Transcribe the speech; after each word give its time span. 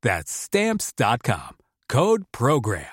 That's 0.00 0.30
Stamps.com. 0.30 1.56
Code 1.88 2.22
Program. 2.30 2.84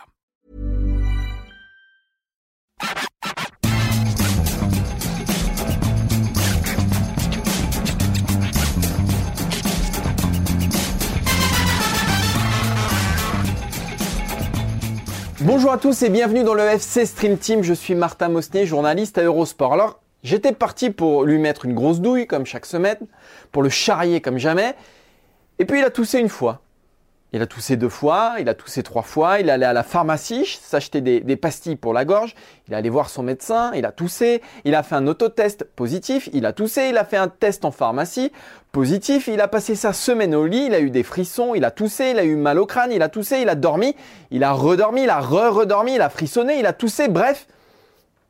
Bonjour 15.42 15.72
à 15.72 15.78
tous 15.78 16.02
et 16.02 16.10
bienvenue 16.10 16.44
dans 16.44 16.56
le 16.56 16.64
FC 16.64 17.06
Stream 17.06 17.38
Team. 17.38 17.62
Je 17.62 17.76
suis 17.76 17.94
Martin 17.94 18.30
Mosnier, 18.30 18.66
journaliste 18.66 19.20
à 19.20 19.24
Eurosport. 19.24 19.74
Alors, 19.74 20.00
j'étais 20.24 20.54
parti 20.54 20.90
pour 20.90 21.24
lui 21.24 21.38
mettre 21.38 21.66
une 21.66 21.76
grosse 21.76 22.02
douille 22.02 22.26
comme 22.26 22.48
chaque 22.48 22.66
semaine, 22.66 22.98
pour 23.52 23.62
le 23.62 23.70
charrier 23.70 24.22
comme 24.22 24.40
jamais. 24.40 24.74
Et 25.60 25.66
puis 25.66 25.78
il 25.78 25.86
a 25.86 25.92
toussé 25.92 26.18
une 26.18 26.30
fois. 26.30 26.65
Il 27.36 27.42
a 27.42 27.48
toussé 27.48 27.76
deux 27.76 27.90
fois, 27.90 28.36
il 28.40 28.48
a 28.48 28.54
toussé 28.54 28.82
trois 28.82 29.02
fois, 29.02 29.42
il 29.42 29.50
allé 29.50 29.66
à 29.66 29.74
la 29.74 29.84
pharmacie 29.84 30.58
s'acheter 30.62 31.02
des, 31.02 31.36
pastilles 31.36 31.76
pour 31.76 31.92
la 31.92 32.06
gorge, 32.06 32.34
il 32.66 32.74
est 32.74 32.78
allé 32.78 32.90
voir 32.90 33.10
son 33.10 33.24
médecin, 33.24 33.74
il 33.76 33.86
a 33.86 33.92
toussé, 33.92 34.42
il 34.64 34.74
a 34.74 34.84
fait 34.84 34.96
un 34.96 35.06
autotest 35.06 35.66
positif, 35.66 36.30
il 36.32 36.46
a 36.46 36.54
toussé, 36.54 36.88
il 36.92 36.98
a 36.98 37.04
fait 37.04 37.18
un 37.18 37.28
test 37.28 37.66
en 37.66 37.72
pharmacie 37.72 38.32
positif, 38.72 39.28
il 39.28 39.42
a 39.42 39.50
passé 39.50 39.76
sa 39.76 39.92
semaine 39.92 40.34
au 40.34 40.46
lit, 40.46 40.68
il 40.68 40.74
a 40.74 40.80
eu 40.80 40.90
des 40.92 41.04
frissons, 41.04 41.56
il 41.56 41.66
a 41.66 41.72
toussé, 41.72 42.12
il 42.12 42.20
a 42.20 42.24
eu 42.24 42.38
mal 42.38 42.58
au 42.58 42.66
crâne, 42.66 42.94
il 42.94 43.02
a 43.02 43.10
toussé, 43.10 43.42
il 43.42 43.50
a 43.50 43.56
dormi, 43.56 43.98
il 44.32 44.42
a 44.46 44.54
redormi, 44.54 45.04
il 45.04 45.10
a 45.10 45.20
re-redormi, 45.20 45.96
il 45.96 46.02
a 46.02 46.10
frissonné, 46.10 46.60
il 46.60 46.66
a 46.66 46.72
toussé, 46.72 47.10
bref, 47.10 47.48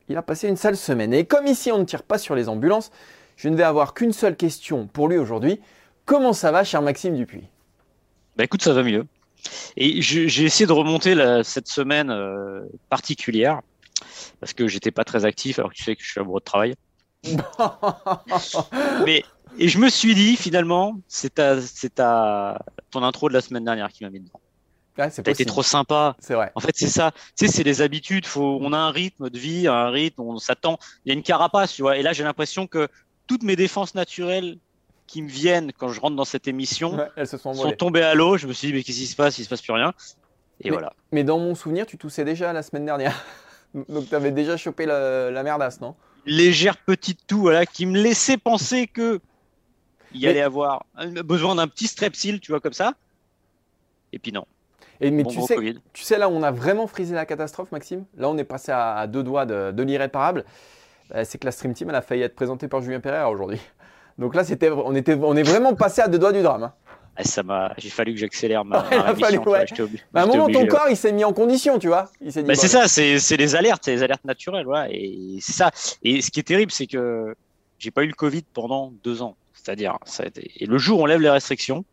il 0.10 0.18
a 0.18 0.24
passé 0.24 0.48
une 0.48 0.58
sale 0.58 0.78
semaine. 0.78 1.14
Et 1.14 1.26
comme 1.26 1.46
ici 1.46 1.72
on 1.72 1.78
ne 1.78 1.84
tire 1.84 2.02
pas 2.02 2.18
sur 2.18 2.34
les 2.34 2.50
ambulances, 2.50 2.90
je 3.38 3.50
ne 3.50 3.56
vais 3.56 3.62
avoir 3.62 3.94
qu'une 3.94 4.14
seule 4.14 4.36
question 4.36 4.88
pour 4.88 5.10
lui 5.10 5.20
aujourd'hui. 5.20 5.62
Comment 6.06 6.34
ça 6.34 6.52
va, 6.52 6.64
cher 6.64 6.82
Maxime 6.82 7.16
Dupuis 7.16 7.50
bah 8.36 8.44
écoute, 8.44 8.62
ça 8.62 8.74
va 8.74 8.84
mieux. 8.84 9.06
Et 9.78 10.02
j'ai 10.02 10.44
essayé 10.44 10.66
de 10.66 10.72
remonter 10.72 11.16
cette 11.44 11.68
semaine 11.68 12.10
euh, 12.10 12.62
particulière 12.90 13.62
parce 14.40 14.54
que 14.54 14.68
j'étais 14.68 14.92
pas 14.92 15.04
très 15.04 15.26
actif 15.26 15.60
alors 15.60 15.72
que 15.72 15.78
tu 15.78 15.84
sais 15.84 15.96
que 15.96 16.04
je 16.04 16.10
suis 16.10 16.20
amoureux 16.20 16.40
de 16.40 16.46
travail. 16.46 16.76
Mais 19.06 19.24
et 19.58 19.70
je 19.70 19.78
me 19.78 19.90
suis 19.90 20.16
dit 20.16 20.36
finalement, 20.36 21.00
c'est 21.08 21.36
ta, 21.36 21.58
ta, 21.94 22.60
ton 22.92 23.04
intro 23.04 23.30
de 23.30 23.34
la 23.34 23.42
semaine 23.42 23.64
dernière 23.64 23.90
qui 23.90 24.04
m'a 24.04 24.10
mis 24.10 24.20
dedans. 24.20 24.40
Ouais, 24.98 25.10
T'as 25.12 25.32
été 25.32 25.46
trop 25.46 25.64
sympa. 25.64 26.16
C'est 26.20 26.36
vrai. 26.36 26.52
En 26.56 26.62
fait, 26.62 26.72
c'est 26.76 26.88
ça. 26.88 27.12
Tu 27.38 27.46
sais, 27.46 27.52
c'est 27.52 27.64
les 27.64 27.82
habitudes. 27.82 28.26
Faut, 28.26 28.60
on 28.62 28.72
a 28.72 28.78
un 28.78 28.92
rythme 28.92 29.30
de 29.30 29.38
vie, 29.38 29.68
un 29.68 29.90
rythme. 29.90 30.22
On 30.22 30.38
s'attend. 30.38 30.78
Il 31.04 31.10
y 31.10 31.12
a 31.12 31.16
une 31.16 31.24
carapace, 31.24 31.74
tu 31.74 31.82
vois. 31.82 31.98
Et 31.98 32.02
là, 32.02 32.14
j'ai 32.14 32.24
l'impression 32.24 32.66
que 32.66 32.88
toutes 33.28 33.44
mes 33.44 33.58
défenses 33.58 33.94
naturelles 33.94 34.58
qui 35.08 35.22
me 35.22 35.30
viennent 35.30 35.72
quand 35.72 35.90
je 35.90 36.00
rentre 36.00 36.16
dans 36.16 36.26
cette 36.26 36.48
émission 36.48 36.98
elles 37.16 37.28
se 37.28 37.38
sont, 37.38 37.54
sont 37.54 37.72
tombées 37.72 38.02
à 38.02 38.16
l'eau. 38.16 38.38
Je 38.38 38.48
me 38.48 38.54
suis 38.54 38.68
dit, 38.68 38.74
mais 38.74 38.84
qu'est-ce 38.84 38.98
qui 38.98 39.08
se 39.08 39.16
passe? 39.16 39.38
Il 39.38 39.44
se 39.44 39.50
passe 39.50 39.62
plus 39.62 39.74
rien. 39.74 39.94
Et 40.62 40.66
mais, 40.66 40.72
voilà. 40.72 40.94
Mais 41.12 41.24
dans 41.24 41.40
mon 41.40 41.56
souvenir, 41.56 41.86
tu 41.86 41.98
toussais 41.98 42.24
déjà 42.24 42.54
la 42.54 42.64
semaine 42.64 42.86
dernière. 42.86 43.24
Donc 43.90 44.08
tu 44.08 44.16
avais 44.16 44.32
déjà 44.32 44.58
chopé 44.58 44.86
la, 44.86 45.32
la 45.32 45.44
merdasse, 45.44 45.82
non? 45.82 45.96
Légère 46.26 46.78
petite 46.78 47.28
toux, 47.28 47.42
voilà, 47.42 47.66
qui 47.66 47.86
me 47.86 48.02
laissait 48.02 48.38
penser 48.38 48.88
que 48.88 49.20
il 50.14 50.22
y 50.22 50.28
allait 50.28 50.42
avoir 50.42 50.86
besoin 51.26 51.56
d'un 51.56 51.68
petit 51.68 51.88
strepsil, 51.88 52.40
tu 52.40 52.52
vois, 52.52 52.62
comme 52.62 52.74
ça. 52.74 52.94
Et 54.14 54.20
puis 54.20 54.32
non. 54.32 54.46
Et 55.02 55.12
mais 55.12 55.26
tu, 55.26 55.42
sais, 55.42 55.58
tu 55.92 56.04
sais, 56.04 56.18
là 56.18 56.30
on 56.30 56.42
a 56.42 56.52
vraiment 56.52 56.88
frisé 56.88 57.14
la 57.14 57.26
catastrophe, 57.26 57.72
Maxime 57.74 58.06
Là, 58.16 58.30
on 58.30 58.38
est 58.38 58.46
passé 58.46 58.72
à, 58.72 59.08
deux 59.08 59.24
doigts 59.24 59.46
de, 59.46 59.72
de 59.72 59.84
l'irréparable. 59.84 60.46
Bah, 61.10 61.26
c'est 61.26 61.38
que 61.38 61.46
la 61.46 61.52
Stream 61.52 61.74
Team, 61.74 61.90
elle 61.90 61.96
a 61.96 62.02
failli 62.02 62.22
être 62.22 62.36
présentée 62.36 62.70
par 62.70 62.82
Julien 62.82 63.02
Pereira 63.02 63.30
aujourd'hui. 63.30 63.60
Donc 64.18 64.36
là, 64.36 64.44
c'était, 64.44 64.70
on, 64.70 64.96
était, 64.96 65.16
on 65.16 65.36
est 65.36 65.44
vraiment 65.44 65.76
passé 65.76 66.02
à 66.02 66.08
deux 66.08 66.20
doigts 66.20 66.32
du 66.32 66.42
drame. 66.42 66.64
Hein. 66.64 66.74
Ah, 67.18 67.24
ça 67.24 67.44
m'a, 67.44 67.74
j'ai 67.78 67.90
fallu 67.90 68.14
que 68.14 68.20
j'accélère 68.20 68.66
ma, 68.66 68.84
ma 68.90 69.16
fallu, 69.16 69.38
ouais. 69.40 69.66
bah, 70.12 70.22
à 70.22 70.24
un 70.24 70.26
moment, 70.26 70.50
ton 70.50 70.66
corps, 70.68 70.88
il 70.90 70.98
s'est 70.98 71.14
mis 71.14 71.24
en 71.24 71.32
condition, 71.32 71.80
tu 71.80 71.88
vois. 71.88 72.10
Il 72.20 72.32
bah, 72.44 72.56
c'est 72.56 72.68
ça, 72.68 72.88
c'est, 72.88 73.20
c'est 73.20 73.38
les 73.38 73.56
alertes, 73.56 73.84
c'est 73.86 73.96
les 73.96 74.04
alertes 74.04 74.26
naturelles, 74.26 74.68
ouais. 74.68 74.90
Et 74.92 75.38
c'est 75.40 75.54
ça. 75.54 75.72
Et 76.04 76.22
ce 76.22 76.30
qui 76.30 76.42
est 76.42 76.44
terrible, 76.44 76.72
c'est 76.72 76.88
que 76.88 77.36
j'ai 77.80 77.92
pas 77.92 78.04
eu 78.04 78.08
le 78.08 78.14
Covid 78.14 78.44
pendant 78.54 78.92
deux 79.04 79.22
ans. 79.22 79.38
C'est-à-dire, 79.54 79.98
ça 80.06 80.24
a 80.24 80.26
été... 80.28 80.52
et 80.58 80.66
le 80.66 80.78
jour 80.78 81.00
où 81.00 81.04
on 81.04 81.06
lève 81.06 81.22
les 81.22 81.30
restrictions, 81.30 81.86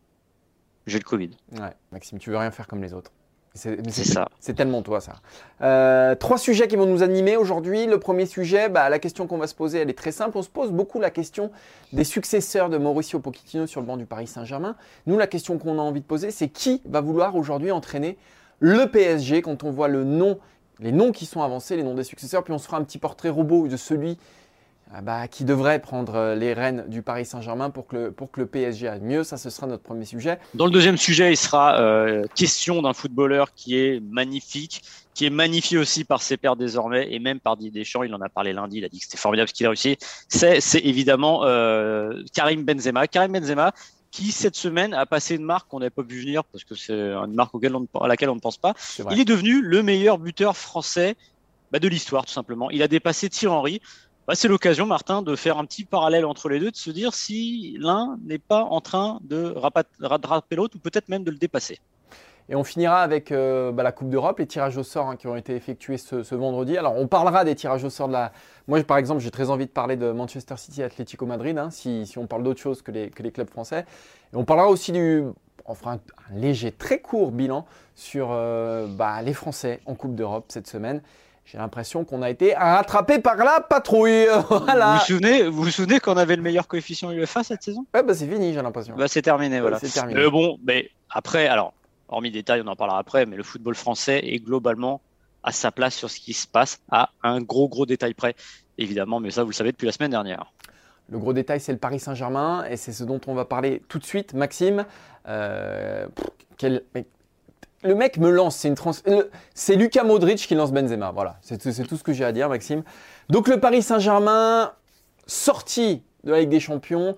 j'ai 0.87 0.99
le 0.99 1.05
Covid. 1.05 1.31
Ouais, 1.53 1.71
Maxime, 1.91 2.19
tu 2.19 2.29
veux 2.29 2.37
rien 2.37 2.51
faire 2.51 2.67
comme 2.67 2.81
les 2.81 2.93
autres. 2.93 3.11
C'est 3.55 3.91
ça. 3.91 4.29
C'est 4.39 4.55
tellement 4.55 4.81
toi, 4.81 4.99
ça. 4.99 5.13
Euh, 5.61 6.15
trois 6.15 6.39
sujets 6.39 6.67
qui 6.67 6.75
vont 6.75 6.87
nous 6.87 7.03
animer 7.03 7.37
aujourd'hui. 7.37 7.85
Le 7.85 7.99
premier 7.99 8.25
sujet, 8.25 8.67
bah, 8.67 8.89
la 8.89 8.97
question 8.97 9.27
qu'on 9.27 9.37
va 9.37 9.45
se 9.45 9.53
poser, 9.53 9.77
elle 9.79 9.91
est 9.91 9.97
très 9.97 10.11
simple. 10.11 10.37
On 10.39 10.41
se 10.41 10.49
pose 10.49 10.71
beaucoup 10.71 10.99
la 10.99 11.11
question 11.11 11.51
des 11.91 12.03
successeurs 12.03 12.69
de 12.69 12.79
Mauricio 12.79 13.19
Pochettino 13.19 13.67
sur 13.67 13.79
le 13.79 13.85
banc 13.85 13.95
du 13.95 14.07
Paris 14.07 14.25
Saint-Germain. 14.25 14.75
Nous, 15.05 15.19
la 15.19 15.27
question 15.27 15.59
qu'on 15.59 15.77
a 15.77 15.83
envie 15.83 16.01
de 16.01 16.05
poser, 16.05 16.31
c'est 16.31 16.49
qui 16.49 16.81
va 16.85 16.99
vouloir 16.99 17.35
aujourd'hui 17.35 17.69
entraîner 17.69 18.17
le 18.59 18.87
PSG 18.87 19.43
quand 19.43 19.63
on 19.63 19.69
voit 19.69 19.87
le 19.87 20.03
nom, 20.03 20.39
les 20.79 20.91
noms 20.91 21.11
qui 21.11 21.27
sont 21.27 21.43
avancés, 21.43 21.75
les 21.75 21.83
noms 21.83 21.93
des 21.93 22.03
successeurs? 22.03 22.43
Puis 22.43 22.53
on 22.53 22.57
se 22.57 22.65
fera 22.65 22.77
un 22.77 22.83
petit 22.83 22.97
portrait 22.97 23.29
robot 23.29 23.67
de 23.67 23.77
celui 23.77 24.17
bah, 25.01 25.27
qui 25.27 25.43
devrait 25.43 25.79
prendre 25.79 26.15
euh, 26.15 26.35
les 26.35 26.53
rênes 26.53 26.85
du 26.87 27.01
Paris 27.01 27.25
Saint-Germain 27.25 27.71
pour 27.71 27.87
que, 27.87 27.95
le, 27.95 28.11
pour 28.11 28.31
que 28.31 28.39
le 28.39 28.45
PSG 28.45 28.87
aille 28.87 29.01
mieux. 29.01 29.23
Ça, 29.23 29.37
ce 29.37 29.49
sera 29.49 29.65
notre 29.65 29.81
premier 29.81 30.05
sujet. 30.05 30.37
Dans 30.53 30.65
le 30.65 30.71
deuxième 30.71 30.97
sujet, 30.97 31.31
il 31.31 31.37
sera 31.37 31.79
euh, 31.79 32.25
question 32.35 32.81
d'un 32.81 32.93
footballeur 32.93 33.53
qui 33.55 33.77
est 33.77 33.99
magnifique, 34.01 34.83
qui 35.15 35.25
est 35.25 35.31
magnifié 35.31 35.79
aussi 35.79 36.03
par 36.03 36.21
ses 36.21 36.37
pairs 36.37 36.55
désormais 36.55 37.11
et 37.11 37.17
même 37.17 37.39
par 37.39 37.57
Didier 37.57 37.81
Deschamps. 37.81 38.03
Il 38.03 38.13
en 38.13 38.21
a 38.21 38.29
parlé 38.29 38.53
lundi, 38.53 38.77
il 38.77 38.85
a 38.85 38.89
dit 38.89 38.99
que 38.99 39.05
c'était 39.05 39.17
formidable 39.17 39.49
ce 39.49 39.53
qu'il 39.53 39.65
a 39.65 39.69
réussi. 39.69 39.97
C'est, 40.27 40.61
c'est 40.61 40.81
évidemment 40.81 41.43
euh, 41.43 42.21
Karim 42.33 42.63
Benzema. 42.63 43.07
Karim 43.07 43.31
Benzema 43.31 43.73
qui 44.11 44.31
cette 44.31 44.55
semaine 44.55 44.93
a 44.93 45.07
passé 45.07 45.35
une 45.35 45.43
marque 45.43 45.67
qu'on 45.69 45.79
n'avait 45.79 45.89
pas 45.89 46.03
vu 46.03 46.21
venir 46.21 46.43
parce 46.43 46.63
que 46.63 46.75
c'est 46.75 46.93
une 46.93 47.33
marque 47.33 47.55
auquel 47.55 47.75
on, 47.75 47.87
à 47.99 48.07
laquelle 48.07 48.29
on 48.29 48.35
ne 48.35 48.39
pense 48.39 48.57
pas. 48.57 48.75
Il 49.09 49.19
est 49.19 49.25
devenu 49.25 49.59
le 49.59 49.81
meilleur 49.81 50.19
buteur 50.19 50.55
français 50.55 51.15
bah, 51.71 51.79
de 51.79 51.87
l'histoire 51.87 52.23
tout 52.23 52.31
simplement. 52.31 52.69
Il 52.69 52.83
a 52.83 52.87
dépassé 52.87 53.27
Thierry 53.27 53.55
Henry. 53.55 53.81
Bah, 54.25 54.35
c'est 54.35 54.47
l'occasion, 54.47 54.85
Martin, 54.85 55.21
de 55.21 55.35
faire 55.35 55.57
un 55.57 55.65
petit 55.65 55.83
parallèle 55.83 56.25
entre 56.25 56.47
les 56.47 56.59
deux, 56.59 56.71
de 56.71 56.77
se 56.77 56.89
dire 56.91 57.13
si 57.13 57.75
l'un 57.79 58.17
n'est 58.23 58.39
pas 58.39 58.63
en 58.63 58.79
train 58.79 59.19
de 59.21 59.53
rattraper 59.99 60.55
l'autre 60.55 60.77
ou 60.77 60.79
peut-être 60.79 61.09
même 61.09 61.25
de 61.25 61.31
le 61.31 61.37
dépasser. 61.37 61.79
Et 62.47 62.55
on 62.55 62.63
finira 62.63 63.01
avec 63.01 63.33
euh, 63.33 63.73
bah, 63.73 63.83
la 63.83 63.91
Coupe 63.91 64.09
d'Europe, 64.09 64.39
les 64.39 64.47
tirages 64.47 64.77
au 64.77 64.83
sort 64.83 65.09
hein, 65.09 65.17
qui 65.17 65.27
ont 65.27 65.35
été 65.35 65.55
effectués 65.55 65.97
ce, 65.97 66.35
vendredi. 66.35 66.77
Alors 66.77 66.97
on 66.97 67.07
parlera 67.07 67.43
des 67.43 67.55
tirages 67.55 67.83
au 67.83 67.89
sort 67.89 68.07
de 68.07 68.13
la. 68.13 68.31
Moi 68.67 68.81
par 68.83 68.97
exemple, 68.97 69.21
j'ai 69.21 69.31
très 69.31 69.49
envie 69.49 69.65
de 69.65 69.71
parler 69.71 69.97
de 69.97 70.11
Manchester 70.11 70.55
City 70.57 70.83
Atlético 70.83 71.25
Madrid, 71.25 71.57
hein, 71.57 71.69
si, 71.69 72.13
on 72.17 72.27
parle 72.27 72.43
d'autre 72.43 72.59
chose 72.59 72.81
que 72.81 72.91
les, 72.91 73.09
que 73.09 73.23
les, 73.23 73.31
clubs 73.31 73.49
français. 73.49 73.85
Et 74.33 74.35
on 74.35 74.45
parlera 74.45 74.69
aussi 74.69 74.91
du. 74.91 75.23
On 75.65 75.75
fera 75.75 75.93
un, 75.93 75.99
léger, 76.33 76.73
très 76.73 76.99
court 76.99 77.31
bilan 77.31 77.65
sur 77.95 78.29
euh, 78.31 78.87
bah, 78.87 79.21
les 79.21 79.33
Français 79.33 79.79
en 79.85 79.95
Coupe 79.95 80.15
d'Europe 80.15 80.45
cette 80.49 80.67
semaine. 80.67 81.01
J'ai 81.45 81.57
l'impression 81.57 82.05
qu'on 82.05 82.21
a 82.21 82.29
été 82.29 82.53
rattrapé 82.53 83.19
par 83.19 83.35
la 83.35 83.59
patrouille. 83.59 84.27
voilà. 84.49 84.93
Vous 84.93 84.99
vous 84.99 85.05
souvenez, 85.05 85.43
vous 85.43 85.63
vous 85.63 85.69
souvenez 85.69 85.99
qu'on 85.99 86.17
avait 86.17 86.35
le 86.35 86.41
meilleur 86.41 86.67
coefficient 86.67 87.11
UEFA 87.11 87.43
cette 87.43 87.63
saison? 87.63 87.85
Ouais, 87.93 88.01
bah 88.01 88.13
c'est 88.13 88.27
fini, 88.27 88.53
j'ai 88.53 88.61
l'impression. 88.61 88.95
Bah 88.95 89.07
c'est 89.07 89.21
terminé, 89.21 89.59
voilà. 89.59 89.77
C'est 89.79 89.89
terminé. 89.89 90.29
bon, 90.29 90.57
mais 90.65 90.89
après, 91.09 91.47
alors, 91.47 91.73
hormis 92.07 92.31
détails, 92.31 92.61
on 92.65 92.67
en 92.67 92.75
parlera 92.75 92.97
après, 92.97 93.25
mais 93.25 93.35
le 93.35 93.43
football 93.43 93.75
français 93.75 94.19
est 94.23 94.39
globalement 94.39 95.01
à 95.43 95.51
sa 95.51 95.71
place 95.71 95.95
sur 95.95 96.09
ce 96.09 96.19
qui 96.19 96.33
se 96.33 96.47
passe 96.47 96.79
à 96.89 97.09
un 97.21 97.41
gros 97.41 97.67
gros 97.67 97.85
détail 97.85 98.13
près, 98.13 98.35
évidemment, 98.77 99.19
mais 99.19 99.29
ça 99.29 99.43
vous 99.43 99.49
le 99.49 99.55
savez 99.55 99.71
depuis 99.71 99.85
la 99.85 99.91
semaine 99.91 100.11
dernière. 100.11 100.51
Le 101.09 101.19
gros 101.19 101.33
détail, 101.33 101.59
c'est 101.59 101.73
le 101.73 101.77
Paris 101.77 101.99
Saint-Germain, 101.99 102.65
et 102.69 102.77
c'est 102.77 102.93
ce 102.93 103.03
dont 103.03 103.19
on 103.27 103.33
va 103.33 103.43
parler 103.43 103.83
tout 103.89 103.99
de 103.99 104.05
suite. 104.05 104.33
Maxime, 104.33 104.85
euh, 105.27 106.07
quel, 106.57 106.83
le 107.83 107.95
mec 107.95 108.17
me 108.17 108.29
lance. 108.29 108.55
C'est 108.55 108.73
c'est 109.53 109.75
Lucas 109.75 110.03
Modric 110.03 110.37
qui 110.37 110.55
lance 110.55 110.71
Benzema. 110.71 111.11
Voilà, 111.11 111.37
c'est 111.41 111.57
tout 111.57 111.97
ce 111.97 112.03
que 112.03 112.13
j'ai 112.13 112.25
à 112.25 112.31
dire, 112.31 112.49
Maxime. 112.49 112.83
Donc 113.29 113.47
le 113.47 113.59
Paris 113.59 113.81
Saint-Germain 113.81 114.71
sorti 115.27 116.03
de 116.23 116.31
la 116.31 116.39
Ligue 116.39 116.49
des 116.49 116.59
Champions, 116.59 117.15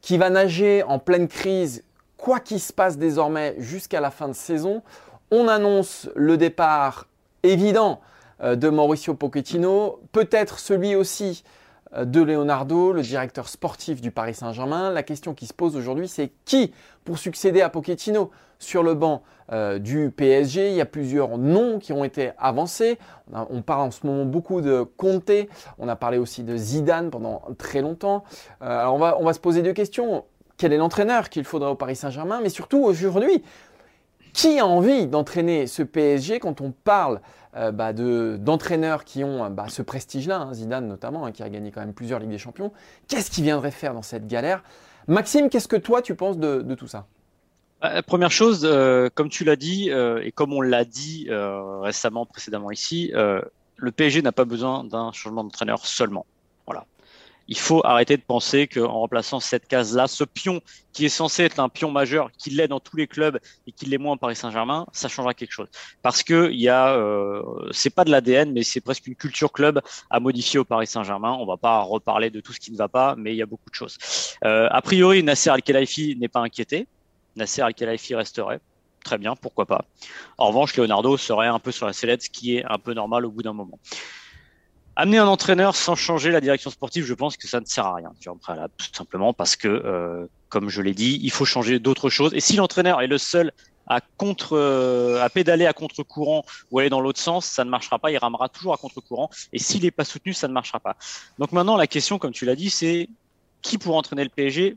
qui 0.00 0.18
va 0.18 0.30
nager 0.30 0.82
en 0.82 0.98
pleine 0.98 1.28
crise, 1.28 1.84
quoi 2.16 2.40
qu'il 2.40 2.60
se 2.60 2.72
passe 2.72 2.98
désormais 2.98 3.54
jusqu'à 3.58 4.00
la 4.00 4.10
fin 4.10 4.28
de 4.28 4.32
saison. 4.32 4.82
On 5.30 5.48
annonce 5.48 6.08
le 6.14 6.36
départ 6.36 7.06
évident 7.42 8.00
euh, 8.42 8.56
de 8.56 8.68
Mauricio 8.68 9.14
Pochettino, 9.14 10.00
peut-être 10.12 10.58
celui 10.58 10.94
aussi 10.94 11.44
euh, 11.94 12.04
de 12.04 12.20
Leonardo, 12.20 12.92
le 12.92 13.02
directeur 13.02 13.48
sportif 13.48 14.00
du 14.00 14.10
Paris 14.10 14.34
Saint-Germain. 14.34 14.90
La 14.90 15.02
question 15.02 15.34
qui 15.34 15.46
se 15.46 15.54
pose 15.54 15.76
aujourd'hui, 15.76 16.08
c'est 16.08 16.32
qui 16.44 16.72
pour 17.04 17.18
succéder 17.18 17.60
à 17.60 17.68
Pochettino 17.68 18.30
sur 18.58 18.82
le 18.82 18.94
banc 18.94 19.22
euh, 19.52 19.78
du 19.78 20.10
PSG 20.10 20.70
Il 20.70 20.76
y 20.76 20.80
a 20.80 20.86
plusieurs 20.86 21.38
noms 21.38 21.78
qui 21.78 21.92
ont 21.92 22.04
été 22.04 22.32
avancés. 22.38 22.98
On, 23.32 23.62
parle 23.62 23.82
en 23.82 23.90
ce 23.90 24.06
moment 24.06 24.24
beaucoup 24.24 24.60
de 24.60 24.82
Conte. 24.96 25.30
On 25.78 25.88
a 25.88 25.96
parlé 25.96 26.18
aussi 26.18 26.42
de 26.42 26.56
Zidane 26.56 27.10
pendant 27.10 27.42
très 27.58 27.80
longtemps. 27.80 28.24
Euh, 28.62 28.80
alors 28.80 28.94
on 28.94 28.98
va, 28.98 29.16
on 29.18 29.24
va 29.24 29.32
se 29.32 29.40
poser 29.40 29.62
deux 29.62 29.72
questions. 29.72 30.24
Quel 30.56 30.72
est 30.72 30.76
l'entraîneur 30.78 31.28
qu'il 31.28 31.44
faudra 31.44 31.70
au 31.70 31.74
Paris 31.74 31.96
Saint-Germain? 31.96 32.40
Mais 32.42 32.48
surtout 32.48 32.78
aujourd'hui, 32.78 33.42
qui 34.32 34.58
a 34.58 34.66
envie 34.66 35.06
d'entraîner 35.06 35.66
ce 35.66 35.82
PSG 35.82 36.40
quand 36.40 36.60
on 36.60 36.72
parle 36.72 37.20
euh, 37.56 37.72
bah, 37.72 37.92
d'entraîneurs 37.92 39.04
qui 39.04 39.24
ont 39.24 39.48
bah, 39.50 39.66
ce 39.68 39.82
prestige-là, 39.82 40.38
hein, 40.38 40.54
Zidane 40.54 40.86
notamment, 40.86 41.26
hein, 41.26 41.32
qui 41.32 41.42
a 41.42 41.48
gagné 41.48 41.70
quand 41.70 41.80
même 41.80 41.94
plusieurs 41.94 42.20
Ligues 42.20 42.30
des 42.30 42.38
Champions? 42.38 42.72
Qu'est-ce 43.08 43.30
qu'il 43.30 43.44
viendrait 43.44 43.70
faire 43.70 43.94
dans 43.94 44.02
cette 44.02 44.26
galère? 44.26 44.62
Maxime, 45.08 45.48
qu'est-ce 45.48 45.68
que 45.68 45.76
toi 45.76 46.02
tu 46.02 46.14
penses 46.14 46.38
de, 46.38 46.74
tout 46.74 46.86
ça? 46.86 47.06
Bah, 47.80 48.02
Première 48.02 48.30
chose, 48.30 48.62
euh, 48.64 49.08
comme 49.14 49.28
tu 49.28 49.44
l'as 49.44 49.56
dit, 49.56 49.90
euh, 49.90 50.22
et 50.22 50.32
comme 50.32 50.52
on 50.52 50.60
l'a 50.60 50.84
dit 50.84 51.28
récemment, 51.82 52.26
précédemment 52.26 52.70
ici, 52.70 53.12
le 53.14 53.92
PSG 53.92 54.22
n'a 54.22 54.32
pas 54.32 54.44
besoin 54.44 54.84
d'un 54.84 55.12
changement 55.12 55.44
d'entraîneur 55.44 55.86
seulement. 55.86 56.26
Voilà 56.66 56.84
il 57.48 57.58
faut 57.58 57.80
arrêter 57.84 58.16
de 58.16 58.22
penser 58.22 58.68
qu'en 58.68 58.92
remplaçant 58.92 59.40
cette 59.40 59.66
case-là, 59.66 60.06
ce 60.06 60.22
pion 60.22 60.60
qui 60.92 61.06
est 61.06 61.10
censé 61.10 61.44
être 61.44 61.60
un 61.60 61.70
pion 61.70 61.90
majeur, 61.90 62.30
qui 62.36 62.50
l'est 62.50 62.68
dans 62.68 62.80
tous 62.80 62.96
les 62.96 63.06
clubs 63.06 63.38
et 63.66 63.72
qui 63.72 63.86
l'est 63.86 63.98
moins 63.98 64.12
en 64.12 64.16
Paris 64.18 64.36
Saint-Germain, 64.36 64.86
ça 64.92 65.08
changera 65.08 65.32
quelque 65.32 65.52
chose. 65.52 65.68
Parce 66.02 66.22
que 66.22 66.50
il 66.52 66.60
y 66.60 66.68
a, 66.68 66.94
euh, 66.94 67.42
c'est 67.72 67.90
pas 67.90 68.04
de 68.04 68.10
l'ADN, 68.10 68.52
mais 68.52 68.62
c'est 68.62 68.80
presque 68.80 69.06
une 69.06 69.14
culture 69.14 69.50
club 69.50 69.80
à 70.10 70.20
modifier 70.20 70.58
au 70.58 70.64
Paris 70.64 70.86
Saint-Germain. 70.86 71.36
On 71.40 71.46
va 71.46 71.56
pas 71.56 71.80
reparler 71.80 72.30
de 72.30 72.40
tout 72.40 72.52
ce 72.52 72.60
qui 72.60 72.70
ne 72.70 72.76
va 72.76 72.88
pas, 72.88 73.14
mais 73.16 73.32
il 73.32 73.36
y 73.36 73.42
a 73.42 73.46
beaucoup 73.46 73.70
de 73.70 73.74
choses. 73.74 73.96
Euh, 74.44 74.68
a 74.70 74.82
priori, 74.82 75.22
Nasser 75.22 75.50
Al-Khelaifi 75.50 76.16
n'est 76.16 76.28
pas 76.28 76.40
inquiété. 76.40 76.86
Nasser 77.38 77.62
Al-Khelaifi 77.62 78.14
resterait. 78.14 78.60
Très 79.04 79.18
bien, 79.18 79.36
pourquoi 79.36 79.64
pas. 79.64 79.84
En 80.36 80.48
revanche, 80.48 80.76
Leonardo 80.76 81.16
serait 81.16 81.46
un 81.46 81.58
peu 81.58 81.72
sur 81.72 81.86
la 81.86 81.92
sellette, 81.92 82.24
ce 82.24 82.30
qui 82.30 82.56
est 82.56 82.64
un 82.64 82.78
peu 82.78 82.92
normal 82.92 83.24
au 83.24 83.30
bout 83.30 83.42
d'un 83.42 83.52
moment. 83.52 83.78
Amener 84.96 85.18
un 85.18 85.28
entraîneur 85.28 85.76
sans 85.76 85.94
changer 85.94 86.32
la 86.32 86.40
direction 86.40 86.70
sportive, 86.70 87.04
je 87.04 87.14
pense 87.14 87.36
que 87.36 87.46
ça 87.46 87.60
ne 87.60 87.64
sert 87.64 87.86
à 87.86 87.94
rien, 87.94 88.12
tout 88.20 88.86
simplement 88.92 89.32
parce 89.32 89.54
que, 89.54 89.68
euh, 89.68 90.26
comme 90.48 90.68
je 90.68 90.82
l'ai 90.82 90.92
dit, 90.94 91.20
il 91.22 91.30
faut 91.30 91.44
changer 91.44 91.78
d'autres 91.78 92.10
choses. 92.10 92.34
Et 92.34 92.40
si 92.40 92.56
l'entraîneur 92.56 93.00
est 93.00 93.06
le 93.06 93.18
seul 93.18 93.52
à 93.86 94.00
euh, 94.52 95.22
à 95.22 95.30
pédaler 95.30 95.66
à 95.66 95.72
contre-courant 95.72 96.44
ou 96.70 96.78
aller 96.78 96.90
dans 96.90 97.00
l'autre 97.00 97.20
sens, 97.20 97.46
ça 97.46 97.64
ne 97.64 97.70
marchera 97.70 97.98
pas. 97.98 98.10
Il 98.10 98.18
ramera 98.18 98.48
toujours 98.48 98.74
à 98.74 98.76
contre-courant. 98.76 99.30
Et 99.52 99.58
s'il 99.58 99.82
n'est 99.82 99.90
pas 99.90 100.04
soutenu, 100.04 100.32
ça 100.34 100.48
ne 100.48 100.52
marchera 100.52 100.80
pas. 100.80 100.96
Donc 101.38 101.52
maintenant, 101.52 101.76
la 101.76 101.86
question, 101.86 102.18
comme 102.18 102.32
tu 102.32 102.44
l'as 102.44 102.56
dit, 102.56 102.68
c'est 102.68 103.08
qui 103.62 103.78
pour 103.78 103.96
entraîner 103.96 104.24
le 104.24 104.30
PSG 104.30 104.76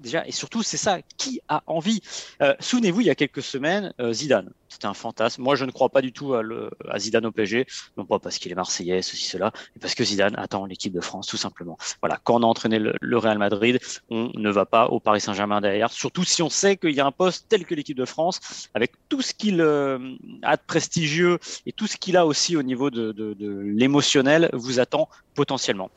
déjà, 0.00 0.26
et 0.26 0.32
surtout, 0.32 0.62
c'est 0.62 0.76
ça, 0.76 1.00
qui 1.16 1.40
a 1.48 1.62
envie 1.66 2.00
euh, 2.42 2.54
Souvenez-vous, 2.60 3.00
il 3.00 3.06
y 3.06 3.10
a 3.10 3.14
quelques 3.14 3.42
semaines, 3.42 3.92
euh, 4.00 4.12
Zidane, 4.12 4.50
c'était 4.68 4.86
un 4.86 4.94
fantasme. 4.94 5.42
Moi, 5.42 5.56
je 5.56 5.64
ne 5.64 5.70
crois 5.70 5.88
pas 5.88 6.02
du 6.02 6.12
tout 6.12 6.34
à, 6.34 6.98
Zidane 6.98 7.26
au 7.26 7.32
PSG, 7.32 7.66
non 7.96 8.04
pas 8.04 8.18
parce 8.18 8.38
qu'il 8.38 8.52
est 8.52 8.54
marseillais, 8.54 9.02
ceci, 9.02 9.24
cela, 9.24 9.52
mais 9.74 9.80
parce 9.80 9.94
que 9.94 10.04
Zidane 10.04 10.34
attend 10.36 10.66
l'équipe 10.66 10.92
de 10.92 11.00
France, 11.00 11.26
tout 11.26 11.36
simplement. 11.36 11.78
Voilà, 12.00 12.18
quand 12.22 12.36
on 12.36 12.42
a 12.42 12.46
entraîné 12.46 12.78
le, 12.78 13.18
Real 13.18 13.38
Madrid, 13.38 13.78
on 14.10 14.30
ne 14.34 14.50
va 14.50 14.66
pas 14.66 14.86
au 14.88 15.00
Paris 15.00 15.20
Saint-Germain 15.20 15.60
derrière, 15.60 15.90
surtout 15.90 16.24
si 16.24 16.42
on 16.42 16.50
sait 16.50 16.76
qu'il 16.76 16.92
y 16.92 17.00
a 17.00 17.06
un 17.06 17.12
poste 17.12 17.46
tel 17.48 17.64
que 17.64 17.74
l'équipe 17.74 17.96
de 17.96 18.04
France, 18.04 18.68
avec 18.74 18.92
tout 19.08 19.22
ce 19.22 19.32
qu'il 19.32 19.60
euh, 19.60 20.14
a 20.42 20.56
de 20.56 20.62
prestigieux 20.66 21.38
et 21.64 21.72
tout 21.72 21.86
ce 21.86 21.96
qu'il 21.96 22.16
a 22.16 22.26
aussi 22.26 22.56
au 22.56 22.62
niveau 22.62 22.90
de 22.90 23.36
l'émotionnel, 23.38 24.50
vous 24.52 24.80
attend 24.80 25.08
potentiellement. 25.34 25.90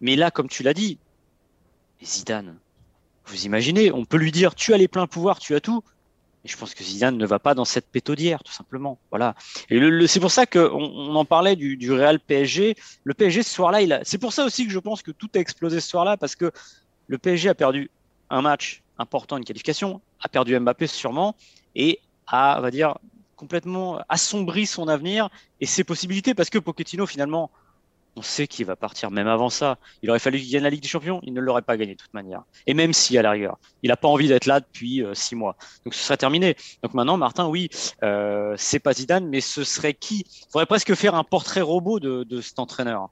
Mais 0.00 0.16
là, 0.16 0.30
comme 0.30 0.48
tu 0.48 0.62
l'as 0.62 0.74
dit, 0.74 0.98
Zidane, 2.02 2.58
vous 3.28 3.46
imaginez, 3.46 3.92
on 3.92 4.04
peut 4.04 4.16
lui 4.16 4.32
dire 4.32 4.54
tu 4.54 4.74
as 4.74 4.78
les 4.78 4.88
pleins 4.88 5.06
pouvoirs, 5.06 5.38
tu 5.38 5.54
as 5.54 5.60
tout. 5.60 5.82
Et 6.44 6.48
je 6.48 6.56
pense 6.56 6.74
que 6.74 6.84
Zidane 6.84 7.16
ne 7.16 7.26
va 7.26 7.38
pas 7.38 7.54
dans 7.54 7.64
cette 7.64 7.88
pétaudière, 7.88 8.42
tout 8.44 8.52
simplement. 8.52 8.98
Voilà. 9.10 9.34
Et 9.70 9.78
le, 9.78 10.06
c'est 10.06 10.20
pour 10.20 10.30
ça 10.30 10.46
qu'on 10.46 10.68
on 10.70 11.14
en 11.16 11.24
parlait 11.24 11.56
du, 11.56 11.76
du 11.76 11.92
Real 11.92 12.20
PSG. 12.20 12.76
Le 13.04 13.14
PSG 13.14 13.42
ce 13.42 13.52
soir-là, 13.52 13.82
il 13.82 13.92
a... 13.92 14.00
c'est 14.04 14.18
pour 14.18 14.32
ça 14.32 14.44
aussi 14.44 14.66
que 14.66 14.72
je 14.72 14.78
pense 14.78 15.02
que 15.02 15.10
tout 15.10 15.28
a 15.34 15.38
explosé 15.38 15.80
ce 15.80 15.88
soir-là 15.88 16.16
parce 16.16 16.36
que 16.36 16.52
le 17.08 17.18
PSG 17.18 17.48
a 17.48 17.54
perdu 17.54 17.90
un 18.30 18.42
match 18.42 18.82
important, 18.98 19.36
une 19.36 19.44
qualification, 19.44 20.00
a 20.20 20.28
perdu 20.28 20.58
Mbappé 20.58 20.86
sûrement 20.86 21.34
et 21.74 22.00
a, 22.26 22.58
on 22.58 22.62
va 22.62 22.70
dire, 22.70 22.98
complètement 23.36 24.00
assombri 24.08 24.66
son 24.66 24.88
avenir 24.88 25.28
et 25.60 25.66
ses 25.66 25.84
possibilités 25.84 26.34
parce 26.34 26.50
que 26.50 26.58
Pochettino 26.58 27.06
finalement 27.06 27.50
on 28.18 28.22
sait 28.22 28.46
qu'il 28.46 28.66
va 28.66 28.76
partir 28.76 29.10
même 29.10 29.28
avant 29.28 29.48
ça. 29.48 29.78
Il 30.02 30.10
aurait 30.10 30.18
fallu 30.18 30.38
qu'il 30.38 30.50
gagne 30.50 30.64
la 30.64 30.70
Ligue 30.70 30.82
des 30.82 30.88
Champions, 30.88 31.20
il 31.22 31.32
ne 31.32 31.40
l'aurait 31.40 31.62
pas 31.62 31.76
gagné 31.76 31.94
de 31.94 32.00
toute 32.00 32.12
manière. 32.12 32.42
Et 32.66 32.74
même 32.74 32.92
si 32.92 33.16
à 33.16 33.22
la 33.22 33.30
rigueur, 33.30 33.58
il 33.82 33.88
n'a 33.88 33.96
pas 33.96 34.08
envie 34.08 34.28
d'être 34.28 34.46
là 34.46 34.60
depuis 34.60 35.02
euh, 35.02 35.14
six 35.14 35.36
mois. 35.36 35.56
Donc 35.84 35.94
ce 35.94 36.02
serait 36.02 36.16
terminé. 36.16 36.56
Donc 36.82 36.94
maintenant, 36.94 37.16
Martin, 37.16 37.46
oui, 37.46 37.68
euh, 38.02 38.54
c'est 38.56 38.80
pas 38.80 38.92
Zidane, 38.92 39.28
mais 39.28 39.40
ce 39.40 39.62
serait 39.62 39.94
qui? 39.94 40.26
Il 40.28 40.52
faudrait 40.52 40.66
presque 40.66 40.94
faire 40.94 41.14
un 41.14 41.24
portrait 41.24 41.60
robot 41.60 42.00
de, 42.00 42.40
cet 42.40 42.58
entraîneur. 42.58 43.10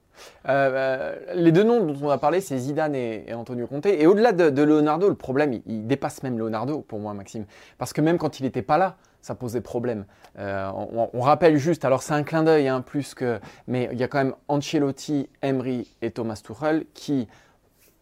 Euh, 0.49 1.15
les 1.35 1.51
deux 1.51 1.63
noms 1.63 1.85
dont 1.85 2.07
on 2.07 2.09
a 2.09 2.17
parlé, 2.17 2.41
c'est 2.41 2.57
Zidane 2.57 2.95
et, 2.95 3.33
Antonio 3.33 3.67
Conte. 3.67 3.85
Et 3.85 4.07
au-delà 4.07 4.33
de, 4.33 4.61
Leonardo, 4.61 5.07
le 5.07 5.15
problème, 5.15 5.61
il, 5.65 5.87
dépasse 5.87 6.23
même 6.23 6.37
Leonardo 6.37 6.81
pour 6.81 6.99
moi, 6.99 7.13
Maxime. 7.13 7.45
Parce 7.77 7.93
que 7.93 8.01
même 8.01 8.17
quand 8.17 8.39
il 8.39 8.43
n'était 8.43 8.61
pas 8.61 8.77
là, 8.77 8.97
ça 9.27 9.35
posait 9.35 9.61
problème. 9.61 10.05
Euh, 10.39 10.71
on, 11.13 11.19
rappelle 11.19 11.57
juste, 11.57 11.83
alors 11.83 12.01
c'est 12.01 12.13
un 12.13 12.23
clin 12.23 12.43
d'œil 12.43 12.69
hein, 12.69 12.81
plus 12.81 13.13
que, 13.13 13.39
mais 13.67 13.89
il 13.91 13.99
y 13.99 14.03
a 14.03 14.07
quand 14.07 14.19
même 14.19 14.33
Ancelotti, 14.47 15.29
Emery 15.41 15.93
et 16.01 16.11
Thomas 16.11 16.41
Tuchel 16.41 16.85
qui 16.93 17.27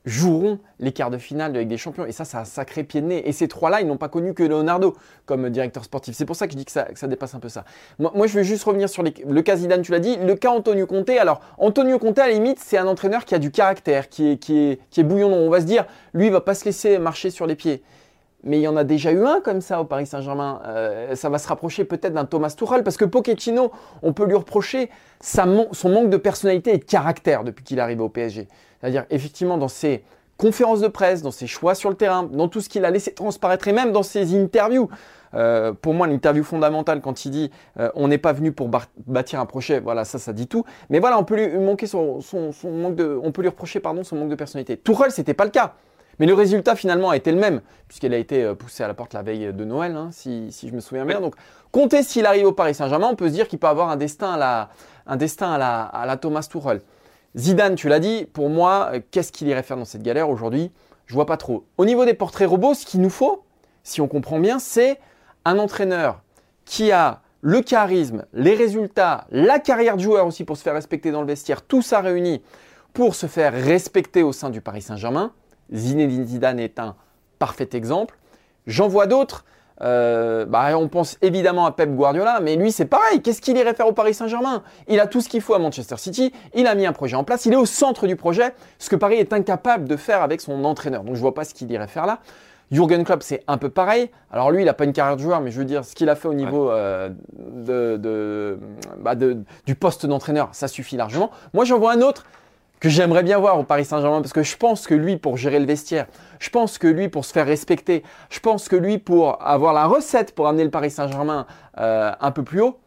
joueront 0.05 0.59
les 0.79 0.91
quarts 0.91 1.09
de 1.09 1.17
finale 1.17 1.57
Ligue 1.57 1.67
des 1.67 1.77
Champions. 1.77 2.05
Et 2.05 2.11
ça, 2.11 2.25
c'est 2.25 2.37
un 2.37 2.45
sacré 2.45 2.83
pied 2.83 3.01
de 3.01 3.07
nez. 3.07 3.27
Et 3.27 3.31
ces 3.31 3.47
trois-là, 3.47 3.81
ils 3.81 3.87
n'ont 3.87 3.97
pas 3.97 4.07
connu 4.07 4.35
que 4.35 4.43
Leonardo 4.43 4.95
comme 5.25 5.49
directeur 5.49 5.83
sportif. 5.83 6.15
C'est 6.15 6.25
pour 6.25 6.35
ça 6.35 6.45
que 6.45 6.53
je 6.53 6.57
dis 6.59 6.65
que 6.65 6.71
ça, 6.71 7.07
dépasse 7.07 7.33
un 7.33 7.39
peu 7.39 7.49
ça. 7.49 7.65
Moi, 7.97 8.27
je 8.27 8.33
veux 8.37 8.43
juste 8.43 8.63
revenir 8.65 8.87
sur 8.87 9.01
le 9.01 9.41
cas 9.41 9.55
Zidane, 9.55 9.81
tu 9.81 9.91
l'as 9.91 9.99
dit. 9.99 10.15
Le 10.17 10.35
cas 10.35 10.51
Antonio 10.51 10.85
Conte. 10.85 11.09
Alors, 11.09 11.41
Antonio 11.57 11.97
Conte, 11.97 12.19
à 12.19 12.27
la 12.27 12.33
limite, 12.33 12.59
c'est 12.59 12.77
un 12.77 12.85
entraîneur 12.85 13.25
qui 13.25 13.33
a 13.33 13.39
du 13.39 13.49
caractère, 13.49 14.09
qui 14.09 14.33
est, 14.33 14.37
qui 14.37 14.59
est, 14.59 14.79
qui 14.91 14.99
est 14.99 15.03
bouillon. 15.03 15.33
On 15.33 15.49
va 15.49 15.59
se 15.59 15.65
dire, 15.65 15.85
lui, 16.13 16.27
il 16.27 16.31
va 16.31 16.41
pas 16.41 16.53
se 16.53 16.65
laisser 16.65 16.99
marcher 16.99 17.31
sur 17.31 17.47
les 17.47 17.55
pieds 17.55 17.81
mais 18.45 18.59
il 18.59 18.61
y 18.61 18.67
en 18.67 18.77
a 18.77 18.83
déjà 18.83 19.11
eu 19.11 19.25
un 19.25 19.41
comme 19.41 19.59
ça 19.59 19.81
au 19.81 19.85
Paris 19.85 20.05
Saint-Germain. 20.05 20.61
Euh, 20.65 21.15
ça 21.15 21.29
va 21.29 21.39
se 21.39 21.47
rapprocher 21.47 21.83
peut-être 21.83 22.13
d'un 22.13 22.25
Thomas 22.25 22.53
Tuchel 22.55 22.83
parce 22.83 22.95
que 22.95 23.05
Pochettino, 23.05 23.71
on 24.03 24.13
peut 24.13 24.25
lui 24.25 24.35
reprocher 24.35 24.89
son 25.19 25.89
manque 25.89 26.09
de 26.09 26.17
personnalité 26.17 26.75
et 26.75 26.77
de 26.77 26.85
caractère 26.85 27.43
depuis 27.43 27.63
qu'il 27.63 27.79
est 27.79 27.81
arrivé 27.81 28.01
au 28.01 28.09
PSG. 28.09 28.47
C'est-à-dire 28.79 29.05
effectivement 29.09 29.57
dans 29.57 29.67
ses 29.67 30.03
conférences 30.37 30.81
de 30.81 30.87
presse, 30.87 31.21
dans 31.23 31.31
ses 31.31 31.47
choix 31.47 31.75
sur 31.75 31.89
le 31.89 31.95
terrain, 31.95 32.23
dans 32.23 32.47
tout 32.47 32.61
ce 32.61 32.69
qu'il 32.69 32.85
a 32.85 32.91
laissé 32.91 33.13
transparaître 33.13 33.67
et 33.67 33.73
même 33.73 33.91
dans 33.91 34.03
ses 34.03 34.39
interviews. 34.39 34.89
Euh, 35.33 35.73
pour 35.73 35.93
moi, 35.93 36.07
l'interview 36.07 36.43
fondamentale 36.43 37.01
quand 37.01 37.25
il 37.25 37.31
dit 37.31 37.51
euh, 37.79 37.89
on 37.95 38.07
n'est 38.07 38.19
pas 38.19 38.31
venu 38.31 38.51
pour 38.51 38.69
bâtir 39.07 39.39
un 39.39 39.45
projet, 39.45 39.79
voilà, 39.79 40.05
ça, 40.05 40.19
ça 40.19 40.33
dit 40.33 40.47
tout. 40.47 40.63
Mais 40.89 40.99
voilà, 40.99 41.17
on 41.17 41.23
peut 41.23 41.35
lui 41.35 41.57
on 41.57 41.75
peut 41.75 43.41
lui 43.41 43.49
reprocher 43.49 43.81
son 44.03 44.15
manque 44.15 44.29
de 44.29 44.35
personnalité. 44.35 44.77
Tuchel, 44.77 45.11
c'était 45.11 45.33
pas 45.33 45.45
le 45.45 45.51
cas. 45.51 45.73
Mais 46.19 46.25
le 46.25 46.33
résultat 46.33 46.75
finalement 46.75 47.09
a 47.09 47.17
été 47.17 47.31
le 47.31 47.39
même, 47.39 47.61
puisqu'elle 47.87 48.13
a 48.13 48.17
été 48.17 48.43
euh, 48.43 48.55
poussée 48.55 48.83
à 48.83 48.87
la 48.87 48.93
porte 48.93 49.13
la 49.13 49.21
veille 49.21 49.53
de 49.53 49.65
Noël, 49.65 49.95
hein, 49.95 50.09
si, 50.11 50.49
je 50.51 50.73
me 50.73 50.79
souviens 50.79 51.05
bien. 51.05 51.19
Donc, 51.19 51.35
comptez 51.71 52.03
s'il 52.03 52.25
arrive 52.25 52.47
au 52.47 52.51
Paris 52.51 52.73
Saint-Germain, 52.73 53.09
on 53.11 53.15
peut 53.15 53.27
se 53.27 53.33
dire 53.33 53.47
qu'il 53.47 53.59
peut 53.59 53.67
avoir 53.67 53.89
un 53.89 53.97
destin 53.97 54.33
à 54.33 54.37
la, 54.37 54.69
un 55.07 55.17
destin 55.17 55.53
à 55.53 55.57
la, 55.57 55.83
à 55.83 56.05
la 56.05 56.17
Thomas 56.17 56.47
Tuchel. 56.49 56.81
Zidane, 57.35 57.75
tu 57.75 57.89
l'as 57.89 57.99
dit, 57.99 58.25
pour 58.25 58.49
moi, 58.49 58.91
euh, 58.93 58.99
qu'est-ce 59.11 59.31
qu'il 59.31 59.47
irait 59.47 59.63
faire 59.63 59.77
dans 59.77 59.85
cette 59.85 60.03
galère 60.03 60.29
aujourd'hui? 60.29 60.71
Je 61.05 61.13
vois 61.13 61.25
pas 61.25 61.37
trop. 61.37 61.65
Au 61.77 61.85
niveau 61.85 62.05
des 62.05 62.13
portraits 62.13 62.47
robots, 62.47 62.73
ce 62.73 62.85
qu'il 62.85 63.01
nous 63.01 63.09
faut, 63.09 63.43
si 63.83 64.01
on 64.01 64.07
comprend 64.07 64.39
bien, 64.39 64.59
c'est 64.59 64.99
un 65.43 65.59
entraîneur 65.59 66.21
qui 66.65 66.91
a 66.91 67.21
le 67.41 67.61
charisme, 67.61 68.25
les 68.33 68.55
résultats, 68.55 69.27
la 69.29 69.59
carrière 69.59 69.97
de 69.97 70.01
joueur 70.01 70.25
aussi 70.25 70.45
pour 70.45 70.57
se 70.57 70.63
faire 70.63 70.73
respecter 70.73 71.11
dans 71.11 71.21
le 71.21 71.27
vestiaire, 71.27 71.61
tout 71.61 71.83
ça 71.83 72.01
réuni 72.01 72.41
pour 72.93 73.13
se 73.13 73.27
faire 73.27 73.53
respecter 73.53 74.23
au 74.23 74.31
sein 74.31 74.49
du 74.49 74.61
Paris 74.61 74.81
Saint-Germain. 74.81 75.31
Zinedine 75.73 76.25
Zidane 76.25 76.59
est 76.59 76.79
un 76.79 76.95
parfait 77.39 77.69
exemple. 77.73 78.17
J'en 78.67 78.87
vois 78.87 79.07
d'autres. 79.07 79.45
Euh, 79.81 80.45
bah, 80.45 80.77
on 80.77 80.87
pense 80.87 81.17
évidemment 81.21 81.65
à 81.65 81.71
Pep 81.71 81.93
Guardiola, 81.93 82.39
mais 82.41 82.55
lui 82.55 82.71
c'est 82.71 82.85
pareil. 82.85 83.21
Qu'est-ce 83.21 83.41
qu'il 83.41 83.57
irait 83.57 83.73
faire 83.73 83.87
au 83.87 83.91
Paris 83.91 84.13
Saint-Germain? 84.13 84.63
Il 84.87 84.99
a 85.01 85.07
tout 85.07 85.19
ce 85.19 85.27
qu'il 85.27 85.41
faut 85.41 85.53
à 85.53 85.59
Manchester 85.59 85.97
City. 85.97 86.31
Il 86.53 86.65
a 86.67 86.75
mis 86.75 86.85
un 86.85 86.93
projet 86.93 87.17
en 87.17 87.25
place. 87.25 87.45
Il 87.45 87.53
est 87.53 87.57
au 87.57 87.65
centre 87.65 88.07
du 88.07 88.15
projet, 88.15 88.53
ce 88.79 88.89
que 88.89 88.95
Paris 88.95 89.15
est 89.15 89.33
incapable 89.33 89.87
de 89.87 89.97
faire 89.97 90.21
avec 90.21 90.39
son 90.39 90.63
entraîneur. 90.63 91.03
Donc 91.03 91.15
je 91.15 91.21
vois 91.21 91.33
pas 91.33 91.43
ce 91.43 91.53
qu'il 91.53 91.69
irait 91.71 91.87
faire 91.87 92.05
là. 92.05 92.19
Jürgen 92.71 93.03
Klopp, 93.03 93.21
c'est 93.21 93.43
un 93.47 93.57
peu 93.57 93.69
pareil. 93.69 94.09
Alors 94.31 94.49
lui, 94.49 94.61
il 94.61 94.65
n'a 94.65 94.73
pas 94.73 94.85
une 94.85 94.93
carrière 94.93 95.17
de 95.17 95.21
joueur, 95.21 95.39
mais 95.41 95.51
je 95.51 95.59
veux 95.59 95.65
dire, 95.65 95.85
ce 95.85 95.93
qu'il 95.93 96.09
a 96.09 96.15
fait 96.15 96.27
au 96.27 96.33
niveau 96.33 96.71
euh, 96.71 97.09
de, 97.37 98.57
bah, 98.99 99.13
de, 99.15 99.37
du 99.65 99.75
poste 99.75 100.05
d'entraîneur, 100.05 100.49
ça 100.53 100.67
suffit 100.67 100.97
largement. 100.97 101.29
Moi, 101.53 101.65
j'en 101.65 101.77
vois 101.77 101.93
un 101.93 102.01
autre 102.01 102.25
que 102.79 102.89
j'aimerais 102.89 103.23
bien 103.23 103.37
voir 103.37 103.57
au 103.59 103.63
Paris 103.63 103.85
Saint-Germain, 103.85 104.21
parce 104.21 104.33
que 104.33 104.43
je 104.43 104.57
pense 104.57 104.85
que 104.85 104.93
lui, 104.93 105.17
pour 105.17 105.37
gérer 105.37 105.59
le 105.59 105.65
vestiaire, 105.65 106.07
je 106.39 106.49
pense 106.49 106.77
que 106.77 106.87
lui, 106.87 107.09
pour 107.09 107.25
se 107.25 107.31
faire 107.31 107.45
respecter, 107.45 108.03
je 108.29 108.39
pense 108.39 108.67
que 108.67 108.75
lui, 108.75 108.97
pour 108.97 109.41
avoir 109.41 109.73
la 109.73 109.85
recette 109.85 110.35
pour 110.35 110.47
amener 110.47 110.63
le 110.63 110.71
Paris 110.71 110.91
Saint-Germain 110.91 111.47
euh, 111.77 112.11
un 112.19 112.31
peu 112.31 112.43
plus 112.43 112.61
haut, 112.61 112.77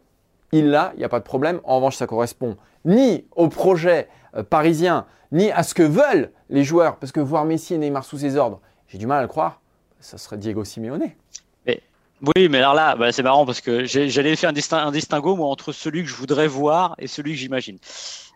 il 0.51 0.69
l'a, 0.69 0.91
il 0.95 0.99
n'y 0.99 1.05
a 1.05 1.09
pas 1.09 1.19
de 1.19 1.25
problème. 1.25 1.59
En 1.63 1.77
revanche, 1.77 1.95
ça 1.95 2.07
correspond 2.07 2.57
ni 2.85 3.25
au 3.35 3.49
projet 3.49 4.07
euh, 4.35 4.43
parisien, 4.43 5.05
ni 5.31 5.51
à 5.51 5.63
ce 5.63 5.73
que 5.73 5.83
veulent 5.83 6.31
les 6.49 6.63
joueurs, 6.63 6.97
parce 6.97 7.11
que 7.11 7.19
voir 7.19 7.45
Messi 7.45 7.73
et 7.73 7.77
Neymar 7.77 8.05
sous 8.05 8.19
ses 8.19 8.37
ordres, 8.37 8.61
j'ai 8.87 8.97
du 8.97 9.07
mal 9.07 9.19
à 9.19 9.21
le 9.21 9.27
croire, 9.27 9.61
ça 9.99 10.17
serait 10.17 10.37
Diego 10.37 10.63
Simeone. 10.63 11.11
Oui, 12.21 12.49
mais 12.49 12.59
alors 12.59 12.73
là, 12.73 12.95
bah, 12.95 13.11
c'est 13.11 13.23
marrant 13.23 13.45
parce 13.45 13.61
que 13.61 13.85
j'allais 13.85 14.35
faire 14.35 14.51
un, 14.71 14.91
distinguo 14.91 15.35
moi, 15.35 15.47
entre 15.47 15.71
celui 15.71 16.03
que 16.03 16.09
je 16.09 16.15
voudrais 16.15 16.47
voir 16.47 16.95
et 16.97 17.07
celui 17.07 17.31
que 17.31 17.37
j'imagine. 17.37 17.77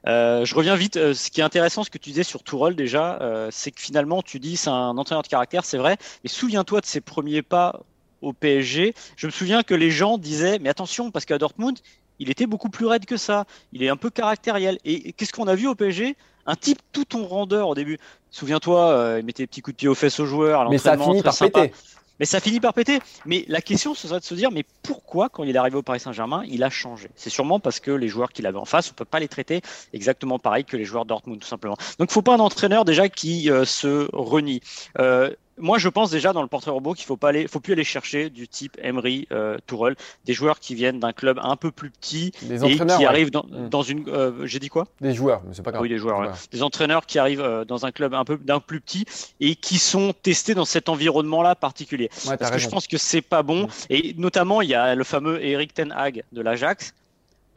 Euh, 0.08 0.46
je 0.46 0.56
reviens 0.56 0.76
vite. 0.76 0.98
Euh, 0.98 1.14
ce 1.14 1.30
qui 1.30 1.42
est 1.42 1.44
intéressant, 1.44 1.84
ce 1.84 1.90
que 1.90 1.98
tu 1.98 2.10
disais 2.10 2.24
sur 2.24 2.44
Tourelle 2.44 2.76
déjà, 2.76 3.20
c'est 3.52 3.72
que 3.72 3.82
finalement, 3.82 4.22
tu 4.22 4.40
dis 4.40 4.58
c'est 4.58 4.70
un 4.70 4.98
entraîneur 4.98 5.24
de 5.24 5.28
caractère, 5.28 5.66
c'est 5.66 5.78
vrai. 5.78 5.98
Mais 6.24 6.30
souviens-toi 6.30 6.82
de 6.82 6.86
ses 6.86 7.02
premiers 7.02 7.42
pas 7.42 7.82
au 8.22 8.34
PSG. 8.34 8.96
Je 9.16 9.28
me 9.28 9.32
souviens 9.32 9.64
que 9.64 9.76
les 9.76 9.92
gens 9.92 10.18
disaient, 10.18 10.60
mais 10.60 10.70
attention, 10.70 11.12
parce 11.12 11.26
qu'à 11.26 11.38
Dortmund, 11.38 11.80
il 12.20 12.30
était 12.30 12.48
beaucoup 12.48 12.70
plus 12.70 12.86
raide 12.86 13.06
que 13.06 13.18
ça. 13.18 13.46
Il 13.74 13.84
est 13.84 13.90
un 13.90 13.98
peu 13.98 14.10
caractériel. 14.10 14.80
Et 14.86 15.14
qu'est-ce 15.14 15.34
qu'on 15.34 15.48
a 15.48 15.56
vu 15.56 15.68
au 15.68 15.76
PSG 15.76 16.16
Un 16.46 16.56
type 16.56 16.80
tout 16.92 17.18
en 17.18 17.24
rondeur 17.24 17.68
au 17.68 17.76
début. 17.76 18.00
Souviens-toi, 18.32 18.90
euh, 18.90 19.20
il 19.20 19.26
mettait 19.26 19.44
des 19.44 19.48
petits 19.48 19.62
coups 19.62 19.76
de 19.76 19.80
pied 19.80 19.88
aux 19.88 19.96
fesses 19.96 20.20
aux 20.20 20.26
joueurs. 20.26 20.70
mais 20.70 20.78
ça 20.78 20.94
a 20.94 20.98
fini 20.98 21.22
par 21.22 21.38
péter. 21.38 21.74
Mais 22.20 22.26
ça 22.26 22.40
finit 22.40 22.60
par 22.60 22.74
péter. 22.74 23.00
Mais 23.26 23.46
la 23.48 23.62
question, 23.62 23.94
ce 23.94 24.08
serait 24.08 24.20
de 24.20 24.26
se 24.26 24.36
dire, 24.36 24.52
mais 24.52 24.64
pourquoi, 24.84 25.30
quand 25.30 25.44
il 25.44 25.56
est 25.56 25.58
arrivé 25.58 25.78
au 25.78 25.82
Paris 25.82 26.00
Saint-Germain, 26.00 26.44
il 26.48 26.64
a 26.64 26.70
changé? 26.70 27.10
C'est 27.16 27.30
sûrement 27.30 27.60
parce 27.60 27.80
que 27.80 27.92
les 27.92 28.08
joueurs 28.08 28.32
qu'il 28.32 28.46
avait 28.46 28.58
en 28.58 28.66
face, 28.66 28.92
on 28.92 28.94
peut 28.94 29.06
pas 29.06 29.20
les 29.20 29.28
traiter 29.28 29.62
exactement 29.94 30.40
pareil 30.40 30.66
que 30.66 30.78
les 30.78 30.86
joueurs 30.86 31.06
Dortmund, 31.06 31.40
tout 31.40 31.48
simplement. 31.48 31.78
Donc, 32.00 32.10
il 32.10 32.14
faut 32.14 32.22
pas 32.22 32.36
un 32.36 32.40
entraîneur 32.40 32.86
déjà 32.86 33.10
qui 33.10 33.50
euh, 33.50 33.66
se 33.66 34.08
renie. 34.14 34.62
Euh, 35.00 35.32
moi, 35.58 35.78
je 35.78 35.90
pense 35.90 36.10
déjà 36.10 36.34
dans 36.34 36.42
le 36.42 36.48
portrait 36.48 36.72
robot 36.72 36.94
qu'il 36.94 37.06
faut 37.06 37.18
pas 37.18 37.30
aller, 37.30 37.48
faut 37.48 37.60
plus 37.60 37.74
aller 37.74 37.84
chercher 37.84 38.30
du 38.30 38.48
type 38.48 38.78
Emery, 38.82 39.28
euh, 39.32 39.58
Tourelle, 39.68 39.96
des 40.26 40.34
joueurs 40.34 40.60
qui 40.60 40.76
viennent 40.76 41.00
d'un 41.00 41.14
club 41.14 41.40
un 41.42 41.56
peu 41.56 41.72
plus 41.72 41.92
petit 41.92 42.32
et 42.50 42.78
qui 42.78 43.06
arrivent 43.06 43.32
mm. 43.34 43.70
dans, 43.70 43.84
une. 43.84 44.08
Euh, 44.10 44.46
j'ai 44.46 44.60
dit 44.60 44.70
quoi? 44.70 44.88
Des 45.02 45.14
joueurs, 45.14 45.42
mais 45.46 45.54
c'est 45.54 45.62
pas 45.62 45.72
grave. 45.72 45.84
Oui, 45.84 45.90
des 45.90 45.98
joueurs. 45.98 46.36
Des 46.52 46.64
entraîneurs 46.64 47.06
qui 47.06 47.20
arrivent 47.20 47.42
euh, 47.42 47.66
dans 47.66 47.86
un 47.86 47.92
club 47.92 48.14
un 48.14 48.26
peu 48.26 48.38
d'un 48.38 48.60
plus 48.60 48.82
petit 48.82 49.06
et 49.40 49.56
qui 49.56 49.78
sont 49.78 50.14
testés 50.22 50.56
dans 50.56 50.66
cet 50.66 50.90
environnement-là 50.90 51.56
particulier. 51.56 52.10
Parce 52.40 52.52
que 52.52 52.58
je 52.58 52.70
pense 52.70 52.88
que 52.88 52.98
c'est 52.98 53.22
pas 53.22 53.44
bon. 53.44 53.64
Mm. 53.64 53.70
Et 53.90 54.16
notamment, 54.18 54.62
il 54.62 54.70
y 54.70 54.76
a 54.76 54.96
le 54.96 55.04
fameux 55.04 55.44
Eric 55.44 55.74
Ten 55.74 55.92
Hag 55.92 56.24
de 56.32 56.42
l'Ajax 56.42 56.94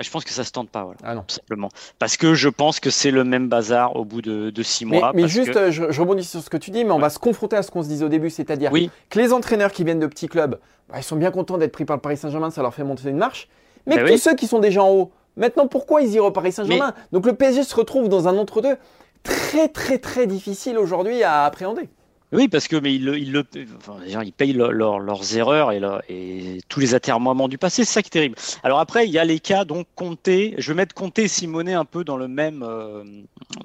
je 0.05 0.11
pense 0.11 0.25
que 0.25 0.31
ça 0.31 0.45
se 0.45 0.53
tente 0.53 0.69
pas, 0.69 0.85
voilà, 0.85 0.99
ah 1.05 1.15
non. 1.15 1.25
simplement. 1.26 1.71
Parce 1.99 2.17
que 2.17 2.35
je 2.35 2.49
pense 2.49 2.81
que 2.81 2.91
c'est 2.91 3.11
le 3.11 3.25
même 3.25 3.49
bazar 3.49 3.97
au 3.97 4.05
bout 4.05 4.23
de, 4.23 4.62
six 4.62 4.85
mois. 4.85 5.12
Mais, 5.15 5.29
juste, 5.29 5.57
euh, 5.57 5.71
je, 5.71 6.00
rebondis 6.00 6.25
sur 6.25 6.41
ce 6.41 6.50
que 6.50 6.57
tu 6.57 6.71
dis, 6.71 6.85
mais 6.85 6.93
on 6.93 6.99
va 6.99 7.11
se 7.11 7.19
confronter 7.19 7.57
à 7.57 7.62
ce 7.62 7.71
qu'on 7.71 7.83
se 7.83 7.88
disait 7.88 8.05
au 8.05 8.09
début, 8.09 8.31
c'est-à-dire 8.31 8.71
que 8.73 9.19
les 9.19 9.33
entraîneurs 9.33 9.73
qui 9.73 9.85
viennent 9.85 10.00
de 10.00 10.07
petits 10.07 10.29
clubs, 10.29 10.59
bah, 10.88 10.97
ils 10.99 11.03
sont 11.03 11.17
bien 11.17 11.31
contents 11.31 11.59
d'être 11.59 11.73
pris 11.73 11.85
par 11.85 11.97
le 11.97 12.00
Paris 12.03 12.17
Saint-Germain, 12.17 12.50
ça 12.50 12.62
leur 12.62 12.75
fait 12.75 12.85
monter 12.85 13.09
une 13.09 13.17
marche. 13.17 13.49
Mais 13.87 13.97
bah 13.97 14.09
tous 14.09 14.19
ceux 14.19 14.35
qui 14.35 14.47
sont 14.47 14.59
déjà 14.59 14.83
en 14.83 14.91
haut, 14.91 15.12
maintenant 15.37 15.69
pourquoi 15.69 16.03
ils 16.03 16.12
iront 16.12 16.29
au 16.29 16.31
Paris 16.33 16.53
Saint-Germain? 16.53 16.93
Donc 17.12 17.25
le 17.25 17.35
PSG 17.35 17.62
se 17.62 17.75
retrouve 17.75 18.09
dans 18.09 18.26
un 18.29 18.37
entre-deux 18.37 18.76
très 19.23 19.69
très 19.69 19.99
très 19.99 20.26
difficile 20.26 20.79
aujourd'hui 20.79 21.23
à 21.23 21.45
appréhender. 21.45 21.88
Oui, 22.33 22.49
parce 22.49 22.66
que 22.66 22.76
mais 22.76 22.95
ils, 22.95 23.09
ils, 23.09 23.45
enfin, 23.76 23.99
ils 24.04 24.33
payent 24.33 24.52
leurs 24.52 25.37
erreurs 25.37 25.73
et, 25.73 25.80
et, 26.09 26.61
tous 26.68 26.80
les 26.80 26.95
atermoiements 26.95 27.49
du 27.49 27.56
passé, 27.56 27.85
c'est 27.85 27.92
ça 27.92 28.02
qui 28.02 28.09
est 28.09 28.11
terrible. 28.11 28.37
Alors 28.64 28.80
après, 28.80 29.06
il 29.06 29.12
y 29.12 29.18
a 29.18 29.25
les 29.25 29.38
cas 29.38 29.64
donc 29.64 29.87
Comté, 29.95 30.54
je 30.59 30.73
vais 30.73 30.76
mettre 30.76 30.95
Comté 30.95 31.25
et 31.25 31.28
Simonet 31.28 31.75
un 31.75 31.85
peu 31.85 32.02
dans 32.02 32.16
le 32.16 32.26
même 32.26 32.64
euh, 32.64 33.04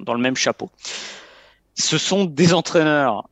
dans 0.00 0.14
le 0.14 0.20
même 0.20 0.36
chapeau. 0.36 0.70
Ce 1.74 1.98
sont 1.98 2.24
des 2.24 2.54
entraîneurs 2.54 3.28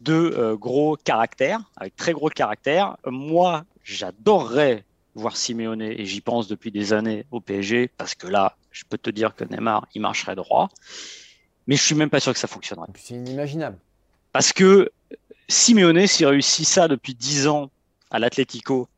de 0.00 0.12
euh, 0.12 0.56
gros 0.56 0.96
caractère, 0.96 1.60
avec 1.76 1.94
très 1.94 2.12
gros 2.12 2.28
caractère. 2.28 2.96
Moi, 3.06 3.64
j'adorerais 3.84 4.84
voir 5.14 5.36
Simeone 5.36 5.82
et 5.82 6.04
j'y 6.04 6.20
pense 6.20 6.48
depuis 6.48 6.72
des 6.72 6.92
années 6.92 7.26
au 7.30 7.40
PSG 7.40 7.88
parce 7.96 8.14
que 8.14 8.26
là, 8.26 8.56
je 8.72 8.82
peux 8.88 8.98
te 8.98 9.10
dire 9.10 9.36
que 9.36 9.44
Neymar, 9.44 9.86
il 9.94 10.02
marcherait 10.02 10.34
droit. 10.34 10.68
Mais 11.66 11.76
je 11.76 11.82
suis 11.82 11.94
même 11.94 12.10
pas 12.10 12.20
sûr 12.20 12.32
que 12.32 12.38
ça 12.38 12.48
fonctionnerait. 12.48 12.88
C'est 12.96 13.14
inimaginable. 13.14 13.78
Parce 14.34 14.52
que 14.52 14.90
Simeone, 15.48 16.08
s'il 16.08 16.26
réussit 16.26 16.66
ça 16.66 16.88
depuis 16.88 17.14
10 17.14 17.46
ans 17.46 17.70
à 18.10 18.18
l'Atlético, 18.18 18.88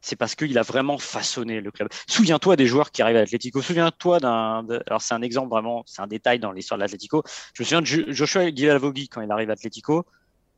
c'est 0.00 0.16
parce 0.16 0.34
qu'il 0.34 0.58
a 0.58 0.62
vraiment 0.62 0.98
façonné 0.98 1.60
le 1.60 1.70
club. 1.70 1.88
Souviens-toi 2.08 2.56
des 2.56 2.66
joueurs 2.66 2.90
qui 2.90 3.00
arrivent 3.00 3.16
à 3.16 3.20
l'Atlético. 3.20 3.62
Souviens-toi 3.62 4.18
d'un. 4.18 4.66
Alors, 4.88 5.02
c'est 5.02 5.14
un 5.14 5.22
exemple 5.22 5.50
vraiment, 5.50 5.84
c'est 5.86 6.02
un 6.02 6.08
détail 6.08 6.40
dans 6.40 6.50
l'histoire 6.50 6.78
de 6.78 6.82
l'Atlético. 6.82 7.22
Je 7.54 7.62
me 7.62 7.64
souviens 7.64 7.80
de 7.80 8.12
Joshua 8.12 8.50
Guilavogui 8.50 9.08
quand 9.08 9.20
il 9.20 9.30
arrive 9.30 9.48
à 9.50 9.52
l'Atlético. 9.52 10.04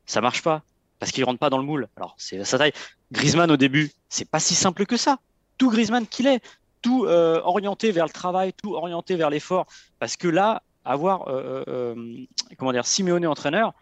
Ça 0.07 0.23
marche 0.23 0.43
pas 0.43 0.63
parce 0.99 1.13
qu'il 1.13 1.25
rentre 1.25 1.39
pas 1.39 1.51
dans 1.51 1.59
le 1.59 1.65
moule. 1.65 1.87
Alors, 1.99 2.15
c'est 2.17 2.43
sa 2.45 2.57
taille. 2.57 2.73
Griezmann, 3.13 3.51
au 3.51 3.59
début, 3.59 3.93
c'est 4.09 4.31
pas 4.31 4.41
si 4.41 4.55
simple 4.55 4.87
que 4.87 4.97
ça. 4.97 5.19
Tout 5.59 5.69
Griezmann 5.69 6.07
qu'il 6.07 6.29
est, 6.29 6.41
tout 6.81 7.05
euh, 7.05 7.43
orienté 7.45 7.93
vers 7.93 8.07
le 8.07 8.13
travail, 8.13 8.55
tout 8.55 8.75
orienté 8.75 9.17
vers 9.17 9.29
l'effort. 9.29 9.67
Parce 9.99 10.17
que 10.17 10.29
là, 10.29 10.63
avoir, 10.87 11.29
euh, 11.29 11.63
euh, 11.69 12.25
comment 12.57 12.73
dire, 12.73 12.87
Simeone 12.87 13.27
entraîneur, 13.27 13.75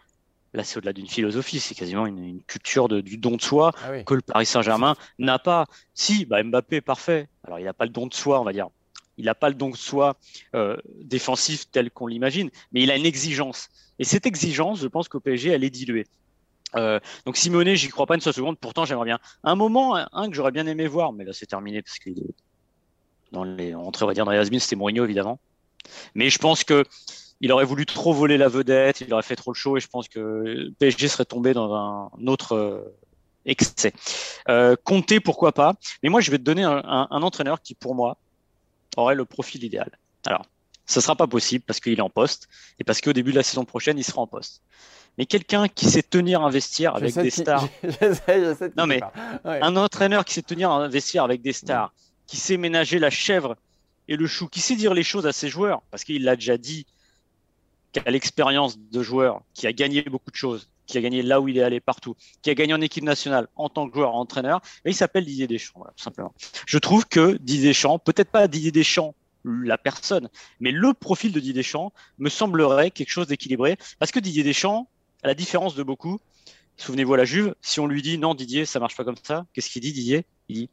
Là, 0.53 0.63
c'est 0.63 0.77
au-delà 0.77 0.93
d'une 0.93 1.07
philosophie, 1.07 1.59
c'est 1.59 1.75
quasiment 1.75 2.05
une, 2.05 2.41
culture 2.43 2.87
du 2.87 3.17
don 3.17 3.35
de 3.35 3.41
soi 3.41 3.73
ah 3.83 4.01
que 4.03 4.13
le 4.13 4.21
Paris 4.21 4.45
Saint-Germain 4.45 4.95
n'a 5.19 5.39
pas. 5.39 5.65
Si, 5.93 6.25
bah, 6.25 6.41
Mbappé, 6.41 6.81
parfait. 6.81 7.27
Alors, 7.43 7.59
il 7.59 7.65
n'a 7.65 7.73
pas 7.73 7.85
le 7.85 7.91
don 7.91 8.07
de 8.07 8.13
soi, 8.13 8.39
on 8.39 8.43
va 8.43 8.53
dire. 8.53 8.67
Il 9.17 9.25
n'a 9.25 9.35
pas 9.35 9.49
le 9.49 9.55
don 9.55 9.69
de 9.69 9.75
soi 9.75 10.17
euh, 10.55 10.77
défensif 11.01 11.69
tel 11.71 11.91
qu'on 11.91 12.07
l'imagine, 12.07 12.49
mais 12.71 12.83
il 12.83 12.91
a 12.91 12.95
une 12.95 13.05
exigence. 13.05 13.69
Et 13.99 14.03
cette 14.03 14.25
exigence, 14.25 14.79
je 14.79 14.87
pense 14.87 15.09
qu'au 15.09 15.19
PSG, 15.19 15.49
elle 15.49 15.63
est 15.63 15.69
diluée. 15.69 16.05
Euh, 16.75 16.99
donc 17.25 17.37
Simone, 17.37 17.73
j'y 17.73 17.87
crois 17.87 18.05
pas 18.05 18.15
une 18.15 18.21
seule 18.21 18.33
seconde. 18.33 18.57
Pourtant, 18.59 18.85
j'aimerais 18.85 19.05
bien. 19.05 19.19
Un 19.43 19.55
moment, 19.55 19.95
un 19.95 20.29
que 20.29 20.35
j'aurais 20.35 20.51
bien 20.51 20.67
aimé 20.67 20.87
voir, 20.87 21.13
mais 21.13 21.23
là 21.23 21.33
c'est 21.33 21.45
terminé 21.45 21.81
parce 21.81 21.97
qu'il 21.97 22.19
est 22.19 22.35
dans 23.31 23.43
les 23.43 23.73
entrées, 23.73 24.05
on 24.05 24.07
va 24.07 24.13
dire 24.13 24.25
dans 24.25 24.31
les 24.31 24.37
has 24.37 24.49
c'était 24.59 24.75
Mourinho 24.75 25.03
évidemment. 25.03 25.39
Mais 26.15 26.29
je 26.29 26.37
pense 26.37 26.63
que 26.63 26.83
il 27.41 27.51
aurait 27.51 27.65
voulu 27.65 27.85
trop 27.85 28.13
voler 28.13 28.37
la 28.37 28.47
vedette, 28.47 29.01
il 29.01 29.13
aurait 29.13 29.23
fait 29.23 29.35
trop 29.35 29.51
le 29.51 29.55
show 29.57 29.77
et 29.77 29.79
je 29.79 29.87
pense 29.87 30.07
que 30.07 30.71
PSG 30.79 31.07
serait 31.07 31.25
tombé 31.25 31.53
dans 31.53 31.73
un 31.73 32.27
autre 32.27 32.53
euh, 32.53 32.95
excès. 33.45 33.93
Euh, 34.49 34.75
Compter, 34.83 35.19
pourquoi 35.19 35.51
pas? 35.51 35.75
Mais 36.03 36.09
moi, 36.09 36.21
je 36.21 36.31
vais 36.31 36.37
te 36.37 36.43
donner 36.43 36.63
un, 36.63 36.81
entraîneur 37.09 37.61
qui, 37.61 37.75
pour 37.75 37.95
moi, 37.95 38.17
aurait 38.95 39.15
le 39.15 39.25
profil 39.25 39.63
idéal. 39.63 39.91
Alors, 40.25 40.45
ce 40.85 41.01
sera 41.01 41.15
pas 41.15 41.27
possible 41.27 41.63
parce 41.65 41.79
qu'il 41.79 41.97
est 41.97 42.01
en 42.01 42.09
poste 42.09 42.47
et 42.79 42.83
parce 42.83 43.01
qu'au 43.01 43.13
début 43.13 43.31
de 43.31 43.37
la 43.37 43.43
saison 43.43 43.65
prochaine, 43.65 43.97
il 43.97 44.03
sera 44.03 44.21
en 44.21 44.27
poste. 44.27 44.61
Mais 45.17 45.25
quelqu'un 45.25 45.67
qui 45.67 45.89
sait 45.89 46.03
tenir 46.03 46.43
un 46.43 46.49
vestiaire 46.49 46.95
avec 46.95 47.15
des 47.15 47.29
stars. 47.29 47.67
non 48.77 48.85
mais 48.85 49.01
un 49.43 49.75
entraîneur 49.75 50.25
qui 50.25 50.35
sait 50.35 50.43
tenir 50.43 50.71
un 50.71 50.87
vestiaire 50.87 51.23
avec 51.23 51.41
des 51.41 51.53
stars, 51.53 51.91
qui 52.27 52.37
sait 52.37 52.57
ménager 52.57 52.99
la 52.99 53.09
chèvre 53.09 53.55
et 54.07 54.15
le 54.15 54.27
chou, 54.27 54.47
qui 54.47 54.61
sait 54.61 54.75
dire 54.75 54.93
les 54.93 55.03
choses 55.03 55.25
à 55.25 55.33
ses 55.33 55.49
joueurs, 55.49 55.81
parce 55.91 56.03
qu'il 56.03 56.23
l'a 56.23 56.35
déjà 56.35 56.57
dit 56.57 56.85
qui 57.91 57.99
a 57.99 58.11
l'expérience 58.11 58.77
de 58.77 59.01
joueur, 59.01 59.41
qui 59.53 59.67
a 59.67 59.73
gagné 59.73 60.01
beaucoup 60.03 60.31
de 60.31 60.35
choses, 60.35 60.69
qui 60.85 60.97
a 60.97 61.01
gagné 61.01 61.21
là 61.21 61.41
où 61.41 61.47
il 61.47 61.57
est 61.57 61.63
allé 61.63 61.79
partout, 61.79 62.15
qui 62.41 62.49
a 62.49 62.55
gagné 62.55 62.73
en 62.73 62.81
équipe 62.81 63.03
nationale 63.03 63.47
en 63.55 63.69
tant 63.69 63.89
que 63.89 63.95
joueur, 63.95 64.15
entraîneur, 64.15 64.61
et 64.85 64.89
il 64.89 64.95
s'appelle 64.95 65.25
Didier 65.25 65.47
Deschamps, 65.47 65.85
simplement. 65.95 66.33
Je 66.65 66.77
trouve 66.77 67.05
que 67.05 67.37
Didier 67.37 67.69
Deschamps, 67.69 67.99
peut-être 67.99 68.31
pas 68.31 68.47
Didier 68.47 68.71
Deschamps 68.71 69.15
la 69.43 69.77
personne, 69.77 70.29
mais 70.59 70.71
le 70.71 70.93
profil 70.93 71.31
de 71.31 71.39
Didier 71.39 71.53
Deschamps 71.53 71.93
me 72.17 72.29
semblerait 72.29 72.91
quelque 72.91 73.09
chose 73.09 73.27
d'équilibré, 73.27 73.77
parce 73.99 74.11
que 74.11 74.19
Didier 74.19 74.43
Deschamps, 74.43 74.89
à 75.23 75.27
la 75.27 75.35
différence 75.35 75.75
de 75.75 75.83
beaucoup, 75.83 76.19
souvenez-vous 76.77 77.13
à 77.13 77.17
la 77.17 77.25
Juve, 77.25 77.55
si 77.61 77.79
on 77.79 77.87
lui 77.87 78.01
dit 78.01 78.17
non 78.17 78.33
Didier, 78.33 78.65
ça 78.65 78.79
marche 78.79 78.95
pas 78.95 79.03
comme 79.03 79.15
ça, 79.21 79.45
qu'est-ce 79.53 79.69
qu'il 79.69 79.81
dit 79.81 79.93
Didier? 79.93 80.25
Il 80.49 80.55
dit 80.55 80.69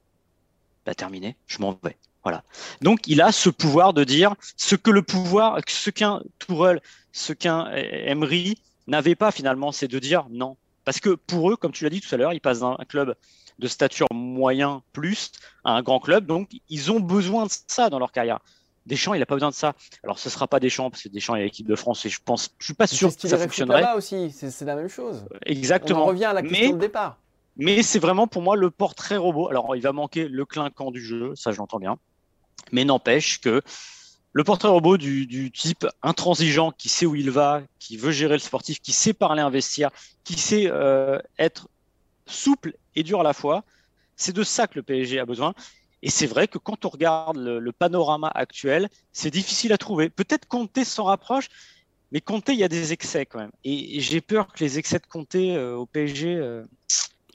bah 0.84 0.94
terminé, 0.94 1.36
je 1.46 1.58
m'en 1.60 1.78
vais. 1.82 1.96
Voilà. 2.24 2.42
Donc 2.80 3.06
il 3.06 3.20
a 3.20 3.32
ce 3.32 3.50
pouvoir 3.50 3.92
de 3.92 4.02
dire 4.04 4.34
ce 4.56 4.74
que 4.76 4.90
le 4.90 5.02
pouvoir, 5.02 5.60
ce 5.68 5.90
qu'un 5.90 6.22
Tourelle, 6.38 6.80
ce 7.12 7.32
qu'un 7.32 7.70
Emery 7.72 8.58
n'avait 8.86 9.14
pas 9.14 9.30
finalement, 9.30 9.72
c'est 9.72 9.88
de 9.88 9.98
dire 9.98 10.26
non. 10.30 10.56
Parce 10.84 11.00
que 11.00 11.10
pour 11.10 11.50
eux, 11.50 11.56
comme 11.56 11.72
tu 11.72 11.84
l'as 11.84 11.90
dit 11.90 12.00
tout 12.00 12.14
à 12.14 12.18
l'heure, 12.18 12.32
ils 12.32 12.40
passent 12.40 12.60
d'un 12.60 12.76
club 12.88 13.14
de 13.58 13.68
stature 13.68 14.06
moyen 14.12 14.82
plus 14.92 15.32
à 15.64 15.72
un 15.72 15.82
grand 15.82 16.00
club, 16.00 16.26
donc 16.26 16.50
ils 16.68 16.90
ont 16.90 17.00
besoin 17.00 17.46
de 17.46 17.52
ça 17.68 17.88
dans 17.90 17.98
leur 17.98 18.12
carrière. 18.12 18.40
Deschamps, 18.86 19.14
il 19.14 19.20
n'a 19.20 19.26
pas 19.26 19.36
besoin 19.36 19.50
de 19.50 19.54
ça. 19.54 19.74
Alors, 20.02 20.18
ce 20.18 20.28
ne 20.28 20.32
sera 20.32 20.46
pas 20.46 20.60
Deschamps, 20.60 20.90
parce 20.90 21.02
que 21.02 21.08
Deschamps 21.08 21.36
est 21.36 21.44
l'équipe 21.44 21.66
de 21.66 21.74
France, 21.74 22.04
et 22.04 22.10
je 22.10 22.20
pense, 22.22 22.50
je 22.58 22.66
suis 22.66 22.74
pas 22.74 22.86
sûr 22.86 23.16
que 23.16 23.28
ça 23.28 23.38
fonctionnerait. 23.38 23.80
là 23.80 23.96
aussi, 23.96 24.30
c'est 24.30 24.64
la 24.64 24.76
même 24.76 24.88
chose. 24.88 25.24
Exactement. 25.46 26.04
On 26.04 26.08
revient 26.08 26.26
à 26.26 26.32
la 26.34 26.42
question 26.42 26.72
de 26.72 26.80
départ. 26.80 27.18
Mais 27.56 27.82
c'est 27.82 28.00
vraiment 28.00 28.26
pour 28.26 28.42
moi 28.42 28.56
le 28.56 28.70
portrait 28.70 29.16
robot. 29.16 29.48
Alors, 29.48 29.74
il 29.76 29.80
va 29.80 29.92
manquer 29.92 30.28
le 30.28 30.44
clinquant 30.44 30.90
du 30.90 31.00
jeu, 31.00 31.32
ça 31.36 31.52
je 31.52 31.58
l'entends 31.58 31.78
bien. 31.78 31.98
Mais 32.72 32.84
n'empêche 32.84 33.40
que 33.40 33.62
le 34.32 34.44
portrait 34.44 34.68
robot 34.68 34.96
du, 34.96 35.50
type 35.52 35.86
intransigeant 36.02 36.72
qui 36.72 36.88
sait 36.88 37.06
où 37.06 37.14
il 37.14 37.30
va, 37.30 37.62
qui 37.78 37.96
veut 37.96 38.10
gérer 38.10 38.34
le 38.34 38.40
sportif, 38.40 38.80
qui 38.80 38.92
sait 38.92 39.12
parler 39.12 39.40
investir, 39.40 39.90
qui 40.24 40.34
sait 40.34 40.66
euh, 40.66 41.20
être 41.38 41.68
souple 42.26 42.74
et 42.96 43.02
dur 43.02 43.20
à 43.20 43.22
la 43.22 43.32
fois, 43.32 43.64
c'est 44.16 44.34
de 44.34 44.42
ça 44.42 44.66
que 44.66 44.74
le 44.74 44.82
PSG 44.82 45.20
a 45.20 45.26
besoin. 45.26 45.54
Et 46.02 46.10
c'est 46.10 46.26
vrai 46.26 46.48
que 46.48 46.58
quand 46.58 46.84
on 46.84 46.88
regarde 46.88 47.36
le, 47.36 47.72
panorama 47.72 48.30
actuel, 48.34 48.88
c'est 49.12 49.30
difficile 49.30 49.72
à 49.72 49.78
trouver. 49.78 50.10
Peut-être 50.10 50.46
Comté 50.46 50.84
s'en 50.84 51.04
rapproche, 51.04 51.48
mais 52.12 52.20
Comté, 52.20 52.52
il 52.52 52.58
y 52.58 52.64
a 52.64 52.68
des 52.68 52.92
excès 52.92 53.26
quand 53.26 53.38
même. 53.38 53.52
Et, 53.64 54.00
j'ai 54.00 54.20
peur 54.20 54.52
que 54.52 54.62
les 54.62 54.78
excès 54.78 54.98
de 54.98 55.06
Comté 55.06 55.56
euh, 55.56 55.76
au 55.76 55.86
PSG, 55.86 56.34
euh, 56.34 56.64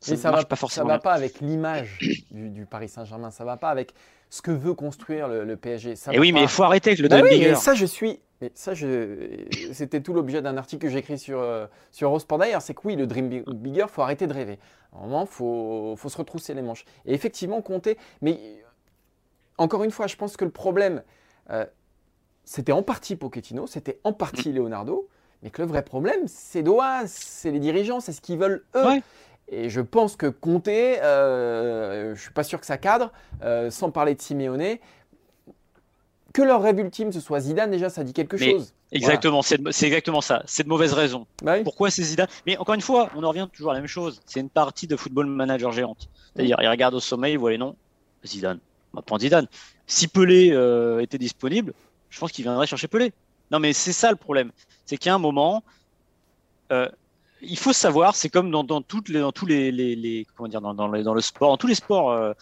ça 0.02 0.16
ne 0.16 0.36
va 0.36 0.44
pas 0.44 0.56
forcément. 0.56 0.88
Ça 0.88 0.94
va 0.94 1.00
pas 1.00 1.14
avec 1.14 1.40
l'image 1.40 1.98
du, 2.32 2.66
Paris 2.66 2.90
Saint-Germain. 2.90 3.32
Ça 3.32 3.44
va 3.44 3.58
pas 3.58 3.70
avec 3.70 3.94
ce 4.30 4.42
que 4.42 4.52
veut 4.52 4.74
construire 4.74 5.28
le, 5.28 5.56
PSG. 5.56 5.96
Ça 5.96 6.14
et 6.14 6.20
oui, 6.20 6.32
mais 6.32 6.44
il 6.44 6.48
faut 6.48 6.64
arrêter 6.64 6.92
avec 6.92 7.00
le 7.00 7.10
bah 7.10 7.22
oui, 7.24 7.56
ça, 7.56 7.74
je 7.74 7.86
suis. 7.86 8.20
Mais 8.42 8.52
ça, 8.54 8.74
je... 8.74 9.48
c'était 9.74 10.02
tout 10.02 10.14
l'objet 10.14 10.42
d'un 10.42 10.56
article 10.56 10.84
que 10.84 10.90
j'ai 10.90 11.00
écrit 11.00 11.20
sur, 11.20 11.40
euh, 11.40 11.66
sur 11.92 12.08
Eurosport 12.08 12.38
d'ailleurs. 12.38 12.62
C'est 12.62 12.74
que 12.74 12.82
oui, 12.86 12.96
le 12.96 13.06
Dream 13.06 13.28
Bigger, 13.28 13.86
il 13.88 13.90
faut 13.90 14.02
arrêter 14.02 14.28
de 14.28 14.34
rêver. 14.34 14.60
À 14.94 15.00
un 15.00 15.02
moment, 15.02 15.24
il 15.24 15.28
faut, 15.28 15.96
faut, 15.98 16.10
se 16.10 16.18
retrousser 16.18 16.54
les 16.54 16.62
manches. 16.62 16.86
Et 17.06 17.14
effectivement, 17.14 17.62
compter. 17.62 17.98
Mais 18.22 18.40
encore 19.58 19.84
une 19.84 19.92
fois, 19.92 20.08
je 20.08 20.16
pense 20.16 20.38
que 20.38 20.46
le 20.46 20.52
problème, 20.52 21.04
euh, 21.50 21.66
c'était 22.46 22.72
en 22.72 22.84
partie 22.84 23.16
Pochettino, 23.16 23.68
c'était 23.68 24.00
en 24.04 24.14
partie 24.14 24.54
Leonardo. 24.54 25.10
Mais 25.42 25.50
que 25.50 25.62
le 25.62 25.68
vrai 25.68 25.84
problème, 25.84 26.28
c'est 26.28 26.64
Doha, 26.64 27.04
c'est 27.08 27.52
les 27.52 27.60
dirigeants, 27.60 28.02
c'est 28.02 28.12
ce 28.12 28.20
qu'ils 28.20 28.38
veulent 28.38 28.66
eux. 28.76 29.02
Et 29.52 29.70
je 29.70 29.82
pense 29.82 30.16
que 30.16 30.28
Comté, 30.28 31.02
euh, 31.02 32.08
je 32.08 32.10
ne 32.12 32.16
suis 32.16 32.32
pas 32.32 32.44
sûr 32.44 32.60
que 32.60 32.66
ça 32.66 32.78
cadre, 32.78 33.12
euh, 33.44 33.72
sans 33.72 33.90
parler 33.92 34.14
de 34.16 34.22
Simeone. 34.22 34.78
Que 36.34 36.44
leur 36.44 36.62
rêve 36.62 36.80
ultime 36.80 37.12
ce 37.12 37.20
soit 37.20 37.40
Zidane, 37.40 37.72
déjà, 37.72 37.90
ça 37.90 38.04
dit 38.04 38.14
quelque 38.14 38.38
chose. 38.38 38.74
Exactement, 38.92 39.42
c'est 39.42 39.60
exactement 39.84 40.22
ça. 40.22 40.44
C'est 40.46 40.64
de 40.64 40.70
mauvaises 40.70 40.94
raisons. 40.94 41.26
Bah 41.44 41.64
Pourquoi 41.64 41.90
c'est 41.90 42.04
Zidane? 42.04 42.28
Mais 42.46 42.58
encore 42.58 42.76
une 42.76 42.82
fois, 42.82 43.10
on 43.16 43.24
en 43.24 43.30
revient 43.30 43.48
toujours 43.52 43.72
à 43.72 43.74
la 43.74 43.80
même 43.80 43.88
chose. 43.88 44.22
C'est 44.26 44.40
une 44.40 44.50
partie 44.50 44.86
de 44.86 44.96
football 44.96 45.26
manager 45.26 45.72
géante. 45.72 46.10
C'est-à-dire, 46.34 46.58
il 46.62 46.68
regarde 46.68 46.94
au 46.94 47.00
sommet, 47.00 47.32
il 47.32 47.40
voit 47.40 47.52
les 47.52 47.58
noms. 47.58 47.76
Zidane. 48.26 48.60
On 48.94 48.98
va 48.98 49.02
prendre 49.02 49.22
Zidane. 49.22 49.48
Si 49.88 50.08
Pelé 50.08 50.52
euh, 50.52 51.00
était 51.00 51.18
disponible, 51.18 51.74
je 52.10 52.20
pense 52.20 52.32
qu'il 52.32 52.44
viendrait 52.44 52.68
chercher 52.68 52.88
Pelé. 52.88 53.14
Non, 53.52 53.60
mais 53.60 53.74
c'est 53.74 53.94
ça 53.94 54.12
le 54.12 54.18
problème. 54.18 54.52
C'est 54.86 54.98
qu'à 54.98 55.16
un 55.16 55.20
moment, 55.20 55.64
il 57.42 57.58
faut 57.58 57.74
savoir, 57.74 58.16
c'est 58.16 58.30
comme 58.30 58.52
dans, 58.52 58.82
toutes 58.82 59.10
les, 59.10 59.20
dans 59.20 59.32
tous 59.32 59.46
les, 59.46 60.28
comment 60.36 60.50
dire, 60.50 60.62
dans, 60.62 60.74
dans, 60.74 60.88
le 60.88 61.22
sport, 61.22 61.50
dans 61.50 61.58
tous 61.58 61.68
les 61.68 61.76
sports, 61.76 62.12
euh, 62.12 62.34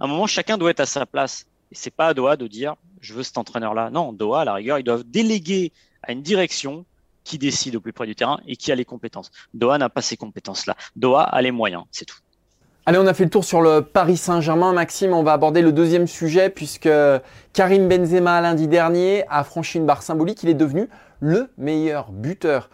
à 0.00 0.04
un 0.04 0.06
moment, 0.06 0.26
chacun 0.26 0.58
doit 0.58 0.70
être 0.70 0.80
à 0.80 0.86
sa 0.86 1.06
place. 1.06 1.46
Et 1.70 1.74
c'est 1.74 1.90
pas 1.90 2.08
à 2.08 2.14
Doha 2.14 2.36
de 2.36 2.46
dire, 2.46 2.74
je 3.00 3.14
veux 3.14 3.22
cet 3.22 3.38
entraîneur-là. 3.38 3.90
Non, 3.90 4.12
Doha, 4.12 4.42
à 4.42 4.44
la 4.44 4.54
rigueur, 4.54 4.78
ils 4.78 4.84
doivent 4.84 5.04
déléguer 5.04 5.72
à 6.02 6.12
une 6.12 6.22
direction 6.22 6.84
qui 7.24 7.38
décide 7.38 7.76
au 7.76 7.80
plus 7.80 7.92
près 7.92 8.06
du 8.06 8.14
terrain 8.14 8.40
et 8.46 8.56
qui 8.56 8.72
a 8.72 8.74
les 8.74 8.84
compétences. 8.84 9.30
Doha 9.54 9.78
n'a 9.78 9.88
pas 9.88 10.02
ces 10.02 10.16
compétences-là. 10.16 10.76
Doha 10.96 11.22
a 11.22 11.40
les 11.40 11.52
moyens, 11.52 11.84
c'est 11.90 12.04
tout. 12.04 12.18
Allez, 12.84 12.98
on 12.98 13.06
a 13.06 13.14
fait 13.14 13.22
le 13.22 13.30
tour 13.30 13.44
sur 13.44 13.60
le 13.60 13.80
Paris 13.80 14.16
Saint-Germain. 14.16 14.72
Maxime, 14.72 15.12
on 15.12 15.22
va 15.22 15.34
aborder 15.34 15.62
le 15.62 15.70
deuxième 15.70 16.08
sujet 16.08 16.50
puisque 16.50 16.88
Karim 17.52 17.88
Benzema, 17.88 18.40
lundi 18.40 18.66
dernier, 18.66 19.24
a 19.28 19.44
franchi 19.44 19.78
une 19.78 19.86
barre 19.86 20.02
symbolique. 20.02 20.42
Il 20.42 20.48
est 20.48 20.54
devenu 20.54 20.88
le 21.20 21.48
meilleur 21.58 22.10
buteur 22.10 22.70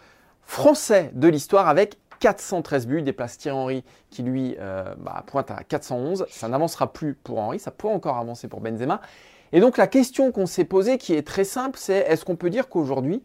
français 0.49 1.11
de 1.13 1.27
l'histoire 1.27 1.69
avec 1.69 1.99
413 2.21 2.87
buts, 2.87 3.01
déplace 3.03 3.37
Thierry 3.37 3.55
Henry 3.55 3.83
qui 4.09 4.23
lui 4.23 4.55
euh, 4.59 4.95
bah, 4.97 5.23
pointe 5.27 5.51
à 5.51 5.63
411. 5.63 6.25
Ça 6.31 6.47
n'avancera 6.47 6.91
plus 6.91 7.13
pour 7.13 7.37
Henry, 7.37 7.59
ça 7.59 7.69
pourrait 7.69 7.93
encore 7.93 8.17
avancer 8.17 8.47
pour 8.47 8.59
Benzema. 8.59 8.99
Et 9.51 9.59
donc 9.59 9.77
la 9.77 9.85
question 9.85 10.31
qu'on 10.31 10.47
s'est 10.47 10.65
posée 10.65 10.97
qui 10.97 11.13
est 11.13 11.25
très 11.25 11.43
simple, 11.43 11.77
c'est 11.79 11.99
est-ce 11.99 12.25
qu'on 12.25 12.35
peut 12.35 12.49
dire 12.49 12.67
qu'aujourd'hui, 12.67 13.23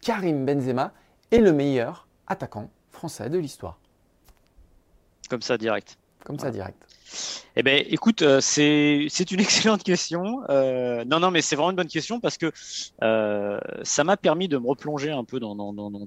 Karim 0.00 0.44
Benzema 0.44 0.92
est 1.30 1.38
le 1.38 1.52
meilleur 1.52 2.08
attaquant 2.26 2.68
français 2.90 3.30
de 3.30 3.38
l'histoire? 3.38 3.78
Comme 5.30 5.42
ça, 5.42 5.56
direct. 5.56 5.96
Comme 6.24 6.40
ça, 6.40 6.50
direct. 6.50 6.86
Eh 7.56 7.62
ben, 7.62 7.84
écoute, 7.88 8.22
euh, 8.22 8.40
c'est 8.40 9.30
une 9.30 9.40
excellente 9.40 9.82
question. 9.82 10.40
Euh, 10.50 11.04
non, 11.04 11.20
non, 11.20 11.30
mais 11.30 11.42
c'est 11.42 11.56
vraiment 11.56 11.70
une 11.70 11.76
bonne 11.76 11.86
question 11.86 12.20
parce 12.20 12.36
que 12.36 12.50
euh, 13.02 13.60
ça 13.82 14.04
m'a 14.04 14.16
permis 14.16 14.48
de 14.48 14.58
me 14.58 14.66
replonger 14.66 15.10
un 15.10 15.24
peu 15.24 15.38
dans, 15.40 15.54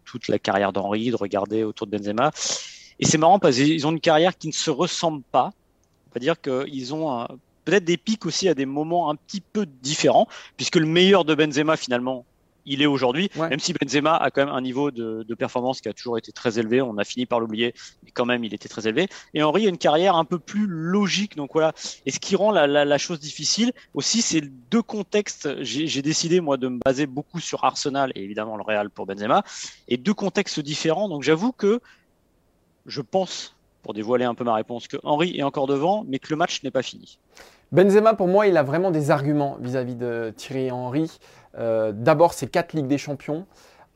toute 0.06 0.28
la 0.28 0.40
carrière 0.40 0.74
d'Henri, 0.74 1.12
de 1.12 1.16
regarder 1.16 1.64
autour 1.64 1.88
de 1.88 1.98
Benzema. 1.98 2.32
Et 3.00 3.06
c'est 3.06 3.18
marrant 3.18 3.40
parce 3.40 3.56
qu'ils 3.56 3.86
ont 3.88 3.92
une 3.92 4.00
carrière 4.00 4.38
qui 4.38 4.48
ne 4.48 4.54
se 4.54 4.72
ressemble 4.72 5.24
pas. 5.32 5.52
On 6.10 6.14
va 6.16 6.20
dire 6.20 6.36
qu'ils 6.42 6.94
ont 6.94 7.28
peut-être 7.64 7.84
des 7.84 7.98
pics 7.98 8.26
aussi 8.26 8.50
à 8.50 8.54
des 8.54 8.66
moments 8.66 9.10
un 9.10 9.16
petit 9.16 9.42
peu 9.42 9.66
différents, 9.66 10.28
puisque 10.56 10.78
le 10.78 10.86
meilleur 10.86 11.26
de 11.26 11.36
Benzema 11.36 11.78
finalement, 11.78 12.26
il 12.68 12.82
est 12.82 12.86
aujourd'hui, 12.86 13.32
même 13.36 13.60
si 13.60 13.74
Benzema 13.74 14.16
a 14.16 14.30
quand 14.30 14.46
même 14.46 14.54
un 14.54 14.62
niveau 14.62 14.92
de, 14.92 15.36
performance 15.38 15.82
qui 15.82 15.90
a 15.90 15.94
toujours 15.94 16.18
été 16.18 16.32
très 16.32 16.60
élevé, 16.60 16.82
on 16.82 16.98
a 16.98 17.04
fini 17.04 17.26
par 17.26 17.40
l'oublier, 17.40 17.74
mais 18.04 18.12
quand 18.12 18.26
même 18.26 18.44
il 18.44 18.54
était 18.54 18.68
très 18.68 18.88
élevé. 18.88 19.08
Et 19.34 19.44
Henri 19.44 19.66
a 19.66 19.70
une 19.70 19.78
carrière 19.78 20.16
un 20.16 20.26
peu 20.26 20.40
plus 20.40 20.66
logique, 20.68 21.36
donc 21.36 21.52
voilà. 21.54 21.74
Et 22.06 22.12
ce 22.12 22.20
qui 22.20 22.36
rend 22.36 22.52
la, 22.52 22.98
chose 22.98 23.20
difficile 23.20 23.72
aussi, 23.94 24.22
c'est 24.22 24.42
deux 24.42 24.82
contextes. 24.82 25.64
J'ai 25.64 26.02
décidé 26.02 26.42
moi 26.42 26.58
de 26.58 26.68
me 26.68 26.80
baser 26.84 27.06
beaucoup 27.06 27.40
sur 27.40 27.64
Arsenal 27.64 28.12
et 28.16 28.24
évidemment 28.24 28.58
le 28.58 28.64
Real 28.64 28.90
pour 28.90 29.06
Benzema, 29.06 29.44
et 29.88 29.98
deux 29.98 30.14
contextes 30.14 30.60
différents. 30.60 31.08
Donc 31.08 31.24
j'avoue 31.24 31.52
que 31.52 31.80
je 32.88 33.02
pense, 33.02 33.56
pour 33.84 33.94
dévoiler 33.94 34.26
un 34.26 34.34
peu 34.34 34.44
ma 34.44 34.56
réponse, 34.56 34.88
que 34.88 34.98
Henri 35.04 35.38
est 35.38 35.44
encore 35.44 35.68
devant, 35.68 36.04
mais 36.08 36.20
que 36.20 36.30
le 36.30 36.36
match 36.36 36.64
n'est 36.64 36.72
pas 36.72 36.82
fini. 36.82 37.20
Benzema, 37.72 38.14
pour 38.14 38.28
moi, 38.28 38.48
il 38.48 38.56
a 38.56 38.64
vraiment 38.64 38.92
des 38.92 39.12
arguments 39.12 39.58
vis-à-vis 39.60 39.96
de 39.96 40.34
Thierry 40.36 40.72
Henry. 40.72 41.20
Euh, 41.58 41.92
d'abord, 41.94 42.34
c'est 42.34 42.48
quatre 42.48 42.74
Ligues 42.74 42.88
des 42.88 42.98
Champions. 42.98 43.46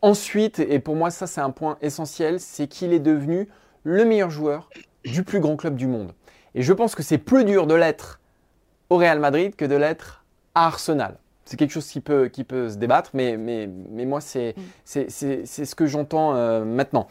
Ensuite, 0.02 0.60
et 0.60 0.80
pour 0.80 0.96
moi, 0.96 1.10
ça, 1.12 1.28
c'est 1.28 1.42
un 1.42 1.52
point 1.52 1.78
essentiel, 1.82 2.40
c'est 2.40 2.68
qu'il 2.68 2.92
est 2.92 3.00
devenu 3.00 3.48
le 3.84 4.04
meilleur 4.04 4.30
joueur 4.30 4.70
du 5.06 5.24
plus 5.24 5.40
grand 5.40 5.56
club 5.56 5.76
du 5.76 5.88
monde. 5.88 6.12
Et 6.54 6.64
je 6.64 6.74
pense 6.74 6.96
que 6.96 7.04
c'est 7.04 7.18
plus 7.18 7.46
dur 7.46 7.66
de 7.66 7.76
l'être 7.76 8.20
au 8.90 8.98
Real 8.98 9.20
Madrid 9.20 9.56
que 9.56 9.66
de 9.66 9.76
l'être 9.76 10.26
à 10.54 10.66
Arsenal. 10.66 11.18
C'est 11.46 11.56
quelque 11.56 11.72
chose 11.72 11.88
qui 11.88 12.02
peut, 12.02 12.28
qui 12.28 12.44
peut 12.44 12.70
se 12.70 12.76
débattre, 12.76 13.12
mais, 13.14 13.38
mais, 13.38 13.70
mais 13.90 14.06
moi, 14.06 14.22
c'est 14.22 14.56
ce 14.86 15.76
que 15.76 15.86
j'entends 15.86 16.36
euh, 16.36 16.66
maintenant. 16.66 17.08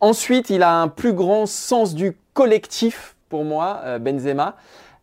Ensuite, 0.00 0.48
il 0.50 0.62
a 0.62 0.80
un 0.80 0.88
plus 0.88 1.12
grand 1.12 1.46
sens 1.46 1.94
du 1.94 2.16
collectif, 2.32 3.16
pour 3.28 3.44
moi, 3.44 3.80
euh, 3.84 3.98
Benzema. 3.98 4.56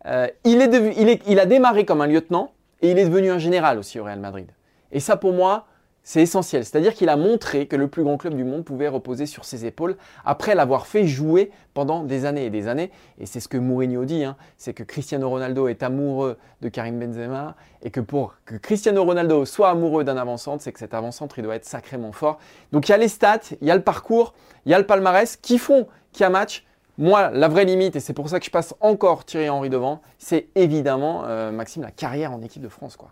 Est, 0.06 1.22
il 1.28 1.40
a 1.40 1.46
démarré 1.46 1.86
comme 1.86 2.02
un 2.02 2.08
lieutenant 2.08 2.52
et 2.82 2.92
il 2.92 3.00
est 3.00 3.06
devenu 3.06 3.32
un 3.32 3.40
général 3.40 3.80
aussi 3.80 4.00
au 4.00 4.04
Real 4.04 4.20
Madrid. 4.20 4.48
Et 4.92 5.00
ça, 5.00 5.18
pour 5.18 5.34
moi, 5.34 5.66
c'est 6.06 6.22
essentiel. 6.22 6.64
C'est-à-dire 6.64 6.94
qu'il 6.94 7.10
a 7.10 7.18
montré 7.18 7.66
que 7.66 7.76
le 7.76 7.88
plus 7.88 8.04
grand 8.04 8.18
club 8.18 8.36
du 8.36 8.44
monde 8.44 8.64
pouvait 8.64 8.88
reposer 8.88 9.26
sur 9.26 9.44
ses 9.44 9.66
épaules 9.66 9.98
après 10.24 10.54
l'avoir 10.54 10.86
fait 10.86 11.08
jouer 11.08 11.52
pendant 11.74 12.04
des 12.04 12.26
années 12.26 12.46
et 12.46 12.50
des 12.52 12.68
années. 12.68 12.92
Et 13.20 13.26
c'est 13.26 13.40
ce 13.40 13.48
que 13.48 13.58
Mourinho 13.58 14.06
dit, 14.06 14.24
hein. 14.24 14.38
c'est 14.56 14.74
que 14.74 14.84
Cristiano 14.84 15.28
Ronaldo 15.28 15.68
est 15.68 15.82
amoureux 15.82 16.38
de 16.62 16.70
Karim 16.70 17.00
Benzema 17.00 17.56
et 17.82 17.90
que 17.90 18.00
pour 18.00 18.36
que 18.46 18.56
Cristiano 18.56 19.04
Ronaldo 19.04 19.46
soit 19.46 19.72
amoureux 19.72 20.04
d'un 20.04 20.16
avant-centre, 20.16 20.64
c'est 20.64 20.72
que 20.72 20.80
cet 20.80 20.94
avant-centre, 20.94 21.40
il 21.40 21.44
doit 21.44 21.56
être 21.56 21.66
sacrément 21.66 22.12
fort. 22.12 22.38
Donc 22.72 22.88
il 22.88 22.92
y 22.92 22.96
a 22.96 22.98
les 22.98 23.08
stats, 23.08 23.40
il 23.60 23.68
y 23.68 23.72
a 23.72 23.76
le 23.76 23.82
parcours, 23.82 24.36
il 24.68 24.72
y 24.72 24.76
a 24.76 24.80
le 24.80 24.86
palmarès 24.86 25.36
qui 25.36 25.58
font 25.58 25.88
qu'il 26.14 26.22
y 26.22 26.26
a 26.26 26.30
match. 26.30 26.66
Moi, 26.98 27.30
la 27.32 27.48
vraie 27.50 27.66
limite, 27.66 27.96
et 27.98 28.00
c'est 28.00 28.14
pour 28.14 28.30
ça 28.30 28.40
que 28.40 28.46
je 28.46 28.52
passe 28.52 28.74
encore 28.80 29.26
Thierry 29.26 29.50
Henry 29.50 29.70
devant, 29.70 30.02
c'est 30.18 30.48
évidemment, 30.56 31.26
euh, 31.26 31.52
Maxime, 31.52 31.82
la 31.82 31.92
carrière 31.92 32.32
en 32.32 32.42
équipe 32.42 32.62
de 32.62 32.70
France. 32.70 32.96
quoi. 32.96 33.12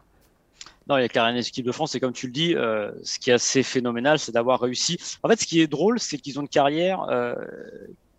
Non, 0.88 0.98
il 0.98 1.02
y 1.02 1.06
a 1.06 1.10
carrément 1.10 1.40
équipe 1.40 1.66
de 1.66 1.72
France. 1.72 1.96
Et 1.96 2.00
comme 2.00 2.14
tu 2.14 2.28
le 2.28 2.34
dis, 2.34 2.56
euh, 2.56 2.92
ce 3.04 3.20
qui 3.20 3.30
est 3.30 3.34
assez 3.34 3.64
phénoménal, 3.64 4.20
c'est 4.20 4.32
d'avoir 4.32 4.62
réussi. 4.62 4.98
En 5.22 5.30
fait, 5.30 5.40
ce 5.40 5.46
qui 5.46 5.62
est 5.62 5.68
drôle, 5.68 6.00
c'est 6.00 6.18
qu'ils 6.18 6.40
ont 6.40 6.44
une 6.44 6.48
carrière 6.48 7.06
euh, 7.10 7.36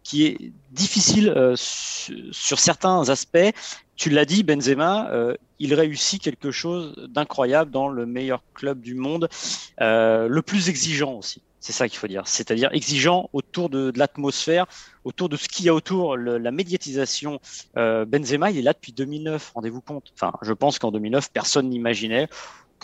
qui 0.03 0.27
est 0.27 0.53
difficile 0.73 1.35
sur, 1.57 2.59
certains 2.59 3.09
aspects. 3.09 3.53
Tu 3.97 4.11
l'as 4.11 4.27
dit, 4.27 4.43
Benzema, 4.43 5.11
il 5.59 5.73
réussit 5.73 6.21
quelque 6.21 6.51
chose 6.51 6.95
d'incroyable 7.09 7.71
dans 7.71 7.89
le 7.89 8.05
meilleur 8.05 8.43
club 8.53 8.81
du 8.81 8.95
monde, 8.95 9.31
le 9.79 10.41
plus 10.41 10.69
exigeant 10.69 11.15
aussi. 11.15 11.41
C'est 11.65 11.73
ça 11.73 11.89
qu'il 11.89 11.97
faut 11.97 12.09
dire. 12.09 12.25
C'est-à-dire 12.27 12.69
exigeant 12.75 13.31
autour 13.33 13.71
de, 13.71 13.91
l'atmosphère, 13.97 14.67
autour 15.05 15.31
de 15.31 15.39
ce 15.39 15.49
qu'il 15.49 15.65
y 15.65 15.71
a 15.71 15.75
autour, 15.75 16.15
le, 16.15 16.37
la 16.37 16.51
médiatisation. 16.51 17.41
Euh, 17.79 18.05
Benzema, 18.05 18.51
il 18.51 18.59
est 18.59 18.63
là 18.63 18.75
depuis 18.75 18.93
2009, 18.93 19.53
rendez-vous 19.55 19.81
compte. 19.81 20.13
Enfin, 20.13 20.35
je 20.43 20.53
pense 20.53 20.79
qu'en 20.79 20.93
2009, 20.93 21.33
personne 21.33 21.71
n'imaginait 21.71 22.29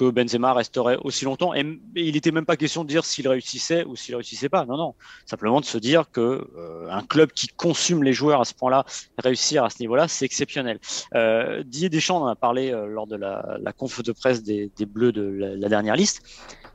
que 0.01 0.11
Benzema 0.11 0.55
resterait 0.55 0.97
aussi 1.05 1.27
longtemps. 1.27 1.53
Et, 1.55 1.61
il 1.95 2.15
n'était 2.15 2.31
même 2.31 2.47
pas 2.47 2.57
question 2.57 2.85
de 2.85 2.89
dire 2.89 3.05
s'il 3.05 3.29
réussissait 3.29 3.85
ou 3.85 3.97
s'il 3.97 4.15
réussissait 4.15 4.49
pas. 4.49 4.65
Non, 4.65 4.79
non. 4.79 4.95
Simplement 5.27 5.61
de 5.61 5.67
se 5.67 5.77
dire 5.77 6.11
que 6.11 6.49
euh, 6.57 6.91
un 6.91 7.03
club 7.03 7.33
qui 7.33 7.49
consume 7.49 8.03
les 8.03 8.15
joueurs 8.15 8.41
à 8.41 8.47
ce 8.47 8.55
point-là, 8.55 8.87
réussir 9.19 9.63
à 9.63 9.69
ce 9.69 9.77
niveau-là, 9.81 10.09
c'est 10.09 10.25
exceptionnel. 10.25 10.79
Euh, 11.15 11.63
Didier 11.65 11.91
Deschamps 11.91 12.23
en 12.23 12.29
a 12.29 12.35
parlé 12.35 12.71
euh, 12.71 12.87
lors 12.87 13.07
de 13.07 13.17
la, 13.17 13.59
la 13.61 13.73
conf 13.75 14.03
de 14.03 14.13
presse 14.13 14.43
des, 14.43 14.71
Bleus 14.87 15.13
de 15.13 15.23
la, 15.23 15.69
dernière 15.69 15.97
liste. 15.97 16.23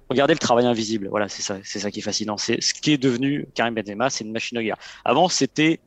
Regardez 0.10 0.34
le 0.36 0.40
travail 0.40 0.68
invisible. 0.68 1.08
Voilà, 1.10 1.28
c'est 1.28 1.42
ça, 1.42 1.58
c'est 1.64 1.80
ça 1.80 1.90
qui 1.90 2.00
est 2.00 2.04
fascinant. 2.04 2.38
C'est 2.38 2.62
ce 2.62 2.76
qui 2.76 2.92
est 2.92 3.00
devenu 3.00 3.48
Karim 3.56 3.74
Benzema, 3.74 4.12
c'est 4.12 4.24
une 4.24 4.32
machine 4.32 4.56
de 4.60 4.62
guerre. 4.62 4.78
Avant, 5.04 5.30
c'était 5.30 5.80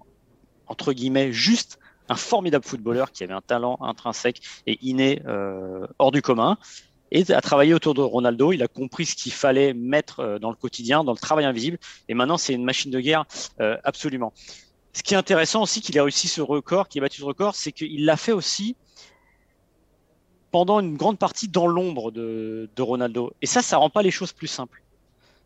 entre 0.66 0.92
guillemets 0.92 1.32
juste 1.32 1.78
un 2.08 2.16
formidable 2.16 2.64
footballeur 2.64 3.12
qui 3.12 3.22
avait 3.22 3.34
un 3.34 3.42
talent 3.42 3.78
intrinsèque 3.80 4.40
et 4.66 4.78
inné 4.82 5.22
hors 5.98 6.10
du 6.10 6.20
commun. 6.20 6.58
Et 7.10 7.30
a 7.32 7.40
travaillé 7.40 7.74
autour 7.74 7.94
de 7.94 8.02
Ronaldo. 8.02 8.52
Il 8.52 8.62
a 8.62 8.68
compris 8.68 9.06
ce 9.06 9.14
qu'il 9.14 9.32
fallait 9.32 9.74
mettre 9.74 10.20
euh, 10.20 10.38
dans 10.38 10.50
le 10.50 10.56
quotidien, 10.56 11.04
dans 11.04 11.12
le 11.12 11.18
travail 11.18 11.44
invisible. 11.44 11.78
Et 12.08 12.14
maintenant, 12.14 12.38
c'est 12.38 12.54
une 12.54 12.64
machine 12.64 12.90
de 12.90 13.00
guerre 13.00 13.24
euh, 13.60 13.76
absolument. 13.84 14.32
Ce 14.92 15.02
qui 15.02 15.14
est 15.14 15.16
intéressant 15.16 15.62
aussi, 15.62 15.80
qu'il 15.80 15.98
a 15.98 16.02
réussi 16.02 16.28
ce 16.28 16.40
record, 16.40 16.88
qu'il 16.88 17.00
a 17.00 17.04
battu 17.04 17.20
ce 17.20 17.24
record, 17.24 17.54
c'est 17.54 17.72
qu'il 17.72 18.04
l'a 18.04 18.16
fait 18.16 18.32
aussi 18.32 18.76
pendant 20.50 20.80
une 20.80 20.96
grande 20.96 21.18
partie 21.18 21.48
dans 21.48 21.66
l'ombre 21.66 22.10
de, 22.10 22.68
Ronaldo. 22.78 23.32
Et 23.42 23.46
ça, 23.46 23.62
ça 23.62 23.76
rend 23.76 23.90
pas 23.90 24.02
les 24.02 24.10
choses 24.10 24.32
plus 24.32 24.46
simples. 24.46 24.82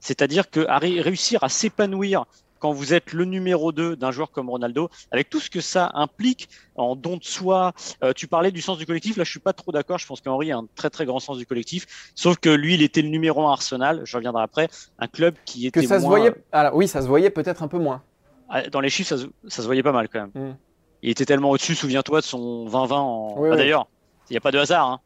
C'est-à-dire 0.01 0.51
que 0.51 0.61
réussir 1.01 1.45
à 1.45 1.49
s'épanouir 1.49 2.25
quand 2.63 2.73
vous 2.73 2.95
êtes 2.95 3.13
le 3.13 3.25
numéro 3.25 3.73
2 3.73 3.97
d'un 3.97 4.13
joueur 4.13 4.31
comme 4.31 4.49
Ronaldo, 4.49 4.89
avec 5.11 5.29
tout 5.29 5.41
ce 5.41 5.51
que 5.51 5.61
ça 5.61 5.91
implique 5.95 6.49
en 6.77 6.95
don 6.95 7.17
de 7.17 7.25
soi. 7.25 7.73
Euh, 8.05 8.13
tu 8.13 8.29
parlais 8.29 8.53
du 8.53 8.63
sens 8.63 8.79
du 8.79 8.87
collectif, 8.87 9.17
là 9.17 9.25
je 9.25 9.31
suis 9.33 9.41
pas 9.41 9.53
trop 9.53 9.73
d'accord, 9.73 9.99
je 9.99 10.07
pense 10.07 10.21
qu'Henri 10.21 10.53
a 10.53 10.59
un 10.59 10.67
très 10.77 10.89
très 10.89 11.05
grand 11.05 11.19
sens 11.19 11.39
du 11.39 11.45
collectif, 11.45 12.13
sauf 12.15 12.37
que 12.37 12.51
lui 12.51 12.75
il 12.75 12.83
était 12.83 13.03
le 13.03 13.09
numéro 13.09 13.45
1 13.49 13.51
Arsenal, 13.51 14.03
je 14.05 14.17
reviendrai 14.17 14.45
après, 14.45 14.69
un 15.01 15.09
club 15.09 15.35
qui 15.45 15.67
était 15.67 15.81
que 15.81 15.87
ça 15.89 15.99
se 15.99 16.07
voyait 16.07 16.33
alors 16.53 16.77
oui, 16.77 16.87
ça 16.87 17.03
se 17.03 17.09
voyait 17.09 17.31
peut-être 17.31 17.65
un 17.65 17.69
peu 17.69 17.81
moins. 17.81 18.01
Ah, 18.49 18.63
dans 18.69 18.81
les 18.81 18.91
chiffres 18.91 19.09
ça 19.09 19.19
se, 19.19 19.27
ça 19.49 19.63
se 19.63 19.67
voyait 19.67 19.83
pas 19.83 19.93
mal 19.93 20.09
quand 20.09 20.21
même. 20.21 20.31
Hmm. 20.51 20.55
Il 21.03 21.11
était 21.11 21.25
tellement 21.25 21.51
au-dessus, 21.51 21.75
souviens-toi 21.75 22.21
de 22.21 22.25
son 22.25 22.69
20-20 22.69 22.93
en 22.93 23.45
ah, 23.51 23.57
d'ailleurs, 23.57 23.89
il 24.31 24.35
n'y 24.35 24.37
a 24.37 24.41
pas 24.41 24.53
de 24.53 24.59
hasard 24.59 24.89
hein. 24.89 25.01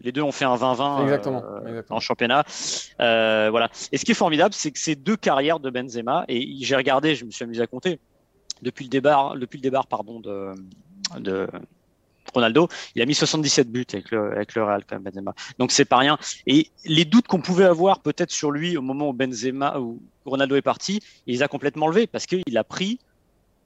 Les 0.00 0.12
deux 0.12 0.22
ont 0.22 0.32
fait 0.32 0.44
un 0.44 0.56
20-20 0.56 1.26
euh, 1.26 1.82
en 1.90 2.00
championnat. 2.00 2.44
Euh, 3.00 3.48
voilà. 3.50 3.68
Et 3.92 3.98
ce 3.98 4.04
qui 4.04 4.12
est 4.12 4.14
formidable, 4.14 4.54
c'est 4.54 4.70
que 4.70 4.78
ces 4.78 4.94
deux 4.94 5.16
carrières 5.16 5.60
de 5.60 5.70
Benzema, 5.70 6.24
et 6.28 6.56
j'ai 6.60 6.76
regardé, 6.76 7.14
je 7.14 7.24
me 7.24 7.30
suis 7.30 7.44
amusé 7.44 7.62
à 7.62 7.66
compter, 7.66 7.98
depuis 8.62 8.84
le 8.84 8.90
départ, 8.90 9.36
depuis 9.36 9.58
le 9.58 9.62
départ 9.62 9.86
pardon, 9.86 10.20
de, 10.20 10.54
de 11.18 11.48
Ronaldo, 12.34 12.68
il 12.94 13.02
a 13.02 13.06
mis 13.06 13.14
77 13.14 13.70
buts 13.70 13.86
avec 13.92 14.10
le, 14.10 14.32
avec 14.32 14.54
le 14.54 14.64
Real 14.64 14.84
quand 14.84 14.96
même, 14.96 15.04
Benzema. 15.04 15.34
Donc 15.58 15.72
c'est 15.72 15.84
pas 15.84 15.98
rien. 15.98 16.18
Et 16.46 16.70
les 16.84 17.04
doutes 17.04 17.26
qu'on 17.26 17.40
pouvait 17.40 17.64
avoir 17.64 18.00
peut-être 18.00 18.30
sur 18.30 18.50
lui 18.50 18.76
au 18.76 18.82
moment 18.82 19.08
où 19.08 19.12
Benzema, 19.12 19.78
où 19.80 20.00
Ronaldo 20.24 20.56
est 20.56 20.62
parti, 20.62 21.00
il 21.26 21.34
les 21.34 21.42
a 21.42 21.48
complètement 21.48 21.86
enlevés 21.86 22.06
parce 22.06 22.26
qu'il 22.26 22.56
a 22.56 22.64
pris 22.64 22.98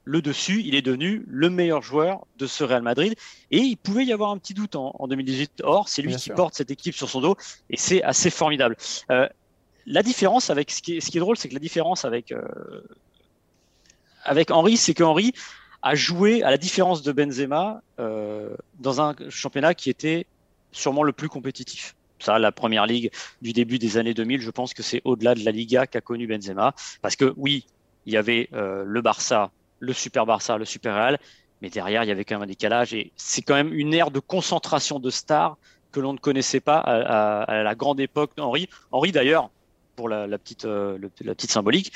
le 0.05 0.21
dessus, 0.21 0.61
il 0.65 0.75
est 0.75 0.81
devenu 0.81 1.23
le 1.27 1.49
meilleur 1.49 1.81
joueur 1.81 2.25
de 2.37 2.45
ce 2.45 2.63
Real 2.63 2.81
Madrid. 2.81 3.15
Et 3.51 3.59
il 3.59 3.77
pouvait 3.77 4.05
y 4.05 4.11
avoir 4.11 4.31
un 4.31 4.37
petit 4.37 4.53
doute 4.53 4.75
en, 4.75 5.07
2018. 5.07 5.61
Or, 5.63 5.87
c'est 5.87 6.01
lui 6.01 6.15
qui 6.15 6.29
porte 6.29 6.55
cette 6.55 6.71
équipe 6.71 6.95
sur 6.95 7.09
son 7.09 7.21
dos 7.21 7.35
et 7.69 7.77
c'est 7.77 8.03
assez 8.03 8.29
formidable. 8.29 8.75
Euh, 9.11 9.27
la 9.85 10.03
différence 10.03 10.49
avec 10.49 10.71
ce 10.71 10.81
qui 10.81 10.97
est, 10.97 10.99
ce 10.99 11.09
qui 11.09 11.17
est 11.17 11.21
drôle, 11.21 11.37
c'est 11.37 11.49
que 11.49 11.53
la 11.53 11.59
différence 11.59 12.05
avec 12.05 12.31
euh, 12.31 12.41
avec 14.23 14.51
Henry, 14.51 14.77
c'est 14.77 14.93
qu'Henry 14.93 15.33
a 15.81 15.95
joué 15.95 16.43
à 16.43 16.49
la 16.49 16.57
différence 16.57 17.01
de 17.01 17.11
Benzema 17.11 17.81
euh, 17.99 18.55
dans 18.79 19.01
un 19.01 19.15
championnat 19.29 19.73
qui 19.73 19.89
était 19.89 20.25
sûrement 20.71 21.03
le 21.03 21.11
plus 21.11 21.27
compétitif. 21.27 21.95
Ça, 22.19 22.39
la 22.39 22.53
première 22.53 22.85
ligue 22.85 23.11
du 23.41 23.51
début 23.51 23.79
des 23.79 23.97
années 23.97 24.13
2000, 24.13 24.39
je 24.39 24.49
pense 24.49 24.73
que 24.73 24.81
c'est 24.81 25.01
au-delà 25.03 25.35
de 25.35 25.43
la 25.43 25.51
Liga 25.51 25.85
qu'a 25.87 25.99
connu 25.99 26.25
Benzema, 26.25 26.73
parce 27.01 27.17
que 27.17 27.33
oui, 27.35 27.65
il 28.05 28.13
y 28.13 28.17
avait 28.17 28.47
le 28.53 29.01
Barça 29.01 29.51
le 29.83 29.93
Super 29.93 30.25
Barça, 30.25 30.57
le 30.57 30.65
Super 30.65 30.95
Real, 30.95 31.19
mais 31.61 31.69
derrière, 31.69 32.03
il 32.03 32.07
y 32.07 32.11
avait 32.11 32.25
quand 32.25 32.35
même 32.35 32.43
un 32.43 32.47
décalage 32.47 32.93
et 32.93 33.11
c'est 33.15 33.41
quand 33.41 33.55
même 33.55 33.73
une 33.73 33.93
ère 33.93 34.11
de 34.11 34.19
concentration 34.19 34.99
de 34.99 35.09
stars 35.09 35.57
que 35.91 35.99
l'on 35.99 36.13
ne 36.13 36.17
connaissait 36.17 36.59
pas 36.59 36.79
à, 36.79 37.63
la 37.63 37.75
grande 37.75 37.99
époque 37.99 38.31
d'Henri. 38.35 38.67
Henri, 38.91 39.11
d'ailleurs, 39.11 39.49
pour 39.95 40.09
la, 40.09 40.27
petite, 40.37 40.65
euh, 40.65 40.97
la 41.21 41.35
petite 41.35 41.51
symbolique, 41.51 41.91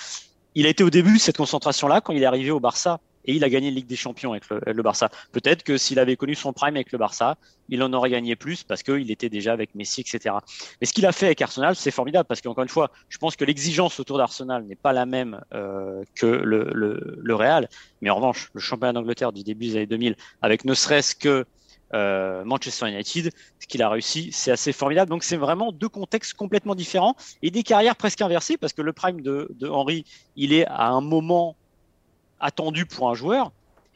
il 0.55 0.65
a 0.67 0.69
été 0.69 0.83
au 0.83 0.89
début 0.89 1.15
de 1.15 1.19
cette 1.19 1.37
concentration-là 1.37 2.01
quand 2.01 2.13
il 2.13 2.21
est 2.21 2.25
arrivé 2.25 2.51
au 2.51 2.59
Barça 2.59 2.99
et 3.27 3.33
il 3.33 3.43
a 3.43 3.49
gagné 3.49 3.69
la 3.69 3.75
Ligue 3.75 3.87
des 3.87 3.95
Champions 3.95 4.31
avec 4.31 4.49
le, 4.49 4.83
Barça. 4.83 5.09
Peut-être 5.33 5.63
que 5.63 5.77
s'il 5.77 5.99
avait 5.99 6.15
connu 6.15 6.33
son 6.33 6.53
prime 6.53 6.75
avec 6.75 6.91
le 6.91 6.97
Barça, 6.97 7.37
il 7.69 7.83
en 7.83 7.91
aurait 7.93 8.09
gagné 8.09 8.35
plus 8.35 8.63
parce 8.63 8.83
qu'il 8.83 9.11
était 9.11 9.29
déjà 9.29 9.51
avec 9.51 9.75
Messi, 9.75 10.01
etc. 10.01 10.35
Mais 10.79 10.87
ce 10.87 10.93
qu'il 10.93 11.05
a 11.05 11.11
fait 11.11 11.27
avec 11.27 11.41
Arsenal, 11.41 11.75
c'est 11.75 11.91
formidable 11.91 12.25
parce 12.25 12.41
qu'encore 12.41 12.63
une 12.63 12.69
fois, 12.69 12.89
je 13.09 13.17
pense 13.17 13.35
que 13.35 13.43
l'exigence 13.43 13.99
autour 13.99 14.17
d'Arsenal 14.17 14.63
n'est 14.63 14.75
pas 14.75 14.93
la 14.93 15.05
même 15.05 15.41
euh, 15.53 16.03
que 16.15 16.25
le, 16.25 17.35
Real. 17.35 17.69
Mais 18.01 18.09
en 18.09 18.15
revanche, 18.15 18.49
le 18.53 18.59
championnat 18.59 18.93
d'Angleterre 18.93 19.31
du 19.31 19.43
début 19.43 19.67
des 19.67 19.75
années 19.75 19.85
2000, 19.85 20.15
avec 20.41 20.65
ne 20.65 20.73
serait-ce 20.73 21.13
que 21.13 21.45
euh, 21.93 22.43
Manchester 22.45 22.89
United, 22.89 23.31
ce 23.59 23.67
qu'il 23.67 23.83
a 23.83 23.89
réussi, 23.89 24.31
c'est 24.31 24.51
assez 24.51 24.73
formidable. 24.73 25.09
Donc 25.09 25.23
c'est 25.23 25.37
vraiment 25.37 25.71
deux 25.71 25.89
contextes 25.89 26.33
complètement 26.33 26.75
différents 26.75 27.15
et 27.41 27.51
des 27.51 27.63
carrières 27.63 27.95
presque 27.95 28.21
inversées 28.21 28.57
parce 28.57 28.73
que 28.73 28.81
le 28.81 28.93
prime 28.93 29.21
de, 29.21 29.49
de 29.59 29.67
Henry, 29.67 30.05
il 30.35 30.53
est 30.53 30.65
à 30.65 30.87
un 30.87 31.01
moment 31.01 31.55
attendu 32.39 32.85
pour 32.85 33.09
un 33.09 33.13
joueur. 33.13 33.51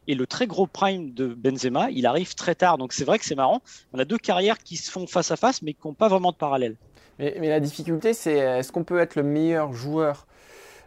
Et 0.07 0.15
le 0.15 0.25
très 0.25 0.47
gros 0.47 0.67
prime 0.67 1.13
de 1.13 1.27
Benzema, 1.27 1.89
il 1.91 2.05
arrive 2.05 2.33
très 2.35 2.55
tard. 2.55 2.77
Donc 2.77 2.93
c'est 2.93 3.05
vrai 3.05 3.19
que 3.19 3.25
c'est 3.25 3.35
marrant. 3.35 3.61
On 3.93 3.99
a 3.99 4.05
deux 4.05 4.17
carrières 4.17 4.57
qui 4.57 4.77
se 4.77 4.89
font 4.89 5.07
face 5.07 5.31
à 5.31 5.35
face, 5.35 5.61
mais 5.61 5.73
qui 5.73 5.87
n'ont 5.87 5.93
pas 5.93 6.07
vraiment 6.07 6.31
de 6.31 6.37
parallèle. 6.37 6.75
Mais, 7.19 7.49
la 7.49 7.59
difficulté, 7.59 8.13
c'est 8.13 8.33
est-ce 8.33 8.71
qu'on 8.71 8.83
peut 8.83 8.99
être 8.99 9.15
le 9.15 9.23
meilleur 9.23 9.73
joueur 9.73 10.25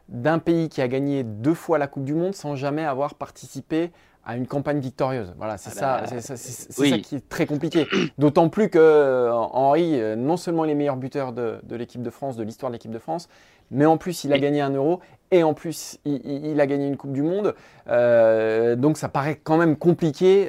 d'un 0.08 0.38
pays 0.38 0.68
qui 0.68 0.82
a 0.82 0.88
gagné 0.88 1.22
deux 1.22 1.54
fois 1.54 1.78
la 1.78 1.86
Coupe 1.86 2.04
du 2.04 2.14
Monde 2.14 2.34
sans 2.34 2.56
jamais 2.56 2.84
avoir 2.84 3.14
participé 3.14 3.92
à 4.24 4.36
une 4.36 4.46
campagne 4.48 4.80
victorieuse? 4.80 5.32
Voilà, 5.36 5.58
c'est 5.58 5.70
ah 5.82 6.06
ça, 6.06 6.36
c'est 6.36 6.72
ça 6.72 6.98
qui 6.98 7.16
est 7.16 7.28
très 7.28 7.46
compliqué. 7.46 7.86
D'autant 8.18 8.48
plus 8.48 8.68
que 8.68 8.78
euh, 8.78 9.32
Henri, 9.32 10.00
euh, 10.00 10.16
non 10.16 10.36
seulement 10.36 10.64
les 10.64 10.74
meilleurs 10.74 10.96
buteurs 10.96 11.32
de, 11.32 11.60
de 11.62 11.76
l'équipe 11.76 12.02
de 12.02 12.10
France, 12.10 12.36
de 12.36 12.42
l'histoire 12.42 12.70
de 12.70 12.74
l'équipe 12.74 12.90
de 12.90 12.98
France, 12.98 13.28
mais 13.70 13.86
en 13.86 13.96
plus 13.96 14.24
il 14.24 14.32
a 14.32 14.38
gagné 14.38 14.60
un 14.60 14.70
euro 14.70 15.00
et 15.30 15.42
en 15.42 15.54
plus 15.54 15.98
il, 16.04 16.60
a 16.60 16.66
gagné 16.66 16.86
une 16.86 16.96
Coupe 16.96 17.12
du 17.12 17.22
Monde. 17.22 17.54
Euh, 17.88 18.76
donc 18.76 18.98
ça 18.98 19.08
paraît 19.08 19.40
quand 19.42 19.56
même 19.56 19.76
compliqué 19.76 20.48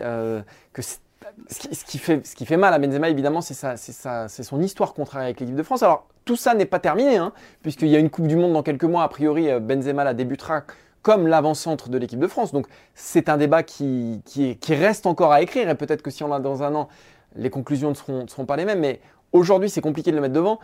que 0.73 0.81
ce 0.81 1.85
qui, 1.85 1.97
fait, 1.97 2.25
ce 2.25 2.35
qui 2.35 2.45
fait 2.45 2.57
mal 2.57 2.73
à 2.73 2.79
Benzema, 2.79 3.09
évidemment, 3.09 3.41
c'est 3.41 4.43
son 4.43 4.61
histoire 4.61 4.93
contraire 4.93 5.23
avec 5.23 5.39
l'équipe 5.39 5.55
de 5.55 5.63
France. 5.63 5.83
Alors, 5.83 6.07
tout 6.23 6.35
ça 6.35 6.53
n'est 6.53 6.65
pas 6.65 6.79
terminé, 6.79 7.17
hein, 7.17 7.33
puisqu'il 7.61 7.89
y 7.89 7.95
a 7.95 7.99
une 7.99 8.09
Coupe 8.09 8.27
du 8.27 8.35
Monde 8.35 8.53
dans 8.53 8.63
quelques 8.63 8.83
mois. 8.83 9.03
A 9.03 9.09
priori, 9.09 9.49
Benzema 9.59 10.03
la 10.03 10.13
débutera 10.13 10.63
comme 11.05 11.27
l'avant-centre 11.27 11.89
de 11.89 11.99
l'équipe 11.99 12.19
de 12.19 12.25
France. 12.25 12.51
Donc 12.51 12.65
c'est 12.95 13.29
un 13.29 13.37
débat 13.37 13.61
qui, 13.61 14.23
qui, 14.25 14.73
reste 14.73 15.05
encore 15.05 15.31
à 15.31 15.43
écrire 15.43 15.69
et 15.69 15.75
peut-être 15.75 16.01
que 16.01 16.09
si 16.09 16.23
on 16.23 16.27
l'a 16.27 16.39
dans 16.39 16.63
un 16.63 16.73
an, 16.73 16.89
les 17.35 17.51
conclusions 17.51 17.89
ne 17.89 17.93
seront, 17.93 18.27
seront 18.27 18.47
pas 18.47 18.57
les 18.57 18.65
mêmes. 18.65 18.79
Mais 18.79 18.99
aujourd'hui, 19.31 19.69
c'est 19.69 19.81
compliqué 19.81 20.09
de 20.09 20.15
le 20.15 20.21
mettre 20.23 20.33
devant. 20.33 20.59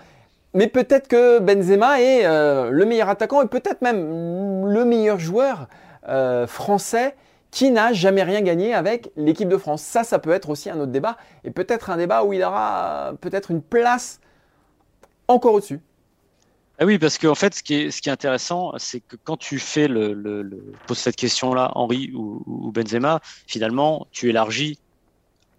Mais 0.54 0.68
peut-être 0.68 1.08
que 1.08 1.40
Benzema 1.40 2.02
est 2.02 2.26
euh, 2.26 2.70
le 2.72 2.86
meilleur 2.86 3.10
attaquant 3.10 3.42
et 3.42 3.48
peut-être 3.48 3.82
même 3.82 4.66
le 4.68 4.86
meilleur 4.86 5.20
joueur 5.20 5.68
euh, 6.08 6.46
français 6.46 7.16
qui 7.52 7.72
n'a 7.72 7.94
jamais 7.94 8.24
rien 8.24 8.42
gagné 8.42 8.74
avec 8.74 9.12
l'équipe 9.16 9.48
de 9.48 9.58
France. 9.58 9.82
Ça, 9.82 10.04
ça 10.04 10.20
peut 10.20 10.32
être 10.32 10.50
aussi 10.50 10.70
un 10.70 10.80
autre 10.80 10.92
débat 10.92 11.18
et 11.44 11.52
peut-être 11.52 11.90
un 11.90 11.98
débat 11.98 12.24
où 12.24 12.34
il 12.34 12.44
aura 12.44 13.14
peut-être 13.22 13.52
une 13.52 13.62
place 13.62 14.20
encore 15.28 15.54
au-dessus. 15.54 15.80
Ah 16.80 16.86
oui, 16.86 16.98
parce 16.98 17.18
qu'en 17.18 17.36
fait, 17.36 17.54
ce 17.54 17.62
qui 17.62 17.76
est, 17.76 17.92
ce 17.92 18.02
qui 18.02 18.10
est 18.10 18.12
intéressant, 18.12 18.74
c'est 18.78 19.02
que 19.02 19.16
quand 19.24 19.38
tu 19.38 19.60
fais 19.60 19.88
le, 19.88 20.14
le, 20.14 20.42
le 20.42 20.74
poses 20.88 20.98
cette 20.98 21.16
question-là, 21.16 21.72
Henri 21.76 22.12
ou, 22.16 22.72
Benzema, 22.74 23.20
finalement, 23.46 24.08
tu 24.12 24.30
élargis 24.30 24.80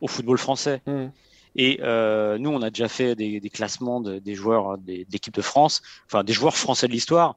au 0.01 0.09
football 0.09 0.37
français. 0.37 0.81
Hmm. 0.87 1.09
Et 1.57 1.81
euh, 1.83 2.39
nous, 2.39 2.51
on 2.51 2.63
a 2.63 2.71
déjà 2.71 2.89
fait 2.89 3.15
des, 3.15 3.41
des 3.41 3.51
classements 3.51 4.01
de, 4.01 4.19
des 4.19 4.35
joueurs 4.35 4.79
d'équipe 4.79 5.35
de 5.35 5.43
France, 5.43 5.83
enfin 6.07 6.25
des 6.25 6.33
joueurs 6.33 6.57
français 6.57 6.87
de 6.87 6.93
l'histoire. 6.93 7.37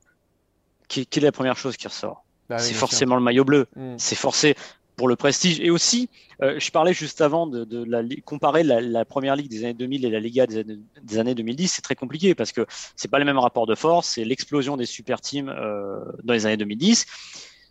Quelle 0.88 1.06
est 1.12 1.20
la 1.22 1.32
première 1.32 1.58
chose 1.58 1.78
qui 1.78 1.88
ressort? 1.88 2.24
Bah 2.50 2.60
C'est 2.60 2.74
forcément 2.74 3.16
le 3.16 3.22
maillot 3.22 3.44
bleu. 3.44 3.68
Hmm. 3.76 3.96
C'est 3.98 4.16
forcé 4.16 4.56
pour 4.96 5.08
le 5.08 5.16
prestige. 5.16 5.60
Et 5.60 5.70
aussi, 5.70 6.10
euh, 6.42 6.60
je 6.60 6.72
parlais 6.72 6.94
juste 6.94 7.22
avant 7.22 7.48
de, 7.48 7.64
de 7.64 7.84
la, 7.84 8.02
comparer 8.24 8.64
la, 8.64 8.82
la, 8.82 9.06
première 9.06 9.36
ligue 9.36 9.50
des 9.50 9.64
années 9.64 9.74
2000 9.74 10.06
et 10.06 10.10
la 10.10 10.20
Liga 10.20 10.48
des 10.48 10.60
années, 10.60 10.80
des 11.02 11.18
années 11.18 11.36
2010. 11.36 11.74
C'est 11.74 11.82
très 11.82 11.96
compliqué 11.96 12.36
parce 12.36 12.52
que 12.52 12.66
c'est 12.96 13.10
pas 13.10 13.20
les 13.20 13.26
mêmes 13.26 13.40
rapports 13.40 13.66
de 13.66 13.76
force. 13.76 14.10
C'est 14.10 14.24
l'explosion 14.24 14.78
des 14.78 14.86
super 14.86 15.22
teams 15.22 15.50
euh, 15.50 16.00
dans 16.24 16.34
les 16.34 16.46
années 16.46 16.58
2010. 16.58 17.06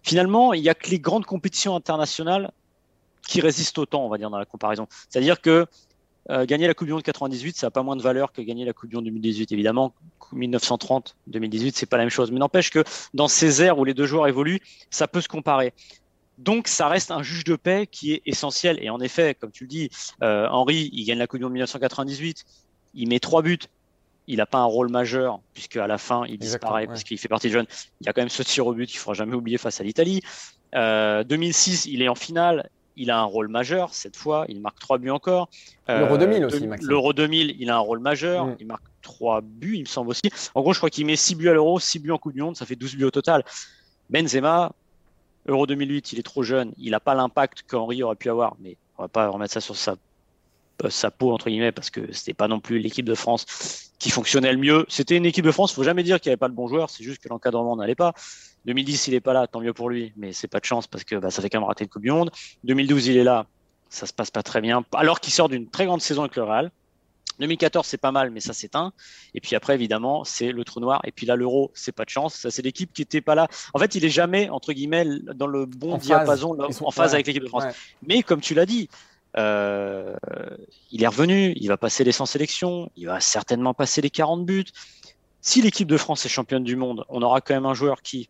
Finalement, 0.03 0.53
il 0.53 0.63
y 0.63 0.69
a 0.69 0.75
que 0.75 0.91
les 0.91 0.99
grandes 0.99 1.25
compétitions 1.25 1.75
internationales 1.75 2.53
qui 3.27 3.41
résistent 3.41 3.79
autant, 3.79 4.05
on 4.05 4.09
va 4.09 4.19
dire, 4.19 4.29
dans 4.29 4.39
la 4.39 4.45
comparaison. 4.45 4.87
C'est-à-dire 5.09 5.41
que 5.41 5.67
euh, 6.31 6.47
gagner 6.47 6.67
la 6.67 6.75
Coupe 6.75 6.87
du 6.87 6.93
Monde 6.93 7.03
98, 7.03 7.57
ça 7.57 7.67
n'a 7.67 7.71
pas 7.71 7.83
moins 7.83 7.97
de 7.97 8.03
valeur 8.03 8.33
que 8.33 8.41
gagner 8.41 8.65
la 8.65 8.73
Coupe 8.73 8.91
du 8.91 8.97
Monde 8.97 9.05
2018. 9.05 9.53
Évidemment, 9.53 9.95
1930, 10.33 11.17
2018, 11.27 11.77
c'est 11.77 11.87
pas 11.87 11.97
la 11.97 12.05
même 12.05 12.11
chose. 12.11 12.31
Mais 12.31 12.39
n'empêche 12.39 12.71
que 12.71 12.85
dans 13.13 13.29
ces 13.29 13.63
ères 13.63 13.79
où 13.79 13.85
les 13.85 13.95
deux 13.95 14.07
joueurs 14.07 14.27
évoluent, 14.27 14.61
ça 14.91 15.07
peut 15.07 15.21
se 15.21 15.29
comparer. 15.29 15.73
Donc, 16.39 16.67
ça 16.67 16.89
reste 16.89 17.11
un 17.11 17.23
juge 17.23 17.45
de 17.45 17.57
paix 17.57 17.87
qui 17.87 18.13
est 18.13 18.23
essentiel. 18.27 18.79
Et 18.83 18.91
en 18.91 19.01
effet, 19.01 19.35
comme 19.35 19.51
tu 19.51 19.65
le 19.65 19.69
dis, 19.69 19.91
euh, 20.23 20.49
Henri, 20.49 20.91
il 20.93 21.05
gagne 21.05 21.19
la 21.19 21.27
Coupe 21.27 21.39
du 21.39 21.45
Monde 21.45 21.53
1998, 21.53 22.45
il 22.95 23.09
met 23.09 23.21
trois 23.21 23.43
buts. 23.43 23.59
Il 24.27 24.39
n'a 24.39 24.47
pas 24.47 24.59
un 24.59 24.65
rôle 24.65 24.89
majeur, 24.89 25.41
puisque 25.53 25.77
à 25.77 25.87
la 25.87 25.99
fin, 25.99 26.25
il 26.27 26.39
disparaît 26.39 26.87
parce 26.87 27.05
qu'il 27.05 27.19
fait 27.19 27.29
partie 27.29 27.49
de 27.49 27.53
jeunes. 27.53 27.67
Il 28.01 28.07
y 28.07 28.09
a 28.09 28.15
quand 28.15 28.23
même 28.23 28.31
ce 28.31 28.43
tir 28.43 28.67
au 28.67 28.73
but 28.73 28.87
qu'il 28.87 28.97
ne 28.97 29.01
faudra 29.01 29.15
jamais 29.15 29.35
oublier 29.35 29.59
face 29.59 29.83
à 29.83 29.85
l'Italie. 29.85 30.23
Euh, 30.75 31.25
2006, 31.25 31.87
il 31.87 32.01
est 32.01 32.09
en 32.09 32.15
finale. 32.15 32.71
Il 32.97 33.11
a 33.11 33.19
un 33.19 33.25
rôle 33.25 33.49
majeur 33.49 33.93
cette 33.93 34.17
fois. 34.17 34.45
Il 34.49 34.61
marque 34.61 34.79
trois 34.79 34.99
buts 34.99 35.11
encore. 35.11 35.49
Euh, 35.89 36.01
L'Euro 36.01 36.19
2000 36.19 36.45
aussi, 36.45 36.67
Maxime. 36.67 36.89
L'Euro 36.89 37.13
2000, 37.13 37.57
il 37.59 37.71
a 37.71 37.77
un 37.77 37.81
rôle 37.81 37.99
majeur. 37.99 38.47
Mm. 38.47 38.57
Il 38.61 38.67
marque 38.67 38.85
trois 39.03 39.41
buts, 39.41 39.77
il 39.77 39.81
me 39.81 39.87
semble 39.87 40.11
aussi. 40.11 40.31
En 40.55 40.63
gros, 40.63 40.73
je 40.73 40.79
crois 40.79 40.91
qu'il 40.91 41.07
met 41.07 41.17
six 41.17 41.35
buts 41.35 41.49
à 41.49 41.53
l'Euro, 41.53 41.79
six 41.81 41.99
buts 41.99 42.13
en 42.13 42.19
Coupe 42.19 42.33
du 42.33 42.43
Monde. 42.43 42.57
Ça 42.57 42.67
fait 42.67 42.77
12 42.77 42.97
buts 42.97 43.05
au 43.05 43.11
total. 43.11 43.45
Benzema, 44.11 44.73
Euro 45.47 45.67
2008, 45.67 46.13
il 46.13 46.19
est 46.19 46.23
trop 46.23 46.43
jeune, 46.43 46.73
il 46.79 46.93
n'a 46.93 47.01
pas 47.01 47.15
l'impact 47.15 47.65
qu'Henri 47.67 48.03
aurait 48.03 48.17
pu 48.17 48.31
avoir, 48.31 48.57
mais 48.61 48.77
on 48.99 49.03
va 49.03 49.09
pas 49.09 49.29
remettre 49.29 49.53
ça 49.53 49.61
sur 49.61 49.77
sa 49.77 49.97
sa 50.89 51.11
peau 51.11 51.33
entre 51.33 51.49
guillemets 51.49 51.73
parce 51.73 51.91
que 51.91 52.13
c'était 52.13 52.35
pas 52.35 52.49
non 52.49 52.61
plus 52.61 52.79
l'équipe 52.79 53.07
de 53.07 53.15
France 53.15 53.93
qui 53.99 54.11
fonctionnait 54.11 54.53
le 54.53 54.59
mieux. 54.59 54.85
C'était 54.89 55.17
une 55.17 55.27
équipe 55.27 55.45
de 55.45 55.53
France, 55.53 55.73
faut 55.73 55.85
jamais 55.85 56.03
dire 56.03 56.21
qu'il 56.21 56.31
n'y 56.31 56.33
avait 56.33 56.39
pas 56.39 56.49
de 56.49 56.55
bons 56.55 56.69
joueurs, 56.69 56.91
c'est 56.91 57.05
juste 57.05 57.23
que 57.23 57.29
l'encadrement 57.29 57.77
n'allait 57.77 57.95
pas. 57.95 58.13
2010, 58.67 59.09
il 59.09 59.15
est 59.15 59.21
pas 59.21 59.33
là, 59.33 59.47
tant 59.47 59.61
mieux 59.61 59.73
pour 59.73 59.91
lui, 59.91 60.13
mais 60.17 60.33
c'est 60.33 60.49
pas 60.49 60.61
de 60.61 60.65
chance 60.65 60.87
parce 60.87 61.05
que 61.05 61.17
bah, 61.17 61.31
ça 61.31 61.43
fait 61.43 61.51
quand 61.51 61.61
même 61.61 61.69
rater 61.69 61.85
le 61.85 61.91
Coupe 61.91 62.03
du 62.03 62.11
Monde. 62.11 62.31
2012, 62.65 63.09
il 63.09 63.17
est 63.17 63.25
là, 63.25 63.47
ça 63.91 64.07
se 64.07 64.13
passe 64.13 64.31
pas 64.31 64.43
très 64.43 64.61
bien, 64.61 64.85
alors 64.95 65.21
qu'il 65.21 65.33
sort 65.33 65.49
d'une 65.49 65.69
très 65.69 65.87
grande 65.87 66.01
saison 66.01 66.23
avec 66.23 66.37
le 66.37 66.43
Real. 66.43 66.71
2014, 67.41 67.87
c'est 67.87 67.99
pas 67.99 68.13
mal, 68.13 68.31
mais 68.31 68.41
ça 68.41 68.53
s'éteint. 68.53 68.93
Et 69.35 69.41
puis 69.41 69.57
après, 69.57 69.75
évidemment, 69.75 70.25
c'est 70.25 70.53
le 70.53 70.65
trou 70.65 70.81
noir. 70.81 71.01
Et 71.05 71.11
puis 71.11 71.27
là, 71.27 71.35
l'euro, 71.35 71.73
c'est 71.75 71.93
pas 71.93 72.05
de 72.05 72.11
chance. 72.11 72.35
Ça, 72.35 72.51
c'est 72.51 72.63
l'équipe 72.63 72.93
qui 72.93 73.03
était 73.03 73.21
pas 73.21 73.35
là. 73.35 73.49
En 73.73 73.79
fait, 73.79 73.95
il 73.97 74.05
est 74.05 74.11
jamais, 74.11 74.49
entre 74.51 74.73
guillemets, 74.73 75.05
dans 75.35 75.49
le 75.49 75.67
bon 75.67 75.97
diapason, 75.97 76.57
en 76.81 76.91
phase 76.93 77.15
avec 77.15 77.27
l'équipe 77.27 77.43
de 77.43 77.49
France. 77.49 77.65
Mais 78.07 78.23
comme 78.23 78.41
tu 78.41 78.55
l'as 78.55 78.67
dit, 78.67 78.89
euh, 79.37 80.15
il 80.91 81.03
est 81.03 81.07
revenu, 81.07 81.53
il 81.57 81.69
va 81.69 81.77
passer 81.77 82.05
les 82.05 82.13
100 82.13 82.27
sélections, 82.27 82.91
il 82.97 83.07
va 83.07 83.21
certainement 83.21 83.75
passer 83.75 84.01
les 84.01 84.11
40 84.11 84.45
buts. 84.45 84.65
Si 85.41 85.61
l'équipe 85.61 85.89
de 85.89 85.97
France 85.97 86.25
est 86.25 86.29
championne 86.29 86.65
du 86.65 86.77
monde, 86.77 87.05
on 87.09 87.23
aura 87.23 87.41
quand 87.41 87.55
même 87.55 87.67
un 87.67 87.75
joueur 87.75 88.03
qui 88.03 88.29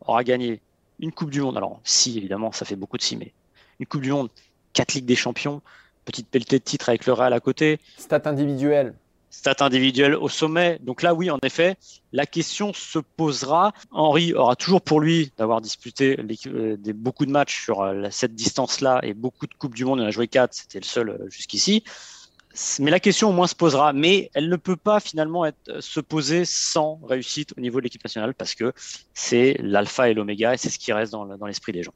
aura 0.00 0.24
gagné 0.24 0.60
une 1.00 1.12
Coupe 1.12 1.30
du 1.30 1.40
Monde. 1.40 1.56
Alors, 1.56 1.80
si, 1.84 2.16
évidemment, 2.16 2.52
ça 2.52 2.64
fait 2.64 2.76
beaucoup 2.76 2.96
de 2.96 3.02
si, 3.02 3.16
mais 3.16 3.32
une 3.80 3.86
Coupe 3.86 4.02
du 4.02 4.12
Monde, 4.12 4.30
quatre 4.72 4.94
Ligues 4.94 5.04
des 5.04 5.16
Champions, 5.16 5.60
petite 6.04 6.28
pelletée 6.28 6.58
de 6.58 6.64
titres 6.64 6.88
avec 6.88 7.06
le 7.06 7.12
Real 7.12 7.32
à 7.32 7.40
côté. 7.40 7.80
Stat 7.98 8.22
individuel. 8.24 8.94
Stat 9.34 9.56
individuel 9.60 10.14
au 10.14 10.28
sommet. 10.28 10.78
Donc 10.80 11.02
là, 11.02 11.12
oui, 11.12 11.28
en 11.28 11.38
effet, 11.42 11.76
la 12.12 12.24
question 12.24 12.72
se 12.72 13.00
posera. 13.00 13.72
Henri 13.90 14.32
aura 14.32 14.54
toujours 14.54 14.80
pour 14.80 15.00
lui 15.00 15.32
d'avoir 15.36 15.60
disputé 15.60 16.16
euh, 16.46 16.76
beaucoup 16.94 17.26
de 17.26 17.32
matchs 17.32 17.64
sur 17.64 17.82
euh, 17.82 18.06
cette 18.10 18.34
distance-là 18.34 19.00
et 19.02 19.12
beaucoup 19.12 19.46
de 19.46 19.54
Coupes 19.54 19.74
du 19.74 19.84
Monde. 19.84 19.98
Il 19.98 20.04
en 20.04 20.06
a 20.06 20.10
joué 20.10 20.28
quatre, 20.28 20.54
c'était 20.54 20.78
le 20.78 20.84
seul 20.84 21.08
euh, 21.10 21.28
jusqu'ici. 21.28 21.82
Mais 22.78 22.92
la 22.92 23.00
question 23.00 23.30
au 23.30 23.32
moins 23.32 23.48
se 23.48 23.56
posera, 23.56 23.92
mais 23.92 24.30
elle 24.34 24.48
ne 24.48 24.56
peut 24.56 24.76
pas 24.76 25.00
finalement 25.00 25.44
se 25.80 25.98
poser 25.98 26.44
sans 26.44 27.00
réussite 27.02 27.52
au 27.58 27.60
niveau 27.60 27.80
de 27.80 27.84
l'équipe 27.84 28.04
nationale 28.04 28.32
parce 28.32 28.54
que 28.54 28.72
c'est 29.12 29.56
l'alpha 29.58 30.08
et 30.08 30.14
l'oméga 30.14 30.54
et 30.54 30.56
c'est 30.56 30.70
ce 30.70 30.78
qui 30.78 30.92
reste 30.92 31.10
dans 31.12 31.46
l'esprit 31.46 31.72
des 31.72 31.82
gens. 31.82 31.92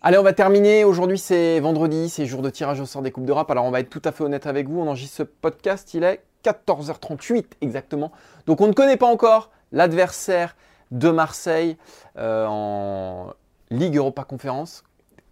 Allez, 0.00 0.16
on 0.16 0.22
va 0.22 0.32
terminer. 0.32 0.84
Aujourd'hui, 0.84 1.18
c'est 1.18 1.58
vendredi, 1.60 2.08
c'est 2.08 2.24
jour 2.24 2.40
de 2.40 2.50
tirage 2.50 2.80
au 2.80 2.86
sort 2.86 3.02
des 3.02 3.10
Coupes 3.10 3.26
d'Europe. 3.26 3.50
Alors, 3.50 3.64
on 3.64 3.70
va 3.70 3.80
être 3.80 3.90
tout 3.90 4.00
à 4.04 4.12
fait 4.12 4.22
honnête 4.24 4.46
avec 4.46 4.68
vous. 4.68 4.80
On 4.80 4.86
enregistre 4.86 5.16
ce 5.16 5.22
podcast, 5.24 5.92
il 5.92 6.04
est 6.04 6.22
14h38 6.44 7.44
exactement. 7.60 8.12
Donc, 8.46 8.60
on 8.60 8.68
ne 8.68 8.72
connaît 8.72 8.96
pas 8.96 9.06
encore 9.06 9.50
l'adversaire 9.72 10.56
de 10.90 11.10
Marseille 11.10 11.76
euh, 12.16 12.46
en 12.48 13.32
Ligue 13.70 13.96
Europa 13.96 14.24
Conférence 14.24 14.84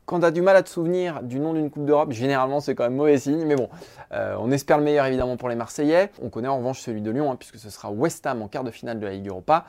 quand 0.06 0.20
tu 0.20 0.24
as 0.24 0.30
du 0.30 0.40
mal 0.40 0.56
à 0.56 0.62
te 0.62 0.68
souvenir 0.68 1.22
du 1.22 1.40
nom 1.40 1.52
d'une 1.52 1.68
Coupe 1.68 1.84
d'Europe, 1.84 2.12
généralement 2.12 2.60
c'est 2.60 2.76
quand 2.76 2.84
même 2.84 2.94
mauvais 2.94 3.18
signe. 3.18 3.44
Mais 3.44 3.56
bon, 3.56 3.68
euh, 4.12 4.36
on 4.38 4.52
espère 4.52 4.78
le 4.78 4.84
meilleur 4.84 5.04
évidemment 5.04 5.36
pour 5.36 5.48
les 5.48 5.56
Marseillais. 5.56 6.10
On 6.22 6.30
connaît 6.30 6.48
en 6.48 6.58
revanche 6.58 6.80
celui 6.80 7.02
de 7.02 7.10
Lyon, 7.10 7.32
hein, 7.32 7.36
puisque 7.36 7.58
ce 7.58 7.68
sera 7.70 7.90
West 7.90 8.24
Ham 8.26 8.40
en 8.40 8.48
quart 8.48 8.62
de 8.62 8.70
finale 8.70 9.00
de 9.00 9.04
la 9.04 9.12
Ligue 9.12 9.28
Europa. 9.28 9.66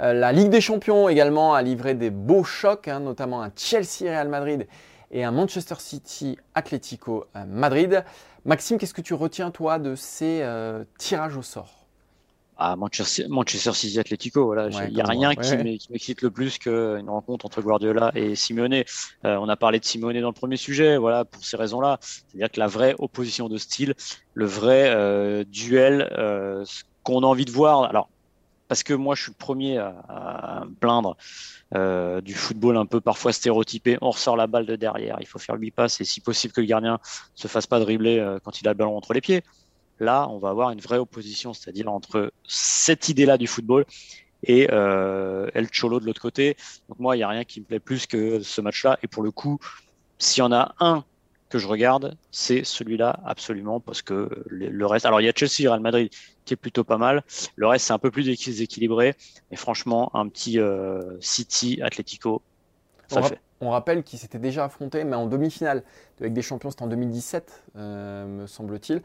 Euh, 0.00 0.14
la 0.14 0.32
Ligue 0.32 0.48
des 0.48 0.62
Champions 0.62 1.08
également 1.08 1.54
a 1.54 1.60
livré 1.60 1.94
des 1.94 2.10
beaux 2.10 2.44
chocs, 2.44 2.88
hein, 2.88 3.00
notamment 3.00 3.42
un 3.42 3.52
Chelsea-Real 3.54 4.28
Madrid 4.28 4.66
et 5.10 5.22
un 5.22 5.30
Manchester 5.30 5.76
City 5.78 6.38
Atlético 6.54 7.26
euh, 7.36 7.44
Madrid. 7.46 8.04
Maxime, 8.44 8.78
qu'est-ce 8.78 8.94
que 8.94 9.00
tu 9.00 9.14
retiens 9.14 9.50
toi 9.50 9.78
de 9.78 9.94
ces 9.94 10.44
tirages 10.98 11.36
au 11.36 11.42
sort? 11.42 11.84
À 12.56 12.76
Manchester, 12.76 13.26
Manchester 13.28 13.72
City 13.72 13.98
Atletico. 13.98 14.44
Voilà, 14.44 14.68
il 14.86 14.94
n'y 14.94 15.00
a 15.00 15.06
rien 15.06 15.34
qui 15.34 15.56
m'excite 15.90 16.22
le 16.22 16.30
plus 16.30 16.58
qu'une 16.58 17.08
rencontre 17.08 17.46
entre 17.46 17.60
Guardiola 17.62 18.12
et 18.14 18.36
Simeone. 18.36 18.84
Euh, 19.24 19.36
on 19.36 19.48
a 19.48 19.56
parlé 19.56 19.80
de 19.80 19.84
Simeone 19.84 20.20
dans 20.20 20.28
le 20.28 20.34
premier 20.34 20.56
sujet, 20.56 20.96
voilà, 20.96 21.24
pour 21.24 21.44
ces 21.44 21.56
raisons-là. 21.56 21.98
C'est-à-dire 22.00 22.50
que 22.50 22.60
la 22.60 22.68
vraie 22.68 22.94
opposition 23.00 23.48
de 23.48 23.58
style, 23.58 23.94
le 24.34 24.44
vrai 24.44 24.84
euh, 24.86 25.42
duel 25.44 26.08
euh, 26.16 26.64
qu'on 27.02 27.24
a 27.24 27.26
envie 27.26 27.44
de 27.44 27.50
voir. 27.50 27.82
Alors, 27.84 28.08
parce 28.68 28.82
que 28.82 28.94
moi, 28.94 29.14
je 29.14 29.22
suis 29.22 29.32
le 29.32 29.36
premier 29.36 29.78
à, 29.78 30.64
me 30.66 30.74
plaindre 30.74 31.16
euh, 31.74 32.20
du 32.20 32.34
football 32.34 32.76
un 32.76 32.86
peu 32.86 33.00
parfois 33.00 33.32
stéréotypé. 33.32 33.98
On 34.00 34.10
ressort 34.10 34.36
la 34.36 34.46
balle 34.46 34.66
de 34.66 34.76
derrière, 34.76 35.18
il 35.20 35.26
faut 35.26 35.38
faire 35.38 35.56
huit 35.56 35.70
passes 35.70 36.00
et 36.00 36.04
si 36.04 36.20
possible 36.20 36.52
que 36.52 36.60
le 36.60 36.66
gardien 36.66 36.98
se 37.34 37.48
fasse 37.48 37.66
pas 37.66 37.80
dribbler 37.80 38.18
euh, 38.18 38.38
quand 38.42 38.60
il 38.60 38.68
a 38.68 38.72
le 38.72 38.76
ballon 38.76 38.96
entre 38.96 39.12
les 39.12 39.20
pieds. 39.20 39.42
Là, 40.00 40.28
on 40.28 40.38
va 40.38 40.50
avoir 40.50 40.70
une 40.70 40.80
vraie 40.80 40.98
opposition, 40.98 41.52
c'est-à-dire 41.52 41.90
entre 41.92 42.32
cette 42.48 43.08
idée-là 43.08 43.38
du 43.38 43.46
football 43.46 43.84
et 44.42 44.68
euh, 44.72 45.48
El 45.54 45.68
Cholo 45.68 46.00
de 46.00 46.06
l'autre 46.06 46.20
côté. 46.20 46.56
Donc 46.88 46.98
moi, 46.98 47.16
il 47.16 47.20
n'y 47.20 47.22
a 47.22 47.28
rien 47.28 47.44
qui 47.44 47.60
me 47.60 47.64
plaît 47.64 47.80
plus 47.80 48.06
que 48.06 48.40
ce 48.40 48.60
match-là. 48.60 48.98
Et 49.02 49.06
pour 49.06 49.22
le 49.22 49.30
coup, 49.30 49.58
s'il 50.18 50.40
y 50.40 50.42
en 50.42 50.52
a 50.52 50.74
un 50.80 51.04
que 51.48 51.58
je 51.58 51.68
regarde, 51.68 52.16
c'est 52.32 52.64
celui-là 52.64 53.20
absolument 53.24 53.78
parce 53.78 54.02
que 54.02 54.28
le 54.48 54.86
reste. 54.86 55.06
Alors 55.06 55.20
il 55.20 55.24
y 55.24 55.28
a 55.28 55.32
Chelsea, 55.34 55.70
Real 55.70 55.80
Madrid 55.80 56.10
qui 56.44 56.54
est 56.54 56.58
plutôt 56.58 56.84
pas 56.84 56.98
mal. 56.98 57.22
Le 57.56 57.66
reste 57.66 57.86
c'est 57.86 57.92
un 57.92 57.98
peu 57.98 58.10
plus 58.10 58.24
déséquilibré. 58.24 59.14
Mais 59.50 59.56
franchement, 59.56 60.10
un 60.14 60.28
petit 60.28 60.58
euh, 60.58 61.16
City, 61.20 61.80
Atletico, 61.82 62.42
ça 63.08 63.20
on 63.20 63.22
fait. 63.24 63.40
On 63.60 63.70
rappelle 63.70 64.02
qu'ils 64.02 64.18
s'étaient 64.18 64.38
déjà 64.38 64.64
affrontés, 64.64 65.04
mais 65.04 65.16
en 65.16 65.26
demi-finale 65.26 65.84
avec 66.20 66.32
des 66.32 66.42
champions, 66.42 66.70
c'était 66.70 66.82
en 66.82 66.88
2017, 66.88 67.64
euh, 67.76 68.26
me 68.26 68.46
semble-t-il. 68.46 69.00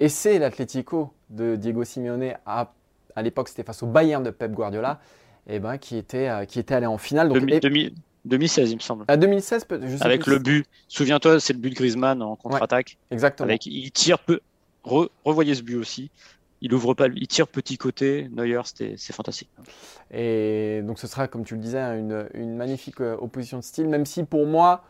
Et 0.00 0.08
c'est 0.08 0.38
l'Atlético 0.38 1.12
de 1.30 1.56
Diego 1.56 1.84
Simeone 1.84 2.34
à, 2.44 2.72
à 3.14 3.22
l'époque, 3.22 3.48
c'était 3.48 3.62
face 3.62 3.82
au 3.82 3.86
Bayern 3.86 4.22
de 4.22 4.30
Pep 4.30 4.50
Guardiola, 4.52 5.00
et 5.46 5.56
eh 5.56 5.58
ben, 5.60 5.78
qui, 5.78 5.96
était, 5.96 6.28
euh, 6.28 6.44
qui 6.44 6.58
était 6.58 6.74
allé 6.74 6.86
en 6.86 6.98
finale. 6.98 7.28
Donc, 7.28 7.38
2016, 8.24 8.70
il 8.70 8.76
me 8.76 8.80
semble. 8.80 9.04
À 9.08 9.16
2016, 9.16 9.66
je 9.70 9.96
sais 9.96 10.04
Avec 10.04 10.26
le 10.26 10.38
but. 10.38 10.66
Souviens-toi, 10.88 11.40
c'est 11.40 11.52
le 11.52 11.58
but 11.58 11.70
de 11.70 11.74
Griezmann 11.74 12.22
en 12.22 12.36
contre-attaque. 12.36 12.96
exactement. 13.10 13.48
Avec, 13.48 13.66
il 13.66 13.90
tire 13.90 14.18
peu. 14.20 14.40
revoyez 14.84 15.54
ce 15.54 15.62
but 15.62 15.76
aussi. 15.76 16.10
Il 16.64 16.72
ouvre 16.72 16.94
pas, 16.94 17.08
il 17.08 17.26
tire 17.26 17.48
petit 17.48 17.76
côté. 17.76 18.30
Neuer, 18.32 18.62
c'est 18.64 19.12
fantastique. 19.12 19.50
Et 20.12 20.80
donc, 20.84 21.00
ce 21.00 21.08
sera, 21.08 21.26
comme 21.26 21.44
tu 21.44 21.54
le 21.54 21.60
disais, 21.60 21.80
une, 21.98 22.28
une 22.34 22.56
magnifique 22.56 23.00
euh, 23.00 23.16
opposition 23.20 23.58
de 23.58 23.64
style, 23.64 23.88
même 23.88 24.06
si 24.06 24.22
pour 24.22 24.46
moi, 24.46 24.84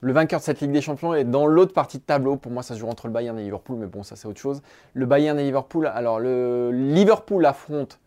le 0.00 0.14
vainqueur 0.14 0.40
de 0.40 0.44
cette 0.44 0.62
Ligue 0.62 0.72
des 0.72 0.80
Champions 0.80 1.14
est 1.14 1.24
dans 1.24 1.46
l'autre 1.46 1.74
partie 1.74 1.98
de 1.98 2.02
tableau. 2.02 2.36
Pour 2.36 2.50
moi, 2.50 2.62
ça 2.62 2.74
se 2.74 2.80
joue 2.80 2.88
entre 2.88 3.06
le 3.06 3.12
Bayern 3.12 3.38
et 3.38 3.42
Liverpool, 3.42 3.76
mais 3.76 3.86
bon, 3.86 4.02
ça 4.02 4.16
c'est 4.16 4.26
autre 4.26 4.40
chose. 4.40 4.62
Le 4.94 5.04
Bayern 5.04 5.38
et 5.38 5.44
Liverpool. 5.44 5.86
Alors, 5.86 6.20
le 6.20 6.70
Liverpool 6.72 7.44
affronte 7.44 8.00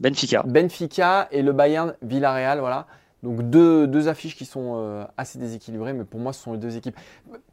Benfica. 0.00 0.42
Benfica 0.42 1.28
et 1.30 1.40
le 1.40 1.52
Bayern 1.52 1.94
Villarreal, 2.02 2.58
voilà. 2.58 2.88
Donc 3.22 3.48
deux, 3.48 3.86
deux 3.86 4.08
affiches 4.08 4.36
qui 4.36 4.44
sont 4.44 4.74
euh, 4.76 5.04
assez 5.16 5.38
déséquilibrées, 5.38 5.92
mais 5.92 6.04
pour 6.04 6.18
moi, 6.18 6.32
ce 6.32 6.42
sont 6.42 6.52
les 6.52 6.58
deux 6.58 6.76
équipes. 6.76 6.96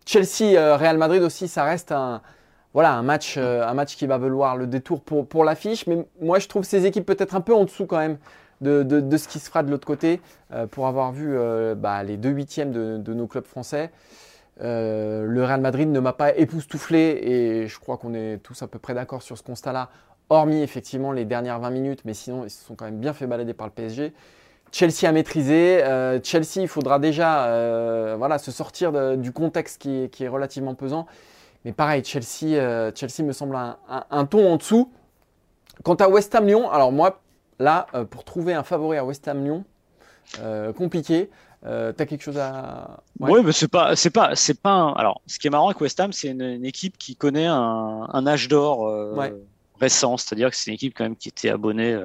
Chelsea, 0.08 0.58
euh, 0.58 0.76
Real 0.76 0.98
Madrid 0.98 1.22
aussi, 1.22 1.48
ça 1.48 1.63
reste 1.63 1.91
un, 1.91 2.24
voilà, 2.73 2.93
un 2.93 3.03
match, 3.03 3.36
euh, 3.38 3.67
un 3.67 3.73
match 3.73 3.95
qui 3.95 4.07
va 4.07 4.17
valoir 4.17 4.55
le 4.55 4.67
détour 4.67 5.01
pour, 5.01 5.43
l'affiche. 5.43 5.88
Mais 5.88 6.05
moi, 6.21 6.39
je 6.39 6.47
trouve 6.47 6.63
ces 6.63 6.86
équipes 6.86 7.05
peut-être 7.05 7.36
un 7.36 7.41
peu 7.41 7.53
en 7.53 7.65
dessous 7.65 7.86
quand 7.86 7.97
même 7.97 8.17
de, 8.62 9.17
ce 9.17 9.27
qui 9.27 9.39
se 9.39 9.47
fera 9.47 9.63
de 9.63 9.71
l'autre 9.71 9.88
côté 9.88 10.21
euh, 10.53 10.67
pour 10.67 10.88
avoir 10.88 11.12
vu 11.12 11.36
euh, 11.36 11.75
bah, 11.75 12.03
les 12.03 12.17
deux 12.17 12.29
huitièmes 12.29 12.71
de, 12.71 13.13
nos 13.13 13.27
clubs 13.27 13.45
français. 13.45 13.91
Le 14.60 15.43
Real 15.43 15.60
Madrid 15.60 15.89
ne 15.89 15.99
m'a 15.99 16.13
pas 16.13 16.36
époustouflé 16.36 17.19
et 17.23 17.67
je 17.67 17.79
crois 17.79 17.97
qu'on 17.97 18.13
est 18.13 18.38
tous 18.43 18.62
à 18.62 18.67
peu 18.67 18.77
près 18.77 18.93
d'accord 18.93 19.23
sur 19.23 19.36
ce 19.36 19.43
constat-là, 19.43 19.89
hormis 20.29 20.62
effectivement 20.62 21.12
les 21.12 21.25
dernières 21.25 21.60
20 21.60 21.71
minutes, 21.71 22.01
mais 22.05 22.13
sinon 22.13 22.43
ils 22.45 22.51
se 22.51 22.63
sont 22.63 22.75
quand 22.75 22.86
même 22.86 22.99
bien 22.99 23.13
fait 23.13 23.25
balader 23.25 23.55
par 23.55 23.65
le 23.65 23.73
PSG. 23.73 24.13
Chelsea 24.71 25.10
a 25.10 25.12
maîtrisé. 25.12 25.81
Chelsea, 26.23 26.57
il 26.62 26.67
faudra 26.67 26.99
déjà 26.99 27.47
se 28.38 28.51
sortir 28.51 29.17
du 29.17 29.31
contexte 29.31 29.81
qui 29.81 30.10
est, 30.23 30.27
relativement 30.27 30.75
pesant. 30.75 31.07
Mais 31.65 31.74
pareil, 31.74 32.04
Chelsea, 32.04 32.91
Chelsea 32.95 33.24
me 33.24 33.34
semble 33.34 33.56
un, 33.56 33.78
un, 34.10 34.26
ton 34.26 34.52
en 34.52 34.58
dessous. 34.58 34.91
Quant 35.84 35.95
à 35.95 36.08
West 36.08 36.34
Ham 36.36 36.47
Lyon, 36.47 36.69
alors 36.69 36.91
moi, 36.91 37.21
Là, 37.62 37.86
euh, 37.93 38.06
pour 38.06 38.24
trouver 38.24 38.56
un 38.56 38.63
favori 38.63 38.97
à 38.97 39.06
West 39.06 39.28
Ham 39.28 39.43
Lyon, 39.43 39.63
euh, 40.39 40.74
compliqué. 40.74 41.30
Euh, 41.63 41.93
tu 41.95 42.02
as 42.02 42.08
quelque 42.08 42.24
chose 42.24 42.39
à. 42.39 43.04
Oui, 43.19 43.41
mais 43.45 43.52
c'est 43.52 43.67
pas, 43.67 43.95
c'est 43.95 44.10
pas, 44.10 44.36
c'est 44.36 44.60
pas. 44.60 44.91
Alors, 44.97 45.21
ce 45.28 45.38
qui 45.38 45.45
est 45.45 45.52
marrant 45.52 45.67
avec 45.67 45.80
West 45.80 46.00
Ham, 46.00 46.12
c'est 46.12 46.30
une, 46.30 46.65
équipe 46.65 46.97
qui 46.97 47.15
connaît 47.15 47.45
un, 47.45 48.26
âge 48.26 48.47
d'or 48.47 48.91
récent, 49.80 50.17
c'est-à-dire 50.17 50.50
que 50.50 50.56
c'est 50.56 50.71
une 50.71 50.76
équipe 50.76 50.93
quand 50.95 51.04
même 51.04 51.15
qui 51.15 51.30
était 51.30 51.50
abonnée 51.50 51.95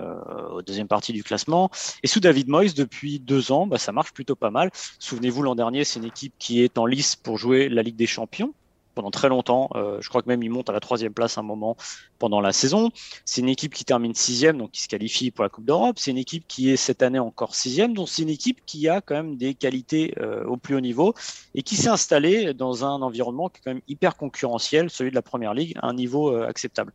aux 0.51 0.61
deuxième 0.61 0.89
partie 0.89 1.15
du 1.15 1.25
classement. 1.25 1.71
Et 2.03 2.07
sous 2.07 2.21
David 2.21 2.49
Moyes, 2.49 2.75
depuis 2.75 3.19
deux 3.19 3.51
ans, 3.51 3.67
bah, 3.67 3.79
ça 3.79 3.93
marche 3.93 4.13
plutôt 4.13 4.37
pas 4.37 4.51
mal. 4.51 4.71
Souvenez-vous, 4.99 5.43
l'an 5.43 5.55
dernier, 5.55 5.85
c'est 5.85 6.01
une 6.01 6.07
équipe 6.07 6.35
qui 6.39 6.63
est 6.63 6.77
en 6.77 6.85
lice 6.85 7.17
pour 7.17 7.39
jouer 7.39 7.71
la 7.71 7.83
Ligue 7.83 7.97
des 7.97 8.07
Champions 8.07 8.53
pendant 8.97 9.11
très 9.11 9.29
longtemps. 9.29 9.69
Euh, 9.77 9.99
je 10.01 10.09
crois 10.09 10.23
que 10.23 10.29
même 10.29 10.43
il 10.43 10.51
monte 10.51 10.69
à 10.71 10.73
la 10.73 10.81
troisième 10.81 11.13
place 11.13 11.39
un 11.39 11.43
moment 11.43 11.77
pendant 12.19 12.41
la 12.41 12.53
saison. 12.53 12.91
C'est 13.25 13.43
une 13.43 13.49
équipe 13.49 13.75
qui 13.75 13.85
termine 13.85 14.15
sixième, 14.15 14.57
donc 14.59 14.73
qui 14.73 14.83
se 14.83 14.89
qualifie 14.89 15.31
pour 15.31 15.45
la 15.45 15.51
Coupe 15.51 15.67
d'Europe. 15.67 15.99
C'est 15.99 16.11
une 16.11 16.19
équipe 16.19 16.49
qui 16.49 16.71
est 16.71 16.77
cette 16.77 17.03
année 17.03 17.19
encore 17.19 17.55
sixième, 17.55 17.95
donc 17.95 18.09
c'est 18.09 18.23
une 18.23 18.31
équipe 18.31 18.63
qui 18.65 18.89
a 18.89 19.01
quand 19.03 19.15
même 19.15 19.37
des 19.37 19.55
qualités 19.55 20.15
euh, 20.19 20.45
au 20.47 20.57
plus 20.57 20.75
haut 20.75 20.81
niveau 20.81 21.15
et 21.55 21.63
qui 21.63 21.77
s'est 21.77 21.91
installée 21.91 22.55
dans 22.55 22.85
un 22.85 23.03
environnement 23.03 23.51
qui 23.51 23.59
est 23.59 23.65
quand 23.65 23.75
même 23.75 23.83
hyper 23.87 24.17
concurrentiel, 24.17 24.89
celui 24.89 25.11
de 25.11 25.15
la 25.15 25.23
Première 25.23 25.53
Ligue, 25.53 25.77
à 25.83 25.89
un 25.89 25.95
niveau 25.95 26.35
euh, 26.35 26.49
acceptable. 26.49 26.93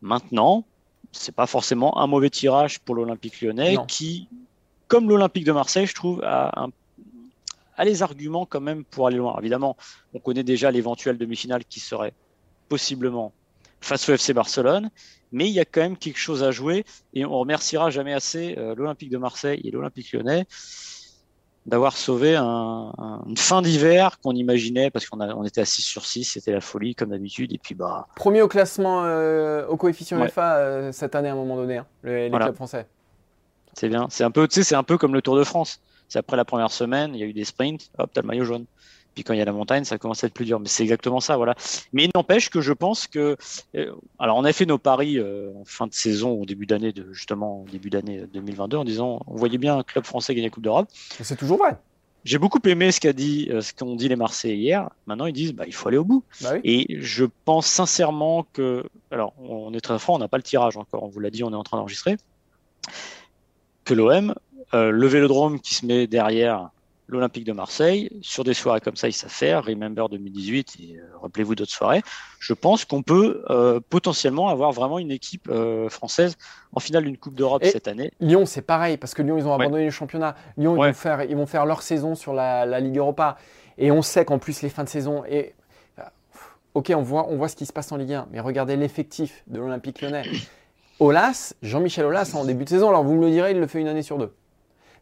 Maintenant, 0.00 0.64
c'est 1.12 1.34
pas 1.34 1.46
forcément 1.46 1.98
un 1.98 2.06
mauvais 2.06 2.30
tirage 2.30 2.80
pour 2.80 2.94
l'Olympique 2.94 3.42
lyonnais 3.42 3.76
qui, 3.86 4.26
comme 4.88 5.08
l'Olympique 5.08 5.44
de 5.44 5.52
Marseille, 5.52 5.86
je 5.86 5.94
trouve, 5.94 6.22
a 6.24 6.62
un 6.62 6.70
a 7.76 7.84
les 7.84 8.02
arguments 8.02 8.46
quand 8.46 8.60
même 8.60 8.84
pour 8.84 9.06
aller 9.06 9.16
loin. 9.16 9.36
Évidemment, 9.38 9.76
on 10.14 10.18
connaît 10.18 10.44
déjà 10.44 10.70
l'éventuelle 10.70 11.18
demi-finale 11.18 11.64
qui 11.64 11.80
serait 11.80 12.12
possiblement 12.68 13.32
face 13.80 14.08
au 14.08 14.14
FC 14.14 14.32
Barcelone, 14.32 14.90
mais 15.32 15.48
il 15.48 15.52
y 15.52 15.60
a 15.60 15.64
quand 15.64 15.80
même 15.80 15.96
quelque 15.96 16.18
chose 16.18 16.42
à 16.42 16.50
jouer 16.50 16.84
et 17.14 17.24
on 17.24 17.38
remerciera 17.38 17.90
jamais 17.90 18.12
assez 18.12 18.56
euh, 18.58 18.74
l'Olympique 18.74 19.10
de 19.10 19.18
Marseille 19.18 19.60
et 19.64 19.70
l'Olympique 19.70 20.12
lyonnais 20.12 20.46
d'avoir 21.66 21.96
sauvé 21.96 22.36
une 22.36 23.36
fin 23.36 23.60
d'hiver 23.60 24.20
qu'on 24.20 24.32
imaginait 24.32 24.90
parce 24.90 25.06
qu'on 25.06 25.20
on 25.20 25.44
était 25.44 25.60
à 25.60 25.64
6 25.64 25.82
sur 25.82 26.06
6, 26.06 26.24
c'était 26.24 26.52
la 26.52 26.60
folie 26.60 26.94
comme 26.94 27.10
d'habitude 27.10 27.52
et 27.52 27.58
puis 27.58 27.74
bah 27.74 28.06
premier 28.14 28.40
au 28.40 28.48
classement 28.48 29.02
euh, 29.04 29.66
au 29.66 29.76
coefficient 29.76 30.16
UEFA 30.16 30.56
euh, 30.56 30.92
cette 30.92 31.16
année 31.16 31.28
à 31.28 31.32
un 31.32 31.36
moment 31.36 31.56
donné 31.56 31.78
hein, 31.78 31.86
les, 32.04 32.30
clubs 32.30 32.54
français. 32.54 32.86
C'est 33.74 33.88
bien, 33.88 34.06
c'est 34.10 34.22
un 34.22 34.30
peu 34.30 34.46
tu 34.46 34.54
sais 34.54 34.62
c'est 34.62 34.76
un 34.76 34.84
peu 34.84 34.96
comme 34.96 35.12
le 35.12 35.22
Tour 35.22 35.36
de 35.36 35.44
France. 35.44 35.80
C'est 36.08 36.18
après 36.18 36.36
la 36.36 36.44
première 36.44 36.70
semaine, 36.70 37.14
il 37.14 37.20
y 37.20 37.22
a 37.22 37.26
eu 37.26 37.32
des 37.32 37.44
sprints, 37.44 37.90
hop, 37.98 38.10
t'as 38.12 38.22
le 38.22 38.26
maillot 38.26 38.44
jaune. 38.44 38.66
Puis 39.16 39.24
quand 39.24 39.32
il 39.32 39.38
y 39.38 39.42
a 39.42 39.46
la 39.46 39.52
montagne, 39.52 39.84
ça 39.84 39.96
commence 39.96 40.22
à 40.22 40.26
être 40.26 40.34
plus 40.34 40.44
dur. 40.44 40.60
Mais 40.60 40.68
c'est 40.68 40.82
exactement 40.82 41.20
ça, 41.20 41.38
voilà. 41.38 41.54
Mais 41.94 42.04
il 42.04 42.10
n'empêche 42.14 42.50
que 42.50 42.60
je 42.60 42.74
pense 42.74 43.06
que, 43.06 43.36
euh, 43.74 43.92
alors 44.18 44.36
on 44.36 44.44
a 44.44 44.52
fait 44.52 44.66
nos 44.66 44.76
paris 44.76 45.18
euh, 45.18 45.52
en 45.56 45.64
fin 45.64 45.86
de 45.86 45.94
saison, 45.94 46.32
au 46.32 46.44
début 46.44 46.66
d'année, 46.66 46.92
de, 46.92 47.10
justement 47.14 47.62
au 47.62 47.64
début 47.64 47.88
d'année 47.88 48.26
2022, 48.32 48.76
en 48.76 48.84
disant, 48.84 49.20
on 49.26 49.34
voyait 49.34 49.56
bien 49.56 49.78
un 49.78 49.82
club 49.82 50.04
français 50.04 50.34
gagner 50.34 50.48
la 50.48 50.50
Coupe 50.50 50.64
d'Europe. 50.64 50.88
C'est 50.92 51.36
toujours 51.36 51.56
vrai. 51.56 51.78
J'ai 52.26 52.38
beaucoup 52.38 52.58
aimé 52.66 52.90
ce 52.92 53.00
qu'a 53.00 53.12
dit, 53.14 53.48
euh, 53.50 53.62
ce 53.62 53.72
qu'ont 53.72 53.94
dit 53.94 54.08
les 54.08 54.16
Marseillais 54.16 54.56
hier. 54.56 54.90
Maintenant, 55.06 55.26
ils 55.26 55.32
disent, 55.32 55.54
bah, 55.54 55.64
il 55.66 55.72
faut 55.72 55.88
aller 55.88 55.96
au 55.96 56.04
bout. 56.04 56.24
Bah 56.42 56.54
Et 56.64 56.98
je 57.00 57.24
pense 57.44 57.66
sincèrement 57.66 58.44
que, 58.52 58.84
alors, 59.12 59.32
on 59.38 59.72
est 59.72 59.80
très 59.80 59.98
fort, 59.98 60.16
on 60.16 60.18
n'a 60.18 60.28
pas 60.28 60.36
le 60.36 60.42
tirage 60.42 60.76
encore. 60.76 61.04
On 61.04 61.08
vous 61.08 61.20
l'a 61.20 61.30
dit, 61.30 61.42
on 61.44 61.52
est 61.52 61.56
en 61.56 61.62
train 61.62 61.76
d'enregistrer. 61.78 62.16
Que 63.84 63.94
l'OM, 63.94 64.34
le 64.90 65.06
Vélodrome 65.06 65.60
qui 65.60 65.74
se 65.74 65.86
met 65.86 66.06
derrière 66.06 66.70
l'Olympique 67.08 67.44
de 67.44 67.52
Marseille, 67.52 68.10
sur 68.20 68.44
des 68.44 68.54
soirées 68.54 68.80
comme 68.80 68.96
ça, 68.96 69.08
il 69.08 69.12
savent 69.12 69.30
faire, 69.30 69.64
Remember 69.64 70.08
2018 70.08 70.76
et 70.80 70.96
euh, 70.96 71.02
rappelez-vous 71.22 71.54
d'autres 71.54 71.72
soirées, 71.72 72.02
je 72.40 72.52
pense 72.52 72.84
qu'on 72.84 73.02
peut 73.02 73.44
euh, 73.50 73.80
potentiellement 73.90 74.48
avoir 74.48 74.72
vraiment 74.72 74.98
une 74.98 75.12
équipe 75.12 75.48
euh, 75.48 75.88
française 75.88 76.36
en 76.72 76.80
finale 76.80 77.04
d'une 77.04 77.16
Coupe 77.16 77.34
d'Europe 77.34 77.64
cette 77.64 77.88
année. 77.88 78.10
Lyon, 78.20 78.44
c'est 78.46 78.62
pareil, 78.62 78.96
parce 78.96 79.14
que 79.14 79.22
Lyon, 79.22 79.38
ils 79.38 79.46
ont 79.46 79.54
abandonné 79.54 79.84
le 79.84 79.90
championnat. 79.90 80.34
Lyon, 80.56 80.76
ils, 80.76 80.88
vont 80.88 80.94
faire, 80.94 81.22
ils 81.22 81.36
vont 81.36 81.46
faire 81.46 81.64
leur 81.64 81.82
saison 81.82 82.14
sur 82.14 82.32
la, 82.32 82.80
Ligue 82.80 82.98
Europa. 82.98 83.36
Et 83.78 83.90
on 83.90 84.02
sait 84.02 84.24
qu'en 84.24 84.38
plus, 84.38 84.62
les 84.62 84.68
fins 84.68 84.84
de 84.84 84.88
saison. 84.88 85.24
Et, 85.28 85.54
ok, 86.74 86.92
on 86.94 87.02
voit, 87.02 87.28
on 87.28 87.36
voit 87.36 87.48
ce 87.48 87.56
qui 87.56 87.66
se 87.66 87.72
passe 87.72 87.92
en 87.92 87.96
Ligue 87.96 88.14
1, 88.14 88.28
mais 88.32 88.40
regardez 88.40 88.76
l'effectif 88.76 89.44
de 89.46 89.58
l'Olympique 89.60 90.02
lyonnais. 90.02 90.24
Olas, 90.98 91.54
Jean-Michel 91.62 92.06
Olas, 92.06 92.32
en 92.34 92.44
début 92.44 92.64
de 92.64 92.70
saison, 92.70 92.88
alors 92.88 93.04
vous 93.04 93.14
me 93.14 93.26
le 93.26 93.30
direz, 93.30 93.52
il 93.52 93.60
le 93.60 93.66
fait 93.66 93.80
une 93.80 93.88
année 93.88 94.02
sur 94.02 94.18
deux. 94.18 94.32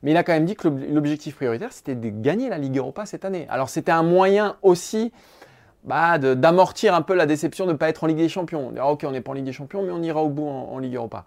Mais 0.04 0.10
il 0.10 0.16
a 0.18 0.22
quand 0.22 0.34
même 0.34 0.44
dit 0.44 0.54
que 0.54 0.68
l'objectif 0.68 1.34
prioritaire, 1.34 1.72
c'était 1.72 1.94
de 1.94 2.10
gagner 2.10 2.50
la 2.50 2.58
Ligue 2.58 2.76
Europa 2.76 3.06
cette 3.06 3.24
année. 3.24 3.46
Alors 3.48 3.70
c'était 3.70 3.90
un 3.90 4.02
moyen 4.02 4.56
aussi 4.60 5.12
bah, 5.82 6.18
d'amortir 6.18 6.94
un 6.94 7.00
peu 7.00 7.14
la 7.14 7.24
déception 7.24 7.64
de 7.64 7.72
ne 7.72 7.76
pas 7.76 7.88
être 7.88 8.04
en 8.04 8.06
Ligue 8.06 8.18
des 8.18 8.28
Champions. 8.28 8.68
On 8.68 8.70
dira, 8.70 8.92
ok, 8.92 9.04
on 9.08 9.12
n'est 9.12 9.22
pas 9.22 9.30
en 9.30 9.34
Ligue 9.34 9.46
des 9.46 9.52
Champions, 9.52 9.82
mais 9.82 9.92
on 9.92 10.02
ira 10.02 10.22
au 10.22 10.28
bout 10.28 10.46
en, 10.46 10.78
Ligue 10.78 10.96
Europa. 10.96 11.24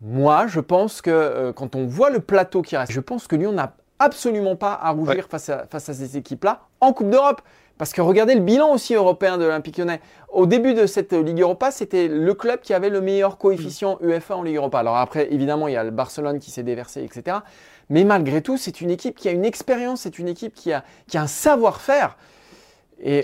Moi, 0.00 0.46
je 0.46 0.58
pense 0.58 1.02
que 1.02 1.10
euh, 1.10 1.52
quand 1.52 1.76
on 1.76 1.86
voit 1.86 2.08
le 2.08 2.20
plateau 2.20 2.62
qui 2.62 2.78
reste, 2.78 2.92
je 2.92 3.00
pense 3.00 3.26
que 3.26 3.36
Lyon 3.36 3.52
n'a 3.52 3.74
absolument 3.98 4.56
pas 4.56 4.72
à 4.72 4.90
rougir 4.90 5.26
face, 5.28 5.50
à, 5.50 5.66
face 5.66 5.90
à 5.90 5.94
ces 5.94 6.16
équipes-là 6.16 6.62
en 6.80 6.94
Coupe 6.94 7.10
d'Europe. 7.10 7.42
Parce 7.78 7.92
que 7.92 8.00
regardez 8.00 8.34
le 8.34 8.40
bilan 8.40 8.72
aussi 8.72 8.94
européen 8.94 9.38
de 9.38 9.44
l'Olympique 9.44 9.76
lyonnais. 9.76 10.00
Au 10.28 10.46
début 10.46 10.72
de 10.72 10.86
cette 10.86 11.12
Ligue 11.12 11.40
Europa, 11.40 11.70
c'était 11.70 12.06
le 12.08 12.34
club 12.34 12.60
qui 12.60 12.74
avait 12.74 12.90
le 12.90 13.00
meilleur 13.00 13.38
coefficient 13.38 13.98
UEFA 14.00 14.36
en 14.36 14.42
Ligue 14.42 14.56
Europa. 14.56 14.78
Alors 14.78 14.96
après, 14.96 15.32
évidemment, 15.32 15.68
il 15.68 15.74
y 15.74 15.76
a 15.76 15.84
le 15.84 15.90
Barcelone 15.90 16.38
qui 16.38 16.50
s'est 16.50 16.62
déversé, 16.62 17.02
etc. 17.02 17.38
Mais 17.90 18.04
malgré 18.04 18.42
tout, 18.42 18.56
c'est 18.56 18.80
une 18.80 18.90
équipe 18.90 19.16
qui 19.16 19.28
a 19.28 19.32
une 19.32 19.44
expérience, 19.44 20.02
c'est 20.02 20.18
une 20.18 20.28
équipe 20.28 20.54
qui 20.54 20.72
a, 20.72 20.84
qui 21.08 21.18
a 21.18 21.22
un 21.22 21.26
savoir-faire. 21.26 22.16
Et, 23.04 23.22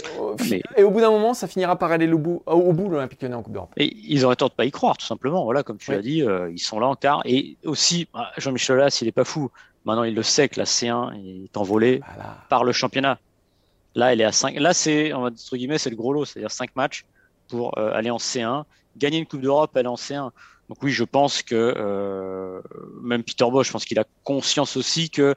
et, 0.76 0.82
au 0.82 0.90
bout 0.90 1.00
d'un 1.00 1.10
moment, 1.10 1.34
ça 1.34 1.46
finira 1.46 1.76
par 1.78 1.92
aller 1.92 2.10
au 2.12 2.18
bout, 2.18 2.42
au 2.46 2.72
bout 2.72 2.88
l'Olympique 2.88 3.22
Lyonnais 3.22 3.36
en 3.36 3.42
Coupe 3.42 3.52
d'Europe. 3.52 3.70
Et 3.76 3.96
ils 4.08 4.24
auraient 4.24 4.34
tort 4.34 4.50
de 4.50 4.54
pas 4.54 4.64
y 4.64 4.72
croire, 4.72 4.96
tout 4.96 5.06
simplement. 5.06 5.44
Voilà, 5.44 5.62
comme 5.62 5.78
tu 5.78 5.92
l'as 5.92 6.02
dit, 6.02 6.22
euh, 6.22 6.50
ils 6.50 6.58
sont 6.58 6.80
là 6.80 6.88
en 6.88 6.96
quart. 6.96 7.22
Et 7.24 7.56
aussi, 7.64 8.08
bah, 8.12 8.32
Jean-Michel 8.38 8.76
Aulas, 8.76 8.98
il 9.00 9.04
n'est 9.04 9.12
pas 9.12 9.24
fou. 9.24 9.50
Maintenant, 9.84 10.02
il 10.02 10.14
le 10.14 10.22
sait 10.24 10.48
que 10.48 10.58
la 10.58 10.66
C1 10.66 11.12
est 11.46 11.56
envolée 11.56 12.00
par 12.48 12.64
le 12.64 12.72
championnat. 12.72 13.18
Là, 13.94 14.12
elle 14.12 14.20
est 14.20 14.24
à 14.24 14.32
5. 14.32 14.58
Là, 14.58 14.74
c'est, 14.74 15.12
entre 15.12 15.56
guillemets, 15.56 15.78
c'est 15.78 15.90
le 15.90 15.96
gros 15.96 16.12
lot, 16.12 16.24
c'est-à-dire 16.24 16.50
5 16.50 16.74
matchs 16.74 17.04
pour 17.48 17.78
euh, 17.78 17.92
aller 17.92 18.10
en 18.10 18.18
C1. 18.18 18.64
Gagner 18.96 19.18
une 19.18 19.26
Coupe 19.26 19.40
d'Europe, 19.40 19.76
aller 19.76 19.88
en 19.88 19.94
C1. 19.94 20.30
Donc 20.68 20.82
oui, 20.82 20.90
je 20.90 21.04
pense 21.04 21.42
que 21.42 21.54
euh, 21.54 22.60
même 23.02 23.22
Peter 23.22 23.46
Bosch, 23.50 23.68
je 23.68 23.72
pense 23.72 23.84
qu'il 23.84 23.98
a 23.98 24.04
conscience 24.22 24.76
aussi 24.76 25.08
que 25.08 25.34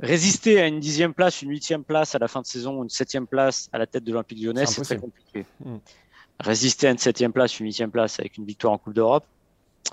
résister 0.00 0.60
à 0.60 0.66
une 0.66 0.80
dixième 0.80 1.12
place, 1.12 1.42
une 1.42 1.50
huitième 1.50 1.84
place 1.84 2.14
à 2.14 2.18
la 2.18 2.28
fin 2.28 2.40
de 2.40 2.46
saison, 2.46 2.82
une 2.82 2.88
septième 2.88 3.26
place 3.26 3.68
à 3.72 3.78
la 3.78 3.86
tête 3.86 4.04
de 4.04 4.10
l'Olympique 4.10 4.42
lyonnais, 4.42 4.66
c'est 4.66 4.82
très 4.82 4.96
compliqué. 4.96 5.44
Hmm. 5.60 5.76
Résister 6.40 6.88
à 6.88 6.90
une 6.90 6.98
septième 6.98 7.32
place, 7.32 7.60
une 7.60 7.66
huitième 7.66 7.90
place 7.90 8.18
avec 8.18 8.36
une 8.38 8.46
victoire 8.46 8.72
en 8.72 8.78
Coupe 8.78 8.94
d'Europe, 8.94 9.24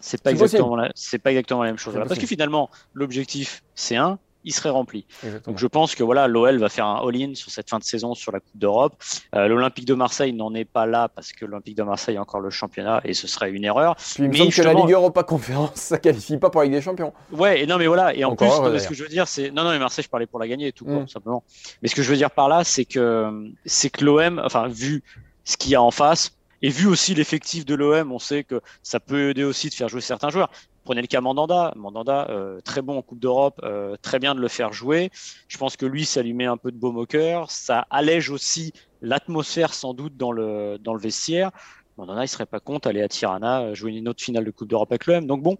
c'est 0.02 0.22
pas 0.22 0.32
exactement 0.32 0.78
c'est 0.96 1.20
pas 1.20 1.32
exactement 1.32 1.64
la 1.64 1.70
même 1.70 1.78
chose. 1.78 1.94
Parce 1.96 2.20
que 2.20 2.28
finalement, 2.28 2.70
l'objectif 2.94 3.64
c'est 3.76 3.98
un, 3.98 4.18
il 4.44 4.54
serait 4.54 4.70
rempli. 4.70 5.06
Donc 5.46 5.58
je 5.58 5.68
pense 5.68 5.96
que 5.96 6.04
voilà, 6.04 6.28
l'OL 6.28 6.58
va 6.58 6.70
faire 6.70 6.86
un 6.86 7.08
all-in 7.08 7.36
sur 7.36 7.52
cette 7.52 7.70
fin 7.70 7.80
de 7.80 7.84
saison 7.84 8.16
sur 8.16 8.32
la 8.32 8.40
Coupe 8.40 8.58
d'Europe. 8.58 8.96
Euh, 9.36 9.48
L'Olympique 9.48 9.86
de 9.86 9.94
Marseille 9.94 10.34
n'en 10.34 10.54
est 10.54 10.66
pas 10.66 10.86
là 10.86 11.10
parce 11.10 11.34
que 11.34 11.46
l'Olympique 11.46 11.76
de 11.76 11.84
Marseille 11.84 12.18
a 12.18 12.22
encore 12.22 12.40
le 12.40 12.50
championnat 12.50 13.02
et 13.04 13.14
ce 13.14 13.28
serait 13.28 13.52
une 13.52 13.66
erreur. 13.66 13.96
Puis 13.96 14.24
il 14.24 14.30
me 14.30 14.34
semble 14.34 14.54
que 14.54 14.62
la 14.62 14.74
Ligue 14.74 14.92
Europa 14.92 15.24
Conférence, 15.24 15.76
ça 15.76 15.98
qualifie 15.98 16.38
pas 16.38 16.50
pour 16.50 16.62
la 16.62 16.66
Ligue 16.66 16.76
des 16.76 16.82
Champions. 16.82 17.14
Ouais, 17.32 17.62
et 17.62 17.68
non 17.68 17.78
mais 17.78 17.88
voilà, 17.88 18.16
et 18.16 18.24
en 18.24 18.36
plus, 18.36 18.48
ce 18.48 18.88
que 18.88 18.94
je 18.94 19.04
veux 19.04 19.10
dire, 19.10 19.28
c'est 19.28 19.52
non 19.52 19.64
non 19.64 19.72
mais 19.72 19.80
Marseille, 19.80 20.04
je 20.04 20.10
parlais 20.10 20.28
pour 20.28 20.40
la 20.40 20.48
gagner, 20.48 20.72
tout 20.72 20.86
mm. 20.86 21.08
simplement. 21.08 21.44
Mais 21.82 21.90
ce 21.90 21.96
que 21.96 22.02
je 22.02 22.10
veux 22.10 22.18
dire 22.18 22.32
par 22.32 22.48
là, 22.48 22.64
c'est 22.64 22.86
que 22.86 23.52
c'est 23.66 23.90
que 23.90 24.06
l'OM, 24.06 24.42
enfin 24.44 24.68
vu 24.68 25.04
ce 25.44 25.58
qu'il 25.58 25.72
y 25.72 25.76
a 25.76 25.82
en 25.82 25.92
face, 25.92 26.32
et 26.62 26.70
vu 26.70 26.88
aussi 26.88 27.14
l'effectif 27.14 27.66
de 27.66 27.76
l'OM, 27.76 28.12
on 28.12 28.20
sait 28.20 28.44
que 28.44 28.62
ça 28.84 29.00
peut 29.00 29.30
aider 29.30 29.44
aussi 29.44 29.70
de 29.70 29.74
faire 29.74 29.90
jouer 29.90 30.02
certains 30.02 30.30
joueurs. 30.30 30.50
Prenez 30.90 31.02
le 31.02 31.08
cas 31.08 31.22
Mandanda. 31.22 31.72
Mandanda, 31.76 32.26
euh, 32.32 32.62
très 32.62 32.82
bon 32.82 32.98
en 32.98 33.04
Coupe 33.04 33.20
d'Europe, 33.20 33.62
euh, 33.62 33.96
très 34.02 34.18
bien 34.18 34.34
de 34.34 34.40
le 34.40 34.48
faire 34.48 34.74
jouer. 34.74 35.12
Je 35.48 35.56
pense 35.60 35.78
que 35.78 35.86
lui, 35.86 36.04
ça 36.04 36.24
lui 36.24 36.34
met 36.34 36.48
un 36.48 36.58
peu 36.58 36.72
de 36.72 36.78
baume 36.78 36.98
au 36.98 37.06
cœur. 37.06 37.52
Ça 37.52 37.86
allège 37.92 38.32
aussi 38.32 38.74
l'atmosphère 39.04 39.76
sans 39.76 39.94
doute 39.94 40.18
dans 40.18 40.32
le, 40.32 40.80
vestiaire. 40.98 41.52
Mandanda, 42.00 42.24
il 42.24 42.28
serait 42.28 42.48
pas 42.48 42.60
contre 42.60 42.88
aller 42.88 43.04
à 43.04 43.08
Tirana, 43.08 43.62
euh, 43.62 43.76
jouer 43.76 43.92
une 43.92 44.08
autre 44.08 44.24
finale 44.24 44.44
de 44.46 44.50
Coupe 44.50 44.68
d'Europe 44.68 44.92
avec 44.92 45.06
l'OM. 45.06 45.28
Donc 45.28 45.44
bon, 45.44 45.58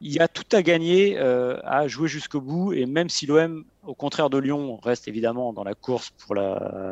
il 0.00 0.12
y 0.12 0.18
a 0.18 0.26
tout 0.26 0.42
à 0.50 0.62
gagner 0.62 1.16
à 1.16 1.86
jouer 1.86 2.08
jusqu'au 2.08 2.40
bout. 2.40 2.72
Et 2.72 2.86
même 2.86 3.08
si 3.08 3.26
l'OM, 3.26 3.64
au 3.86 3.94
contraire 3.94 4.30
de 4.30 4.38
Lyon, 4.38 4.80
reste 4.82 5.06
évidemment 5.06 5.52
dans 5.52 5.62
la 5.62 5.76
course 5.76 6.10
pour 6.10 6.34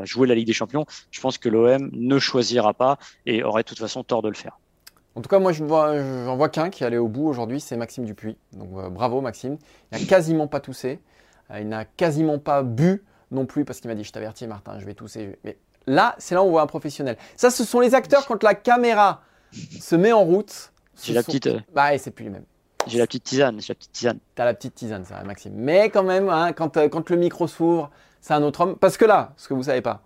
jouer 0.05 0.29
la 0.29 0.37
Ligue 0.37 0.47
des 0.47 0.53
Champions, 0.53 0.87
je 1.11 1.21
pense 1.21 1.39
que 1.39 1.49
l'OM 1.49 1.91
ne 1.93 2.19
choisira 2.21 2.73
pas 2.73 2.99
et 3.27 3.43
aurait 3.43 3.65
de 3.65 3.69
toute 3.69 3.81
façon 3.81 4.05
tort 4.05 4.23
de 4.23 4.29
le 4.29 4.37
faire. 4.37 4.61
En 5.15 5.21
tout 5.21 5.29
cas, 5.29 5.39
moi, 5.39 5.53
je 5.53 5.65
vois, 5.65 5.97
j'en 5.97 6.37
vois 6.37 6.49
qu'un 6.49 6.71
qui 6.71 6.85
est 6.85 6.87
allé 6.87 6.99
au 6.99 7.09
bout 7.09 7.27
aujourd'hui, 7.27 7.61
c'est 7.61 7.77
Maxime 7.77 8.05
Dupuis. 8.05 8.37
Donc 8.53 8.69
euh, 8.77 8.89
bravo, 8.89 9.21
Maxime. 9.21 9.59
Il 9.91 9.99
n'a 9.99 10.05
quasiment 10.07 10.47
pas 10.47 10.61
toussé. 10.61 11.01
Euh, 11.51 11.61
il 11.61 11.69
n'a 11.69 11.85
quasiment 11.85 12.39
pas 12.39 12.63
bu 12.63 13.03
non 13.31 13.47
plus 13.47 13.65
parce 13.65 13.81
qu'il 13.81 13.89
m'a 13.89 13.95
dit 13.95 14.05
Je 14.05 14.13
t'avertis, 14.13 14.47
Martin, 14.47 14.79
je 14.79 14.87
vais 14.87 14.95
tousser. 14.95 15.39
Mais 15.45 15.57
là, 15.87 16.15
c'est 16.19 16.35
là 16.35 16.43
où 16.43 16.47
on 16.47 16.51
voit 16.51 16.63
un 16.63 16.67
professionnel. 16.67 17.17
Ça, 17.37 17.51
ce 17.51 17.65
sont 17.65 17.81
les 17.81 17.95
acteurs 17.95 18.27
quand 18.27 18.43
la 18.43 18.55
caméra 18.55 19.23
se 19.53 19.97
met 19.97 20.13
en 20.13 20.25
route. 20.25 20.73
J'ai 21.03 21.15
la 21.15 21.23
petite. 21.23 21.47
Euh, 21.49 21.61
bah, 21.75 21.97
c'est 21.99 22.11
plus 22.11 22.27
le 22.27 22.31
même. 22.31 22.45
J'ai 22.87 22.99
la 22.99 23.07
petite 23.07 23.25
tisane. 23.25 23.61
J'ai 23.61 23.73
la 23.73 23.75
petite 23.75 23.93
tisane. 23.93 24.19
T'as 24.35 24.45
la 24.45 24.55
petite 24.55 24.75
tisane, 24.75 25.05
ça, 25.05 25.23
Maxime. 25.25 25.53
Mais 25.55 25.91
quand 25.91 26.05
même, 26.05 26.29
hein, 26.29 26.53
quand, 26.53 26.79
quand 26.89 27.11
le 27.11 27.17
micro 27.17 27.47
s'ouvre, 27.49 27.91
c'est 28.21 28.35
un 28.35 28.43
autre 28.43 28.61
homme. 28.61 28.77
Parce 28.77 28.97
que 28.97 29.05
là, 29.05 29.33
ce 29.37 29.49
que 29.49 29.55
vous 29.55 29.65
savez 29.65 29.83
pas, 29.83 30.03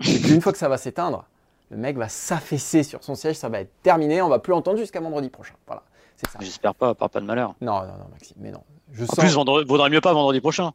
c'est 0.00 0.20
qu'une 0.20 0.40
fois 0.40 0.52
que 0.52 0.58
ça 0.58 0.68
va 0.68 0.78
s'éteindre, 0.78 1.26
le 1.70 1.76
mec 1.76 1.96
va 1.96 2.08
s'affaisser 2.08 2.82
sur 2.82 3.02
son 3.02 3.14
siège, 3.14 3.36
ça 3.36 3.48
va 3.48 3.60
être 3.60 3.72
terminé, 3.82 4.22
on 4.22 4.28
va 4.28 4.38
plus 4.38 4.52
l'entendre 4.52 4.78
jusqu'à 4.78 5.00
vendredi 5.00 5.28
prochain. 5.28 5.54
Voilà, 5.66 5.82
c'est 6.16 6.30
ça. 6.30 6.38
J'espère 6.40 6.74
pas, 6.74 6.94
par 6.94 7.10
pas 7.10 7.20
de 7.20 7.26
malheur. 7.26 7.54
Non, 7.60 7.80
non, 7.80 7.86
non, 7.86 8.08
Maxime, 8.12 8.36
mais 8.40 8.50
non. 8.50 8.62
Je 8.92 9.04
en 9.04 9.16
plus, 9.16 9.64
vaudrait 9.66 9.90
mieux 9.90 10.00
pas 10.00 10.12
vendredi 10.12 10.40
prochain. 10.40 10.72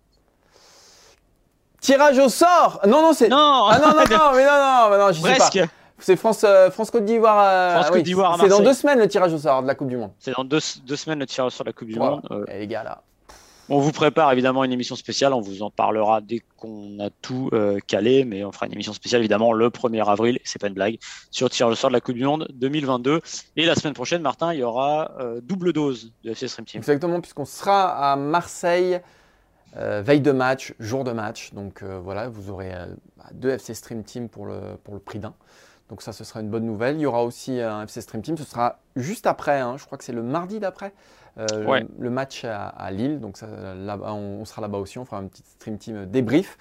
Tirage 1.80 2.20
au 2.20 2.30
sort 2.30 2.82
Non, 2.86 3.02
non, 3.02 3.14
c'est. 3.14 3.30
Non 3.30 3.68
Ah 3.70 3.80
non, 3.80 3.88
non, 3.88 4.04
non, 4.10 4.32
mais 4.36 4.46
non, 4.46 4.90
non, 4.92 5.06
non, 5.06 5.12
je 5.12 5.22
Presque. 5.22 5.54
sais 5.54 5.66
pas. 5.66 5.72
C'est 5.98 6.16
France, 6.16 6.44
euh, 6.44 6.72
France 6.72 6.90
Côte 6.90 7.06
d'Ivoire. 7.06 7.40
Euh, 7.40 7.74
France 7.76 7.92
Côte 7.92 8.04
d'Ivoire. 8.04 8.38
c'est 8.40 8.48
dans 8.50 8.60
deux 8.60 8.74
semaines 8.74 9.00
le 9.00 9.08
tirage 9.08 9.34
au 9.34 9.38
sort 9.38 9.62
de 9.62 9.68
la 9.68 9.76
Coupe 9.76 9.88
du 9.88 9.98
Monde. 9.98 10.12
C'est 10.20 10.32
dans 10.36 10.44
deux, 10.44 10.60
deux, 10.84 10.96
semaines 10.96 11.20
le 11.20 11.28
tirage 11.28 11.48
au 11.48 11.50
sort 11.52 11.64
de 11.64 11.70
la 11.70 11.74
Coupe 11.74 11.88
du 11.88 12.00
Monde. 12.00 12.22
Euh... 12.32 12.44
les 12.48 12.68
gars 12.68 12.84
là. 12.84 13.02
On 13.74 13.80
vous 13.80 13.94
prépare 13.94 14.30
évidemment 14.34 14.66
une 14.66 14.74
émission 14.74 14.98
spéciale, 14.98 15.32
on 15.32 15.40
vous 15.40 15.64
en 15.64 15.70
parlera 15.70 16.20
dès 16.20 16.42
qu'on 16.58 17.00
a 17.00 17.10
tout 17.10 17.50
euh, 17.54 17.80
calé, 17.88 18.26
mais 18.26 18.44
on 18.44 18.52
fera 18.52 18.66
une 18.66 18.74
émission 18.74 18.92
spéciale 18.92 19.22
évidemment 19.22 19.54
le 19.54 19.70
1er 19.70 20.06
avril, 20.06 20.40
c'est 20.44 20.60
pas 20.60 20.68
une 20.68 20.74
blague, 20.74 20.98
sur 21.30 21.48
le 21.70 21.76
sort 21.76 21.90
de 21.90 21.94
la 21.94 22.02
Coupe 22.02 22.16
du 22.16 22.26
Monde 22.26 22.50
2022. 22.54 23.22
Et 23.56 23.66
la 23.66 23.76
semaine 23.76 23.94
prochaine, 23.94 24.22
Martin, 24.22 24.54
il 24.54 24.60
y 24.60 24.64
aura 24.64 25.12
euh, 25.22 25.40
double 25.42 25.72
dose 25.72 26.12
de 26.26 26.32
FC 26.32 26.50
Stream 26.50 26.66
Team. 26.66 26.80
Exactement, 26.80 27.22
puisqu'on 27.22 27.46
sera 27.46 28.12
à 28.12 28.18
Marseille, 28.18 29.00
euh, 29.78 30.02
veille 30.02 30.20
de 30.20 30.34
match, 30.34 30.74
jour 30.78 31.06
de 31.06 31.14
match. 31.14 31.54
Donc 31.54 31.82
voilà, 31.82 32.28
vous 32.28 32.50
aurez 32.50 32.74
deux 33.32 33.52
FC 33.52 33.74
Stream 33.74 34.04
Team 34.04 34.28
pour 34.28 34.48
le, 34.48 34.60
pour 34.84 35.00
prix 35.00 35.20
d'un. 35.20 35.34
Donc 35.88 36.02
ça, 36.02 36.12
ce 36.12 36.26
sera 36.26 36.42
une 36.42 36.50
bonne 36.50 36.66
nouvelle. 36.66 36.98
Il 36.98 37.02
y 37.02 37.06
aura 37.06 37.24
aussi 37.24 37.62
un 37.62 37.84
FC 37.84 38.02
Stream 38.02 38.22
Team. 38.22 38.38
Ce 38.38 38.44
sera 38.44 38.80
juste 38.98 39.28
après. 39.28 39.62
hein. 39.62 39.78
Je 39.78 39.86
crois 39.86 39.98
que 39.98 40.04
c'est 40.04 40.12
le 40.12 40.24
mardi 40.24 40.60
d'après. 40.60 40.92
Euh, 41.38 41.46
le- 41.60 41.66
Ouais. 41.68 41.86
le, 42.00 42.10
match 42.10 42.44
à, 42.46 42.68
à 42.68 42.92
Lille. 42.92 43.20
Donc 43.20 43.38
ça, 43.38 43.48
là-bas, 43.76 44.14
on, 44.14 44.42
on 44.42 44.46
sera 44.46 44.62
là-bas 44.62 44.78
aussi. 44.80 44.98
On 45.00 45.06
fera 45.06 45.18
un 45.18 45.28
petit 45.28 45.44
Stream 45.44 45.78
Team 45.78 46.06
débrief. 46.06 46.58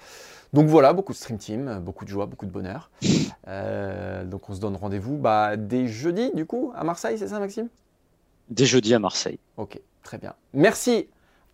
Donc 0.53 0.67
voilà, 0.67 0.91
beaucoup 0.93 1.13
de 1.13 1.17
Stream 1.17 1.37
Team, 1.37 1.79
beaucoup 1.79 2.03
de 2.05 2.09
joie, 2.09 2.25
beaucoup 2.25 2.45
de 2.45 2.51
bonheur. 2.51 2.89
Euh, 3.47 4.25
donc 4.25 4.49
on 4.49 4.53
se 4.53 4.59
donne 4.59 4.75
rendez-vous 4.75 5.17
bah, 5.17 5.55
dès 5.57 5.87
jeudi, 5.87 6.31
du 6.33 6.45
coup, 6.45 6.73
à 6.75 6.83
Marseille, 6.83 7.17
c'est 7.17 7.27
ça, 7.29 7.39
Maxime? 7.39 7.69
Dès 8.49 8.65
jeudi 8.65 8.93
à 8.93 8.99
Marseille. 8.99 9.39
Ok, 9.57 9.79
très 10.03 10.17
bien. 10.17 10.33
Merci 10.53 11.07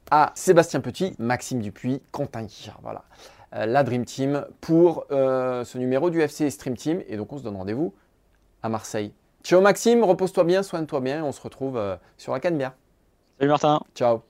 à 0.09 0.31
Sébastien 0.35 0.79
Petit, 0.79 1.13
Maxime 1.19 1.59
Dupuis, 1.61 2.01
Quentin 2.11 2.43
Guichard. 2.43 2.79
Voilà, 2.81 3.03
Euh, 3.55 3.65
la 3.67 3.83
Dream 3.83 4.03
Team 4.03 4.45
pour 4.61 5.05
euh, 5.11 5.63
ce 5.63 5.77
numéro 5.77 6.09
du 6.09 6.19
FC 6.21 6.49
Stream 6.49 6.75
Team. 6.75 7.01
Et 7.07 7.17
donc, 7.17 7.31
on 7.33 7.37
se 7.37 7.43
donne 7.43 7.55
rendez-vous 7.55 7.93
à 8.63 8.69
Marseille. 8.69 9.13
Ciao 9.43 9.61
Maxime, 9.61 10.03
repose-toi 10.03 10.43
bien, 10.43 10.63
soigne-toi 10.63 10.99
bien. 11.01 11.23
On 11.23 11.31
se 11.31 11.41
retrouve 11.41 11.79
sur 12.17 12.33
la 12.33 12.39
Canebière. 12.39 12.73
Salut 13.39 13.49
Martin. 13.51 13.79
Ciao. 13.93 14.23